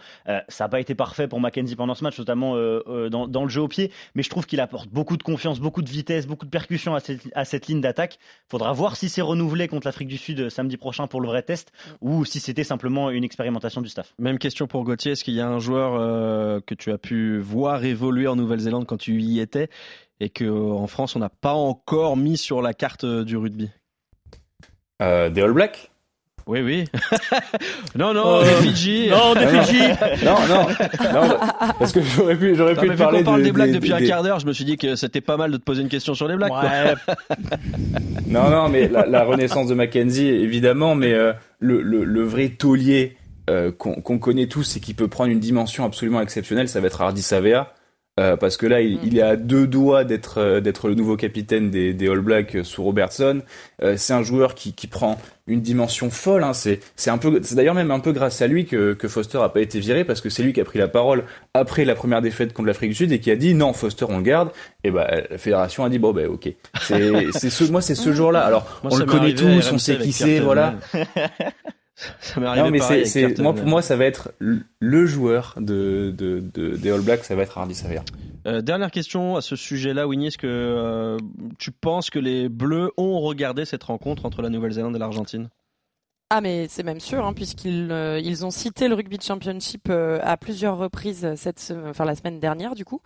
Ça 0.49 0.65
n'a 0.65 0.69
pas 0.69 0.81
été 0.81 0.95
parfait 0.95 1.29
pour 1.29 1.41
McKenzie 1.41 1.77
pendant 1.77 1.95
ce 1.95 2.05
match, 2.05 2.19
notamment 2.19 2.57
dans, 3.09 3.29
dans 3.29 3.43
le 3.45 3.49
jeu 3.49 3.61
au 3.61 3.69
pied, 3.69 3.91
mais 4.15 4.23
je 4.23 4.31
trouve 4.31 4.47
qu'il 4.47 4.61
apporte 4.73 4.89
beaucoup 4.89 5.19
de 5.19 5.23
confiance, 5.23 5.61
beaucoup 5.61 5.83
de 5.83 5.91
vitesse, 5.91 6.27
beaucoup 6.27 6.47
de 6.47 6.51
percussion 6.51 6.95
à 6.95 7.01
cette, 7.01 7.29
à 7.35 7.45
cette 7.45 7.67
ligne 7.67 7.83
d'attaque. 7.83 8.19
Faudra 8.49 8.73
voir 8.73 8.97
si 8.97 9.11
c'est 9.11 9.21
renouvelé 9.21 9.69
contre 9.69 9.87
l'Afrique 9.87 10.09
du 10.09 10.17
Sud 10.17 10.41
euh, 10.41 10.49
samedi 10.49 10.79
prochain 10.79 11.07
pour 11.07 11.21
le 11.21 11.29
vrai 11.29 11.43
test 11.43 11.73
ou 12.01 12.25
si 12.25 12.41
c'était 12.41 12.65
simplement 12.65 13.11
une 13.11 13.23
expérimentation 13.23 13.83
du 13.83 13.91
staff. 13.91 14.15
Même 14.19 14.39
question 14.39 14.67
pour 14.67 14.85
Gauthier. 14.85 15.13
Est-ce 15.13 15.25
qu'il 15.25 15.35
y 15.35 15.43
a 15.43 15.47
un 15.47 15.59
joueur 15.59 15.95
euh, 15.95 16.61
que 16.65 16.75
tu 16.75 16.91
as 16.91 16.97
pu 16.97 17.39
voir 17.39 17.85
évoluer 17.85 18.27
en 18.29 18.37
Nouvelle-Zélande 18.37 18.87
quand 18.87 18.97
tu 18.97 19.21
y 19.21 19.41
étais 19.41 19.69
et 20.21 20.31
que 20.31 20.45
euh, 20.45 20.73
en 20.73 20.87
France 20.87 21.17
on 21.17 21.19
n'a 21.19 21.29
pas 21.29 21.53
encore 21.53 22.17
mis 22.17 22.39
sur 22.39 22.63
la 22.63 22.73
carte 22.73 23.05
du 23.05 23.37
rugby? 23.37 23.69
Euh, 25.03 25.29
des 25.29 25.43
All 25.43 25.53
Blacks? 25.53 25.92
Oui, 26.47 26.61
oui. 26.61 26.85
non, 27.95 28.13
non, 28.15 28.23
Oh. 28.25 28.43
les 28.43 28.67
Fidji. 28.69 29.09
Non, 29.09 29.35
des 29.35 29.47
Fidji. 29.47 29.83
non, 30.25 30.35
non, 30.49 30.67
non, 31.13 31.37
parce 31.79 31.93
que 31.93 32.01
j'aurais 32.03 32.37
pu, 32.37 32.55
j'aurais 32.57 32.75
pu 32.75 32.89
te 32.89 32.93
parler 32.95 33.19
qu'on 33.19 33.25
parle 33.25 33.41
de- 33.41 33.45
des 33.45 33.53
blagues 33.53 33.69
des- 33.71 33.75
depuis 33.75 33.93
un 33.93 33.99
des- 33.99 34.07
quart 34.07 34.23
d'heure, 34.23 34.41
je 34.41 34.47
me 34.47 34.53
suis 34.53 34.65
dit 34.65 34.77
que 34.77 34.97
c'était 34.97 35.21
pas 35.21 35.37
mal 35.37 35.51
de 35.53 35.57
te 35.57 35.63
poser 35.63 35.83
une 35.83 35.89
question 35.89 36.15
sur 36.15 36.27
les 36.29 36.37
blagues. 36.37 36.51
quoi. 36.51 36.63
Ouais, 36.63 36.95
Non, 38.27 38.51
non, 38.51 38.69
mais 38.69 38.89
la, 38.89 39.07
la 39.07 39.25
renaissance 39.25 39.69
de 39.69 39.75
Mackenzie, 39.75 40.29
évidemment, 40.29 40.95
mais 40.95 41.13
euh, 41.13 41.33
le, 41.61 41.83
le, 41.83 42.05
le 42.05 42.23
vrai 42.23 42.49
taulier 42.49 43.17
euh, 43.51 43.71
qu'on 43.73 43.95
qu'on 43.95 44.19
connaît 44.19 44.47
tous 44.47 44.77
et 44.77 44.81
qui 44.81 44.95
peut 44.95 45.09
prendre 45.09 45.31
une 45.31 45.41
dimension 45.41 45.85
absolument 45.85 46.21
exceptionnelle, 46.21 46.69
ça 46.69 46.81
va 46.81 46.87
être 46.87 47.01
Hardy 47.01 47.23
Savea. 47.23 47.73
Euh, 48.21 48.37
parce 48.37 48.59
que 48.59 48.67
là, 48.67 48.83
il, 48.83 48.99
il 49.05 49.17
est 49.17 49.23
à 49.23 49.37
deux 49.37 49.67
doigts 49.67 50.05
d'être 50.05 50.37
euh, 50.39 50.61
d'être 50.61 50.89
le 50.89 50.95
nouveau 50.95 51.17
capitaine 51.17 51.71
des, 51.71 51.95
des 51.95 52.09
All 52.09 52.21
Blacks 52.21 52.57
euh, 52.57 52.63
sous 52.63 52.83
Robertson. 52.85 53.41
Euh, 53.83 53.95
c'est 53.97 54.13
un 54.13 54.23
joueur 54.23 54.55
qui, 54.55 54.75
qui 54.75 54.87
prend 54.87 55.19
une 55.47 55.63
dimension 55.63 56.11
folle. 56.11 56.45
Hein. 56.45 56.53
C'est 56.53 56.81
c'est 56.95 57.09
un 57.09 57.17
peu 57.17 57.41
c'est 57.43 57.55
d'ailleurs 57.55 57.75
même 57.75 57.91
un 57.91 58.01
peu 58.01 58.13
grâce 58.13 58.43
à 58.43 58.47
lui 58.49 58.67
que, 58.67 58.93
que 58.93 59.09
Foster 59.09 59.39
a 59.39 59.49
pas 59.49 59.63
été 59.63 59.81
viré 59.81 60.05
parce 60.05 60.21
que 60.21 60.29
c'est 60.29 60.43
lui 60.43 60.53
qui 60.53 60.61
a 60.61 60.65
pris 60.65 60.79
la 60.79 60.89
parole 60.89 61.25
après 61.55 61.87
la 61.87 61.95
première 61.95 62.21
défaite 62.21 62.53
contre 62.53 62.67
l'Afrique 62.67 62.91
du 62.91 62.97
Sud 62.97 63.13
et 63.13 63.19
qui 63.19 63.31
a 63.31 63.37
dit 63.37 63.55
non 63.55 63.73
Foster 63.73 64.05
on 64.07 64.19
le 64.19 64.23
garde. 64.23 64.51
Et 64.85 64.91
bah 64.91 65.11
la 65.31 65.39
fédération 65.39 65.83
a 65.83 65.89
dit 65.89 65.99
bon 65.99 66.13
ben 66.13 66.27
ok. 66.27 66.53
C'est 66.83 67.33
c'est 67.33 67.49
ce 67.49 67.65
moi 67.65 67.81
c'est 67.81 67.95
ce 67.95 68.13
jour-là. 68.15 68.41
Alors 68.41 68.81
Moi, 68.83 68.93
on 68.93 68.99
le 68.99 69.07
connaît 69.07 69.35
tous, 69.35 69.73
on 69.73 69.79
sait 69.79 69.97
qui 69.97 70.13
c'est, 70.13 70.41
voilà. 70.41 70.75
Ça 72.21 72.41
m'est 72.41 72.47
arrivé 72.47 72.65
Non 72.65 72.71
mais 72.71 72.79
pareil 72.79 73.07
c'est 73.07 73.25
avec 73.25 73.37
c'est 73.37 73.43
moi 73.43 73.55
pour 73.55 73.67
moi 73.67 73.83
ça 73.83 73.97
va 73.97 74.05
être 74.05 74.33
le- 74.39 75.07
joueur 75.07 75.55
de, 75.59 76.13
de, 76.17 76.41
de 76.41 76.77
des 76.77 76.91
All 76.91 77.01
Blacks, 77.03 77.25
ça 77.25 77.35
va 77.35 77.43
être 77.43 77.57
Hardy 77.59 77.75
Savea. 77.75 78.03
Euh, 78.47 78.61
dernière 78.61 78.91
question 78.91 79.37
à 79.37 79.41
ce 79.41 79.55
sujet-là, 79.57 80.09
Winnie. 80.09 80.29
Est-ce 80.29 80.39
que 80.39 80.47
euh, 80.49 81.17
tu 81.59 81.71
penses 81.71 82.11
que 82.11 82.19
les 82.19 82.49
Bleus 82.49 82.91
ont 82.97 83.21
regardé 83.21 83.65
cette 83.65 83.85
rencontre 83.85 84.27
entre 84.27 84.43
la 84.43 84.49
Nouvelle-Zélande 84.49 84.97
et 84.97 84.99
l'Argentine? 84.99 85.49
Ah 86.35 86.41
mais 86.41 86.67
c'est 86.67 86.83
même 86.83 86.99
sûr 86.99 87.27
hein, 87.27 87.35
puisqu'ils 87.35 87.93
euh, 87.93 88.19
ils 88.19 88.47
ont 88.47 88.51
cité 88.51 88.89
le 88.89 88.95
rugby 88.95 89.19
championship 89.21 89.89
euh, 89.91 90.19
à 90.23 90.39
plusieurs 90.39 90.79
reprises 90.79 91.31
cette 91.37 91.75
enfin 91.91 92.07
la 92.07 92.15
semaine 92.15 92.41
dernière 92.41 92.75
du 92.75 92.87
coup 92.87 93.03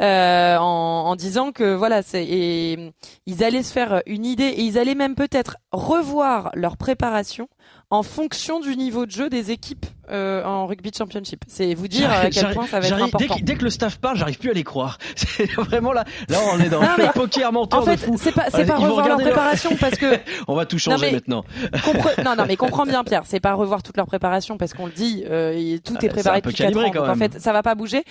euh, 0.00 0.56
en, 0.56 0.62
en 1.06 1.16
disant 1.16 1.50
que 1.50 1.74
voilà 1.74 2.02
c'est 2.02 2.24
et 2.24 2.92
ils 3.26 3.42
allaient 3.42 3.64
se 3.64 3.72
faire 3.72 4.02
une 4.06 4.24
idée 4.24 4.44
et 4.44 4.60
ils 4.62 4.78
allaient 4.78 4.94
même 4.94 5.16
peut-être 5.16 5.56
revoir 5.72 6.52
leur 6.54 6.76
préparation 6.76 7.48
en 7.92 8.02
fonction 8.04 8.60
du 8.60 8.76
niveau 8.76 9.04
de 9.04 9.10
jeu 9.10 9.28
des 9.28 9.50
équipes 9.50 9.84
euh, 10.12 10.44
en 10.44 10.66
rugby 10.66 10.90
championship. 10.96 11.44
C'est 11.48 11.74
vous 11.74 11.86
dire 11.88 12.10
à 12.10 12.30
quel 12.30 12.52
point 12.54 12.66
ça 12.66 12.78
va 12.80 12.86
être 12.86 12.88
j'arrive- 12.96 13.12
dès 13.18 13.24
important. 13.24 13.34
que, 13.40 13.42
dès 13.44 13.54
que 13.56 13.64
le 13.64 13.70
staff 13.70 13.98
parle, 13.98 14.16
j'arrive 14.16 14.38
plus 14.38 14.50
à 14.50 14.52
les 14.52 14.62
croire. 14.64 14.98
C'est 15.16 15.50
vraiment 15.52 15.92
là. 15.92 16.04
Là, 16.28 16.38
on 16.52 16.58
est 16.60 16.68
dans 16.68 16.80
le 16.80 17.12
poker 17.12 17.52
menteur 17.52 17.80
En 17.80 17.84
fait, 17.84 17.92
de 17.96 18.00
fou. 18.00 18.16
c'est 18.20 18.32
pas 18.32 18.46
c'est 18.50 18.64
pas 18.64 18.76
revoir 18.76 19.06
leur 19.08 19.18
préparation 19.18 19.76
parce 19.76 19.96
que 19.96 20.18
On 20.48 20.54
va 20.54 20.66
tout 20.66 20.78
changer 20.78 21.06
mais- 21.06 21.12
maintenant. 21.12 21.44
Compre- 21.84 22.22
non, 22.24 22.34
non, 22.36 22.44
mais 22.46 22.56
comprends 22.64 22.86
bien, 22.86 23.02
Pierre. 23.04 23.22
C'est 23.26 23.40
pas 23.40 23.54
revoir 23.54 23.82
toute 23.82 23.96
leur 23.96 24.06
préparation 24.06 24.56
parce 24.56 24.72
qu'on 24.72 24.86
le 24.86 24.92
dit, 24.92 25.24
euh, 25.28 25.78
tout 25.84 25.94
Ah, 26.00 26.04
est 26.04 26.08
préparé 26.08 26.40
peu 26.42 26.50
depuis 26.50 26.62
4 26.64 26.72
calibré 26.74 26.98
ans. 26.98 27.02
Donc, 27.06 27.10
en 27.10 27.18
fait, 27.18 27.40
ça 27.40 27.52
va 27.52 27.62
pas 27.62 27.74
bouger. 27.74 28.04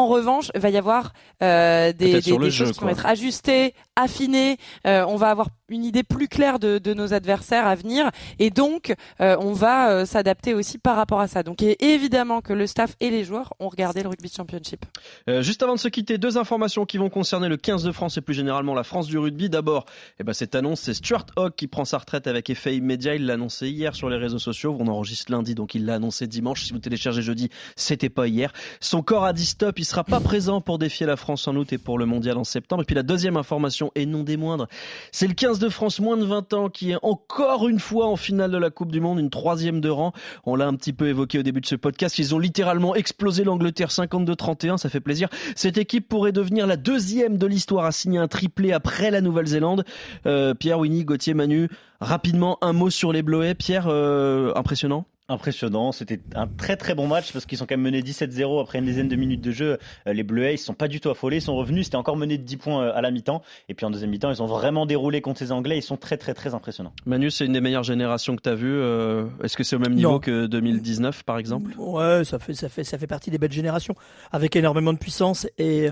En 0.00 0.06
revanche, 0.06 0.50
il 0.54 0.60
va 0.62 0.70
y 0.70 0.78
avoir 0.78 1.12
euh, 1.42 1.92
des, 1.92 2.20
des, 2.20 2.20
des 2.20 2.50
jeu, 2.50 2.50
choses 2.50 2.72
qui 2.72 2.78
quoi. 2.78 2.88
vont 2.88 2.94
être 2.94 3.04
ajustées, 3.04 3.74
affinées. 3.96 4.56
Euh, 4.86 5.04
on 5.06 5.16
va 5.16 5.28
avoir 5.28 5.48
une 5.68 5.84
idée 5.84 6.02
plus 6.02 6.26
claire 6.26 6.58
de, 6.58 6.78
de 6.78 6.94
nos 6.94 7.12
adversaires 7.12 7.66
à 7.66 7.74
venir, 7.74 8.10
et 8.38 8.50
donc 8.50 8.94
euh, 9.20 9.36
on 9.40 9.52
va 9.52 9.90
euh, 9.90 10.04
s'adapter 10.04 10.54
aussi 10.54 10.78
par 10.78 10.96
rapport 10.96 11.20
à 11.20 11.28
ça. 11.28 11.42
Donc 11.42 11.62
et 11.62 11.76
évidemment 11.84 12.40
que 12.40 12.52
le 12.52 12.66
staff 12.66 12.96
et 13.00 13.10
les 13.10 13.24
joueurs 13.24 13.54
ont 13.60 13.68
regardé 13.68 14.02
le 14.02 14.08
rugby 14.08 14.30
championship. 14.34 14.84
Euh, 15.28 15.42
juste 15.42 15.62
avant 15.62 15.74
de 15.74 15.78
se 15.78 15.88
quitter, 15.88 16.18
deux 16.18 16.38
informations 16.38 16.86
qui 16.86 16.98
vont 16.98 17.10
concerner 17.10 17.48
le 17.48 17.56
15 17.56 17.84
de 17.84 17.92
France 17.92 18.16
et 18.16 18.20
plus 18.20 18.34
généralement 18.34 18.74
la 18.74 18.84
France 18.84 19.06
du 19.06 19.18
rugby. 19.18 19.48
D'abord, 19.48 19.84
eh 20.18 20.24
ben, 20.24 20.32
cette 20.32 20.54
annonce, 20.54 20.80
c'est 20.80 20.94
Stuart 20.94 21.26
Hogg 21.36 21.54
qui 21.54 21.66
prend 21.66 21.84
sa 21.84 21.98
retraite 21.98 22.26
avec 22.26 22.50
effet 22.50 22.74
immédiat. 22.74 23.14
Il 23.14 23.26
l'a 23.26 23.34
annoncé 23.34 23.68
hier 23.68 23.94
sur 23.94 24.08
les 24.08 24.16
réseaux 24.16 24.38
sociaux. 24.38 24.76
On 24.80 24.88
enregistre 24.88 25.30
lundi, 25.30 25.54
donc 25.54 25.74
il 25.74 25.84
l'a 25.84 25.94
annoncé 25.94 26.26
dimanche. 26.26 26.64
Si 26.64 26.72
vous 26.72 26.78
téléchargez 26.78 27.22
jeudi, 27.22 27.50
c'était 27.76 28.08
pas 28.08 28.26
hier. 28.26 28.52
Son 28.80 29.02
corps 29.02 29.24
a 29.24 29.32
dit 29.32 29.46
stop. 29.46 29.78
Il 29.78 29.84
sera 29.90 30.04
pas 30.04 30.20
présent 30.20 30.60
pour 30.60 30.78
défier 30.78 31.04
la 31.04 31.16
France 31.16 31.48
en 31.48 31.56
août 31.56 31.72
et 31.72 31.78
pour 31.78 31.98
le 31.98 32.06
mondial 32.06 32.38
en 32.38 32.44
septembre. 32.44 32.82
Et 32.82 32.84
puis 32.84 32.94
la 32.94 33.02
deuxième 33.02 33.36
information, 33.36 33.90
et 33.94 34.06
non 34.06 34.22
des 34.22 34.36
moindres, 34.36 34.68
c'est 35.10 35.26
le 35.26 35.34
15 35.34 35.58
de 35.58 35.68
France 35.68 35.98
moins 35.98 36.16
de 36.16 36.24
20 36.24 36.52
ans 36.54 36.68
qui 36.68 36.92
est 36.92 36.98
encore 37.02 37.68
une 37.68 37.80
fois 37.80 38.06
en 38.06 38.16
finale 38.16 38.52
de 38.52 38.56
la 38.56 38.70
Coupe 38.70 38.92
du 38.92 39.00
Monde, 39.00 39.18
une 39.18 39.30
troisième 39.30 39.80
de 39.80 39.88
rang. 39.88 40.12
On 40.44 40.54
l'a 40.54 40.66
un 40.68 40.74
petit 40.74 40.92
peu 40.92 41.08
évoqué 41.08 41.40
au 41.40 41.42
début 41.42 41.60
de 41.60 41.66
ce 41.66 41.74
podcast. 41.74 42.18
Ils 42.18 42.34
ont 42.34 42.38
littéralement 42.38 42.94
explosé 42.94 43.42
l'Angleterre 43.42 43.88
52-31. 43.88 44.76
Ça 44.76 44.88
fait 44.88 45.00
plaisir. 45.00 45.28
Cette 45.56 45.76
équipe 45.76 46.08
pourrait 46.08 46.32
devenir 46.32 46.66
la 46.66 46.76
deuxième 46.76 47.36
de 47.36 47.46
l'histoire 47.46 47.84
à 47.84 47.92
signer 47.92 48.18
un 48.18 48.28
triplé 48.28 48.72
après 48.72 49.10
la 49.10 49.20
Nouvelle-Zélande. 49.20 49.84
Euh, 50.26 50.54
Pierre, 50.54 50.78
Winnie, 50.78 51.04
Gauthier, 51.04 51.34
Manu, 51.34 51.68
rapidement 52.00 52.58
un 52.62 52.72
mot 52.72 52.90
sur 52.90 53.12
les 53.12 53.22
Bleuets. 53.22 53.54
Pierre, 53.54 53.86
euh, 53.88 54.52
impressionnant? 54.54 55.06
Impressionnant, 55.30 55.92
c'était 55.92 56.20
un 56.34 56.48
très 56.48 56.76
très 56.76 56.96
bon 56.96 57.06
match 57.06 57.32
parce 57.32 57.46
qu'ils 57.46 57.56
sont 57.56 57.64
quand 57.64 57.76
même 57.76 57.82
menés 57.84 58.02
17-0 58.02 58.60
après 58.60 58.80
une 58.80 58.84
dizaine 58.84 59.06
de 59.06 59.14
minutes 59.14 59.40
de 59.40 59.52
jeu. 59.52 59.78
Euh, 60.08 60.12
les 60.12 60.24
Bleuets, 60.24 60.54
ils 60.54 60.58
sont 60.58 60.74
pas 60.74 60.88
du 60.88 61.00
tout 61.00 61.08
affolés, 61.08 61.36
ils 61.36 61.42
sont 61.42 61.54
revenus, 61.54 61.84
c'était 61.84 61.96
encore 61.96 62.16
mené 62.16 62.36
de 62.36 62.42
10 62.42 62.56
points 62.56 62.82
euh, 62.82 62.92
à 62.96 63.00
la 63.00 63.12
mi-temps 63.12 63.40
et 63.68 63.74
puis 63.74 63.86
en 63.86 63.90
deuxième 63.90 64.10
mi-temps, 64.10 64.30
ils 64.32 64.42
ont 64.42 64.46
vraiment 64.46 64.86
déroulé 64.86 65.20
contre 65.20 65.38
ces 65.38 65.52
Anglais, 65.52 65.78
ils 65.78 65.82
sont 65.82 65.96
très 65.96 66.16
très 66.16 66.34
très 66.34 66.52
impressionnants. 66.52 66.92
Manu, 67.06 67.30
c'est 67.30 67.46
une 67.46 67.52
des 67.52 67.60
meilleures 67.60 67.84
générations 67.84 68.34
que 68.34 68.42
tu 68.42 68.48
as 68.48 68.56
vues. 68.56 68.68
Euh, 68.72 69.26
Est-ce 69.44 69.56
que 69.56 69.62
c'est 69.62 69.76
au 69.76 69.78
même 69.78 69.94
niveau 69.94 70.10
Non. 70.14 70.18
que 70.18 70.46
2019 70.46 71.22
par 71.22 71.38
exemple? 71.38 71.70
Ouais, 71.78 72.24
ça 72.24 72.40
fait, 72.40 72.54
ça 72.54 72.68
fait, 72.68 72.82
ça 72.82 72.98
fait 72.98 73.06
partie 73.06 73.30
des 73.30 73.38
belles 73.38 73.52
générations, 73.52 73.94
avec 74.32 74.56
énormément 74.56 74.92
de 74.92 74.98
puissance. 74.98 75.46
Et 75.58 75.90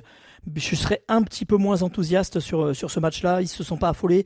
je 0.56 0.74
serais 0.74 1.02
un 1.08 1.22
petit 1.22 1.44
peu 1.44 1.56
moins 1.56 1.82
enthousiaste 1.82 2.40
sur, 2.40 2.74
sur 2.74 2.90
ce 2.90 2.98
match-là. 2.98 3.40
Ils 3.40 3.48
se 3.48 3.62
sont 3.62 3.76
pas 3.76 3.90
affolés. 3.90 4.24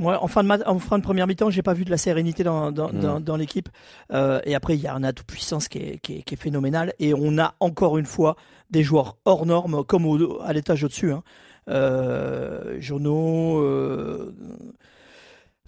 Moi, 0.00 0.18
en 0.20 0.26
fin 0.26 0.42
de, 0.42 0.48
ma- 0.48 0.58
en 0.66 0.78
fin 0.80 0.98
de 0.98 1.02
première 1.04 1.26
mi-temps, 1.28 1.50
j'ai 1.50 1.62
pas 1.62 1.74
vu 1.74 1.84
de 1.84 1.90
la 1.90 1.96
sérénité 1.98 2.42
dans, 2.42 2.72
dans, 2.72 2.88
Mm. 2.88 2.98
dans, 3.00 3.20
dans 3.20 3.36
l'équipe. 3.36 3.68
Euh, 4.12 4.40
et 4.44 4.54
après, 4.56 4.74
il 4.74 4.80
y 4.80 4.86
a 4.88 4.94
un 4.94 5.04
atout 5.04 5.24
puissance 5.24 5.68
qui 5.68 5.78
est, 5.78 5.98
qui, 6.02 6.16
est, 6.18 6.22
qui 6.22 6.34
est 6.34 6.36
phénoménal. 6.36 6.94
Et 6.98 7.12
on 7.14 7.38
a 7.38 7.54
encore 7.60 7.98
une 7.98 8.06
fois 8.06 8.34
des 8.70 8.82
joueurs 8.82 9.16
hors 9.26 9.46
normes, 9.46 9.84
comme 9.84 10.06
au, 10.06 10.40
à 10.42 10.52
l'étage 10.52 10.82
au-dessus. 10.84 11.12
Hein. 11.12 11.22
Euh, 11.68 12.76
Jono, 12.80 13.58
euh, 13.60 14.34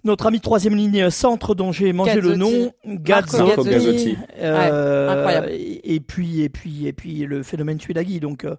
notre 0.04 0.26
ami 0.26 0.38
de 0.38 0.42
troisième 0.42 0.74
ligne 0.74 1.10
centre 1.10 1.54
dont 1.54 1.70
j'ai 1.70 1.92
mangé 1.92 2.20
le 2.20 2.34
nom, 2.34 2.72
Gazzotti, 2.84 3.68
Gazzotti. 3.70 4.16
euh, 4.38 5.06
Ouais, 5.08 5.12
incroyable. 5.14 5.48
Et, 5.50 5.94
et 5.94 6.00
puis 6.00 6.40
et 6.42 6.48
puis 6.48 6.86
et 6.88 6.92
puis 6.92 7.18
le 7.26 7.42
phénomène 7.44 7.78
Tuilagi. 7.78 8.18
Donc 8.18 8.44
euh, 8.44 8.56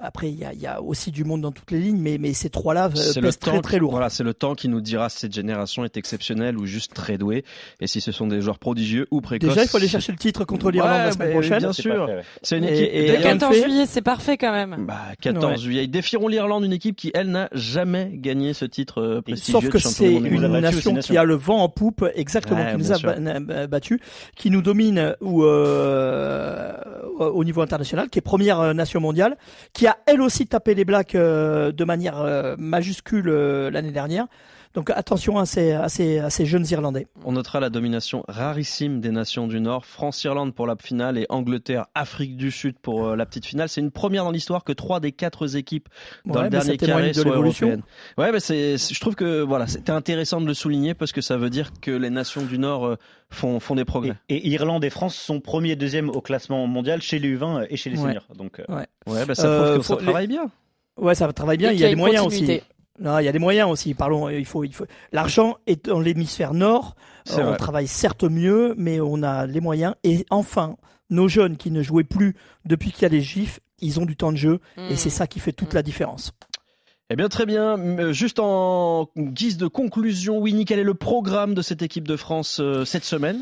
après 0.00 0.30
il 0.30 0.38
y 0.38 0.44
a, 0.44 0.52
il 0.52 0.60
y 0.60 0.66
a 0.66 0.80
aussi 0.80 1.10
du 1.10 1.24
monde 1.24 1.40
dans 1.42 1.52
toutes 1.52 1.70
les 1.70 1.78
lignes, 1.80 1.98
mais 2.00 2.16
mais 2.18 2.32
ces 2.32 2.48
trois-là 2.50 2.86
euh, 2.86 3.12
le 3.16 3.20
pèsent 3.22 3.38
très 3.38 3.50
temps 3.52 3.60
très 3.60 3.76
qui- 3.76 3.80
lourd. 3.80 3.90
Voilà, 3.92 4.08
c'est 4.10 4.24
le 4.24 4.34
temps 4.34 4.54
qui 4.54 4.68
nous 4.68 4.80
dira 4.80 5.08
si 5.08 5.18
cette 5.18 5.34
génération 5.34 5.84
est 5.84 5.96
exceptionnelle 5.96 6.58
ou 6.58 6.66
juste 6.66 6.94
très 6.94 7.18
douée, 7.18 7.44
et 7.80 7.86
si 7.86 8.00
ce 8.00 8.12
sont 8.12 8.26
des 8.26 8.40
joueurs 8.40 8.58
prodigieux 8.58 9.06
ou 9.10 9.20
précoces. 9.20 9.50
Déjà, 9.50 9.62
il 9.62 9.68
faut 9.68 9.76
aller 9.76 9.88
chercher 9.88 10.12
le 10.12 10.18
titre 10.18 10.44
contre 10.44 10.70
l'Irlande 10.70 10.92
Ouais, 10.92 11.04
la 11.06 11.12
semaine 11.12 11.30
prochaine. 11.32 11.58
Bien 11.58 11.72
sûr, 11.72 12.08
c'est 12.42 12.58
une 12.58 12.64
équipe. 12.64 12.88
et- 12.92 13.00
Le 13.02 13.06
d'ailleurs, 13.08 13.22
rien 13.22 13.32
14 13.38 13.54
fait. 13.56 13.62
juillet, 13.62 13.84
c'est 13.86 14.02
parfait 14.02 14.36
quand 14.36 14.52
même. 14.52 14.86
Bah, 14.86 14.98
14 15.20 15.52
Ouais. 15.52 15.58
juillet. 15.58 15.84
Ils 15.84 15.90
défieront 15.90 16.28
l'Irlande, 16.28 16.64
une 16.64 16.72
équipe 16.72 16.96
qui, 16.96 17.10
elle, 17.14 17.30
n'a 17.30 17.48
jamais 17.52 18.10
gagné 18.14 18.54
ce 18.54 18.64
titre 18.64 19.00
euh, 19.02 19.20
prestigieux. 19.22 19.60
Sauf 19.60 19.68
que 19.68 19.78
c'est 19.78 20.12
une 20.12 20.46
nation 20.60 20.94
qui 20.96 21.16
a 21.16 21.24
le 21.24 21.34
vent 21.34 21.58
en 21.62 21.68
poupe, 21.68 22.04
exactement, 22.14 22.60
Ouais, 22.60 22.72
qui 22.72 22.78
nous 22.78 22.92
a 22.92 22.96
sûr. 22.96 23.14
ba- 23.14 23.40
ba- 23.40 23.66
battus, 23.66 23.98
qui 24.36 24.50
nous 24.50 24.62
domine 24.62 25.14
ou 25.20 25.44
euh, 25.44 26.72
au 27.18 27.44
niveau 27.44 27.60
international, 27.62 28.08
qui 28.10 28.18
est 28.18 28.22
première 28.22 28.74
nation 28.74 29.00
mondiale, 29.00 29.36
qui 29.72 29.81
a 29.86 29.98
elle 30.06 30.20
aussi 30.20 30.46
tapé 30.46 30.74
les 30.74 30.84
Blacks 30.84 31.14
euh, 31.14 31.72
de 31.72 31.84
manière 31.84 32.20
euh, 32.20 32.54
majuscule 32.58 33.28
euh, 33.28 33.70
l'année 33.70 33.92
dernière. 33.92 34.26
Donc 34.74 34.88
attention 34.90 35.38
à 35.38 35.44
ces, 35.46 35.72
à 35.72 35.88
ces, 35.88 36.18
à 36.18 36.30
ces 36.30 36.46
jeunes 36.46 36.66
Irlandais. 36.70 37.06
On 37.24 37.32
notera 37.32 37.60
la 37.60 37.68
domination 37.68 38.24
rarissime 38.26 39.00
des 39.00 39.10
nations 39.10 39.46
du 39.46 39.60
Nord. 39.60 39.84
France-Irlande 39.84 40.54
pour 40.54 40.66
la 40.66 40.76
finale 40.76 41.18
et 41.18 41.26
Angleterre-Afrique 41.28 42.36
du 42.36 42.50
Sud 42.50 42.78
pour 42.78 43.06
euh, 43.08 43.16
la 43.16 43.26
petite 43.26 43.44
finale. 43.46 43.68
C'est 43.68 43.80
une 43.80 43.90
première 43.90 44.24
dans 44.24 44.30
l'histoire 44.30 44.64
que 44.64 44.72
trois 44.72 44.98
des 45.00 45.12
quatre 45.12 45.56
équipes 45.56 45.88
dans 46.24 46.36
Ouais, 46.36 46.44
le 46.44 46.50
dernier 46.50 46.76
carré 46.76 47.08
de 47.08 47.12
soient 47.14 47.24
l'évolution. 47.24 47.66
européennes. 47.68 47.84
Ouais, 48.18 48.32
mais 48.32 48.40
c'est, 48.40 48.78
c'est- 48.78 48.94
je 48.94 49.00
trouve 49.00 49.14
que 49.14 49.42
voilà, 49.42 49.66
c'était 49.66 49.92
intéressant 49.92 50.40
de 50.40 50.46
le 50.46 50.54
souligner 50.54 50.94
parce 50.94 51.12
que 51.12 51.20
ça 51.20 51.36
veut 51.36 51.50
dire 51.50 51.70
que 51.80 51.90
les 51.90 52.10
nations 52.10 52.42
du 52.42 52.58
Nord 52.58 52.86
euh, 52.86 52.96
font, 53.30 53.60
font 53.60 53.74
des 53.74 53.84
progrès. 53.84 54.14
Et, 54.28 54.36
et 54.36 54.48
Irlande 54.48 54.84
et 54.84 54.90
France 54.90 55.14
sont 55.14 55.40
premiers 55.40 55.70
et 55.72 55.76
deuxième 55.76 56.08
au 56.08 56.20
classement 56.20 56.66
mondial 56.66 57.02
chez 57.02 57.18
les 57.18 57.36
U20 57.36 57.66
et 57.68 57.76
chez 57.76 57.90
les 57.90 57.98
Ouais. 57.98 58.08
seniors. 58.08 58.26
Donc 58.36 58.58
euh, 58.60 58.64
Ouais. 58.74 58.86
Ouais, 59.06 59.26
bah, 59.26 59.34
ça 59.34 59.46
Euh, 59.48 59.78
que 59.78 59.94
travaille 60.02 60.26
bien. 60.28 60.50
Ouais, 60.96 61.14
ça 61.14 61.30
travaille 61.32 61.58
bien. 61.58 61.70
Et 61.70 61.74
Il 61.74 61.80
y 61.80 61.84
a 61.84 61.88
y 61.88 61.92
a 61.92 61.94
des 61.94 61.96
moyens 61.96 62.24
continuité. 62.24 62.56
aussi. 62.56 62.62
Non, 62.98 63.18
il 63.18 63.24
y 63.24 63.28
a 63.28 63.32
des 63.32 63.38
moyens 63.38 63.70
aussi. 63.70 63.94
Parlons. 63.94 64.28
Il 64.28 64.44
faut, 64.44 64.64
il 64.64 64.72
faut. 64.72 64.84
L'argent 65.12 65.56
est 65.66 65.86
dans 65.86 66.00
l'hémisphère 66.00 66.54
nord. 66.54 66.94
Euh, 67.30 67.38
on 67.38 67.46
vrai. 67.48 67.56
travaille 67.56 67.86
certes 67.86 68.24
mieux, 68.24 68.74
mais 68.76 69.00
on 69.00 69.22
a 69.22 69.46
les 69.46 69.60
moyens. 69.60 69.94
Et 70.04 70.26
enfin, 70.30 70.76
nos 71.10 71.28
jeunes 71.28 71.56
qui 71.56 71.70
ne 71.70 71.82
jouaient 71.82 72.04
plus 72.04 72.34
depuis 72.64 72.90
qu'il 72.90 73.02
y 73.02 73.06
a 73.06 73.08
les 73.08 73.20
gifs, 73.20 73.60
ils 73.80 74.00
ont 74.00 74.06
du 74.06 74.16
temps 74.16 74.32
de 74.32 74.36
jeu, 74.36 74.60
et 74.90 74.96
c'est 74.96 75.10
ça 75.10 75.26
qui 75.26 75.40
fait 75.40 75.52
toute 75.52 75.74
la 75.74 75.82
différence. 75.82 76.32
Eh 77.10 77.16
bien, 77.16 77.28
très 77.28 77.44
bien. 77.44 77.78
Euh, 77.78 78.12
Juste 78.12 78.38
en 78.38 79.10
guise 79.16 79.58
de 79.58 79.66
conclusion, 79.66 80.38
Winnie, 80.38 80.64
quel 80.64 80.78
est 80.78 80.84
le 80.84 80.94
programme 80.94 81.54
de 81.54 81.60
cette 81.60 81.82
équipe 81.82 82.08
de 82.08 82.16
France 82.16 82.58
euh, 82.60 82.84
cette 82.84 83.04
semaine 83.04 83.40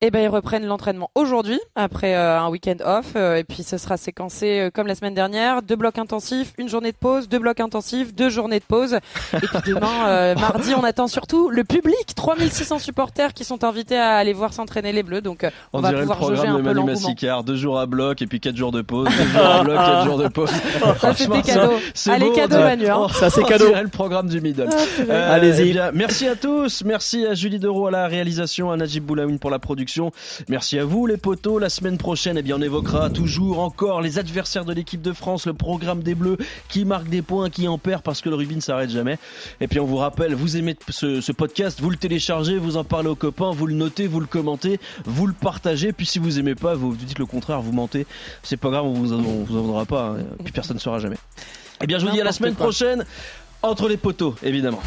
Eh 0.00 0.10
ben 0.10 0.20
ils 0.20 0.28
reprennent 0.28 0.66
l'entraînement 0.66 1.10
aujourd'hui 1.14 1.58
après 1.76 2.14
euh, 2.14 2.38
un 2.38 2.48
week-end 2.48 2.74
off 2.84 3.12
euh, 3.16 3.36
et 3.36 3.44
puis 3.44 3.62
ce 3.62 3.78
sera 3.78 3.96
séquencé 3.96 4.58
euh, 4.60 4.70
comme 4.70 4.86
la 4.86 4.94
semaine 4.96 5.14
dernière, 5.14 5.62
deux 5.62 5.76
blocs 5.76 5.96
intensifs, 5.98 6.52
une 6.58 6.68
journée 6.68 6.92
de 6.92 6.96
pause, 6.96 7.26
deux 7.28 7.38
blocs 7.38 7.60
intensifs, 7.60 8.12
deux 8.14 8.28
journées 8.28 8.58
de 8.58 8.64
pause 8.64 8.94
et 9.32 9.38
puis 9.46 9.58
demain 9.66 10.08
euh, 10.08 10.34
mardi 10.38 10.74
on 10.74 10.84
attend 10.84 11.06
surtout 11.06 11.48
le 11.48 11.64
public, 11.64 12.14
3600 12.16 12.80
supporters 12.80 13.32
qui 13.32 13.44
sont 13.44 13.64
invités 13.64 13.96
à 13.96 14.16
aller 14.16 14.34
voir 14.34 14.52
s'entraîner 14.52 14.92
les 14.92 15.02
Bleus 15.04 15.22
donc 15.22 15.46
on, 15.72 15.78
On, 15.78 15.80
va 15.80 15.88
dirait 15.90 16.00
le 16.02 16.06
pouvoir 16.08 16.20
jauger 16.28 16.34
programme 16.42 16.54
un 16.54 16.58
de 16.58 16.62
peu 16.62 16.64
Manu 16.64 16.76
l'engouement. 16.80 16.92
Massicard, 17.00 17.44
deux 17.44 17.56
jours 17.56 17.78
à 17.78 17.86
bloc 17.86 18.20
et 18.20 18.26
puis 18.26 18.40
quatre 18.40 18.56
jours 18.56 18.72
de 18.72 18.82
pause, 18.82 19.08
deux 19.08 19.24
jours 19.38 19.46
à 19.46 19.62
bloc, 19.64 19.76
quatre 19.76 20.04
jours 20.04 20.18
de 20.18 20.28
pause. 20.28 20.50
Ça 21.00 21.14
c'était 21.14 21.40
cadeau. 21.42 21.72
c'est 21.94 22.10
Allez 22.10 22.26
beau, 22.26 22.32
cadeau 22.34 22.56
on 22.56 22.60
Manu. 22.64 22.88
hein. 22.88 23.06
Ça, 23.14 23.30
c'est 23.30 23.42
on 23.42 23.46
cadeau. 23.46 23.68
dirait 23.68 23.82
le 23.84 23.88
programme 23.88 24.28
du 24.28 24.40
middle. 24.42 24.68
Euh, 25.08 25.34
Allez-y. 25.34 25.70
eh 25.78 25.80
merci 25.94 26.26
à 26.28 26.34
tous, 26.34 26.82
merci 26.84 27.24
à 27.26 27.32
Julie 27.34 27.58
Deroux 27.60 27.86
à 27.86 27.90
la 27.90 28.06
réalisation, 28.08 28.70
à 28.70 28.76
Najib 28.76 29.04
Boulaoun 29.04 29.38
pour 29.38 29.50
la 29.50 29.58
production. 29.60 29.83
Merci 30.48 30.78
à 30.78 30.84
vous 30.84 31.06
les 31.06 31.16
potos. 31.16 31.60
La 31.60 31.68
semaine 31.68 31.98
prochaine, 31.98 32.36
eh 32.38 32.42
bien, 32.42 32.56
on 32.56 32.62
évoquera 32.62 33.10
toujours 33.10 33.60
encore 33.60 34.00
les 34.00 34.18
adversaires 34.18 34.64
de 34.64 34.72
l'équipe 34.72 35.02
de 35.02 35.12
France, 35.12 35.46
le 35.46 35.54
programme 35.54 36.02
des 36.02 36.14
Bleus 36.14 36.36
qui 36.68 36.84
marque 36.84 37.08
des 37.08 37.22
points, 37.22 37.50
qui 37.50 37.68
en 37.68 37.78
perd 37.78 38.02
parce 38.02 38.20
que 38.20 38.28
le 38.28 38.36
rugby 38.36 38.56
ne 38.56 38.60
s'arrête 38.60 38.90
jamais. 38.90 39.18
Et 39.60 39.68
puis 39.68 39.80
on 39.80 39.86
vous 39.86 39.96
rappelle, 39.96 40.34
vous 40.34 40.56
aimez 40.56 40.76
ce, 40.88 41.20
ce 41.20 41.32
podcast, 41.32 41.80
vous 41.80 41.90
le 41.90 41.96
téléchargez, 41.96 42.58
vous 42.58 42.76
en 42.76 42.84
parlez 42.84 43.08
aux 43.08 43.14
copains, 43.14 43.50
vous 43.50 43.66
le 43.66 43.74
notez, 43.74 44.06
vous 44.06 44.20
le 44.20 44.26
commentez, 44.26 44.78
vous 45.04 45.26
le 45.26 45.32
partagez. 45.34 45.92
Puis 45.92 46.06
si 46.06 46.18
vous 46.18 46.38
aimez 46.38 46.54
pas, 46.54 46.74
vous 46.74 46.90
vous 46.90 46.96
dites 46.96 47.18
le 47.18 47.26
contraire, 47.26 47.60
vous 47.60 47.72
mentez. 47.72 48.06
C'est 48.42 48.56
pas 48.56 48.70
grave, 48.70 48.84
on 48.84 48.92
vous, 48.92 49.12
on 49.12 49.44
vous 49.44 49.56
en 49.58 49.62
donnera 49.62 49.84
pas. 49.84 50.16
hein. 50.18 50.24
Puis 50.42 50.52
personne 50.52 50.76
ne 50.76 50.80
saura 50.80 50.98
jamais. 50.98 51.16
Eh 51.82 51.86
bien, 51.86 51.98
je 51.98 52.06
vous 52.06 52.12
dis 52.12 52.20
à 52.20 52.24
la 52.24 52.32
semaine 52.32 52.54
prochaine. 52.54 53.04
Entre 53.62 53.88
les 53.88 53.96
poteaux, 53.96 54.34
évidemment. 54.42 54.82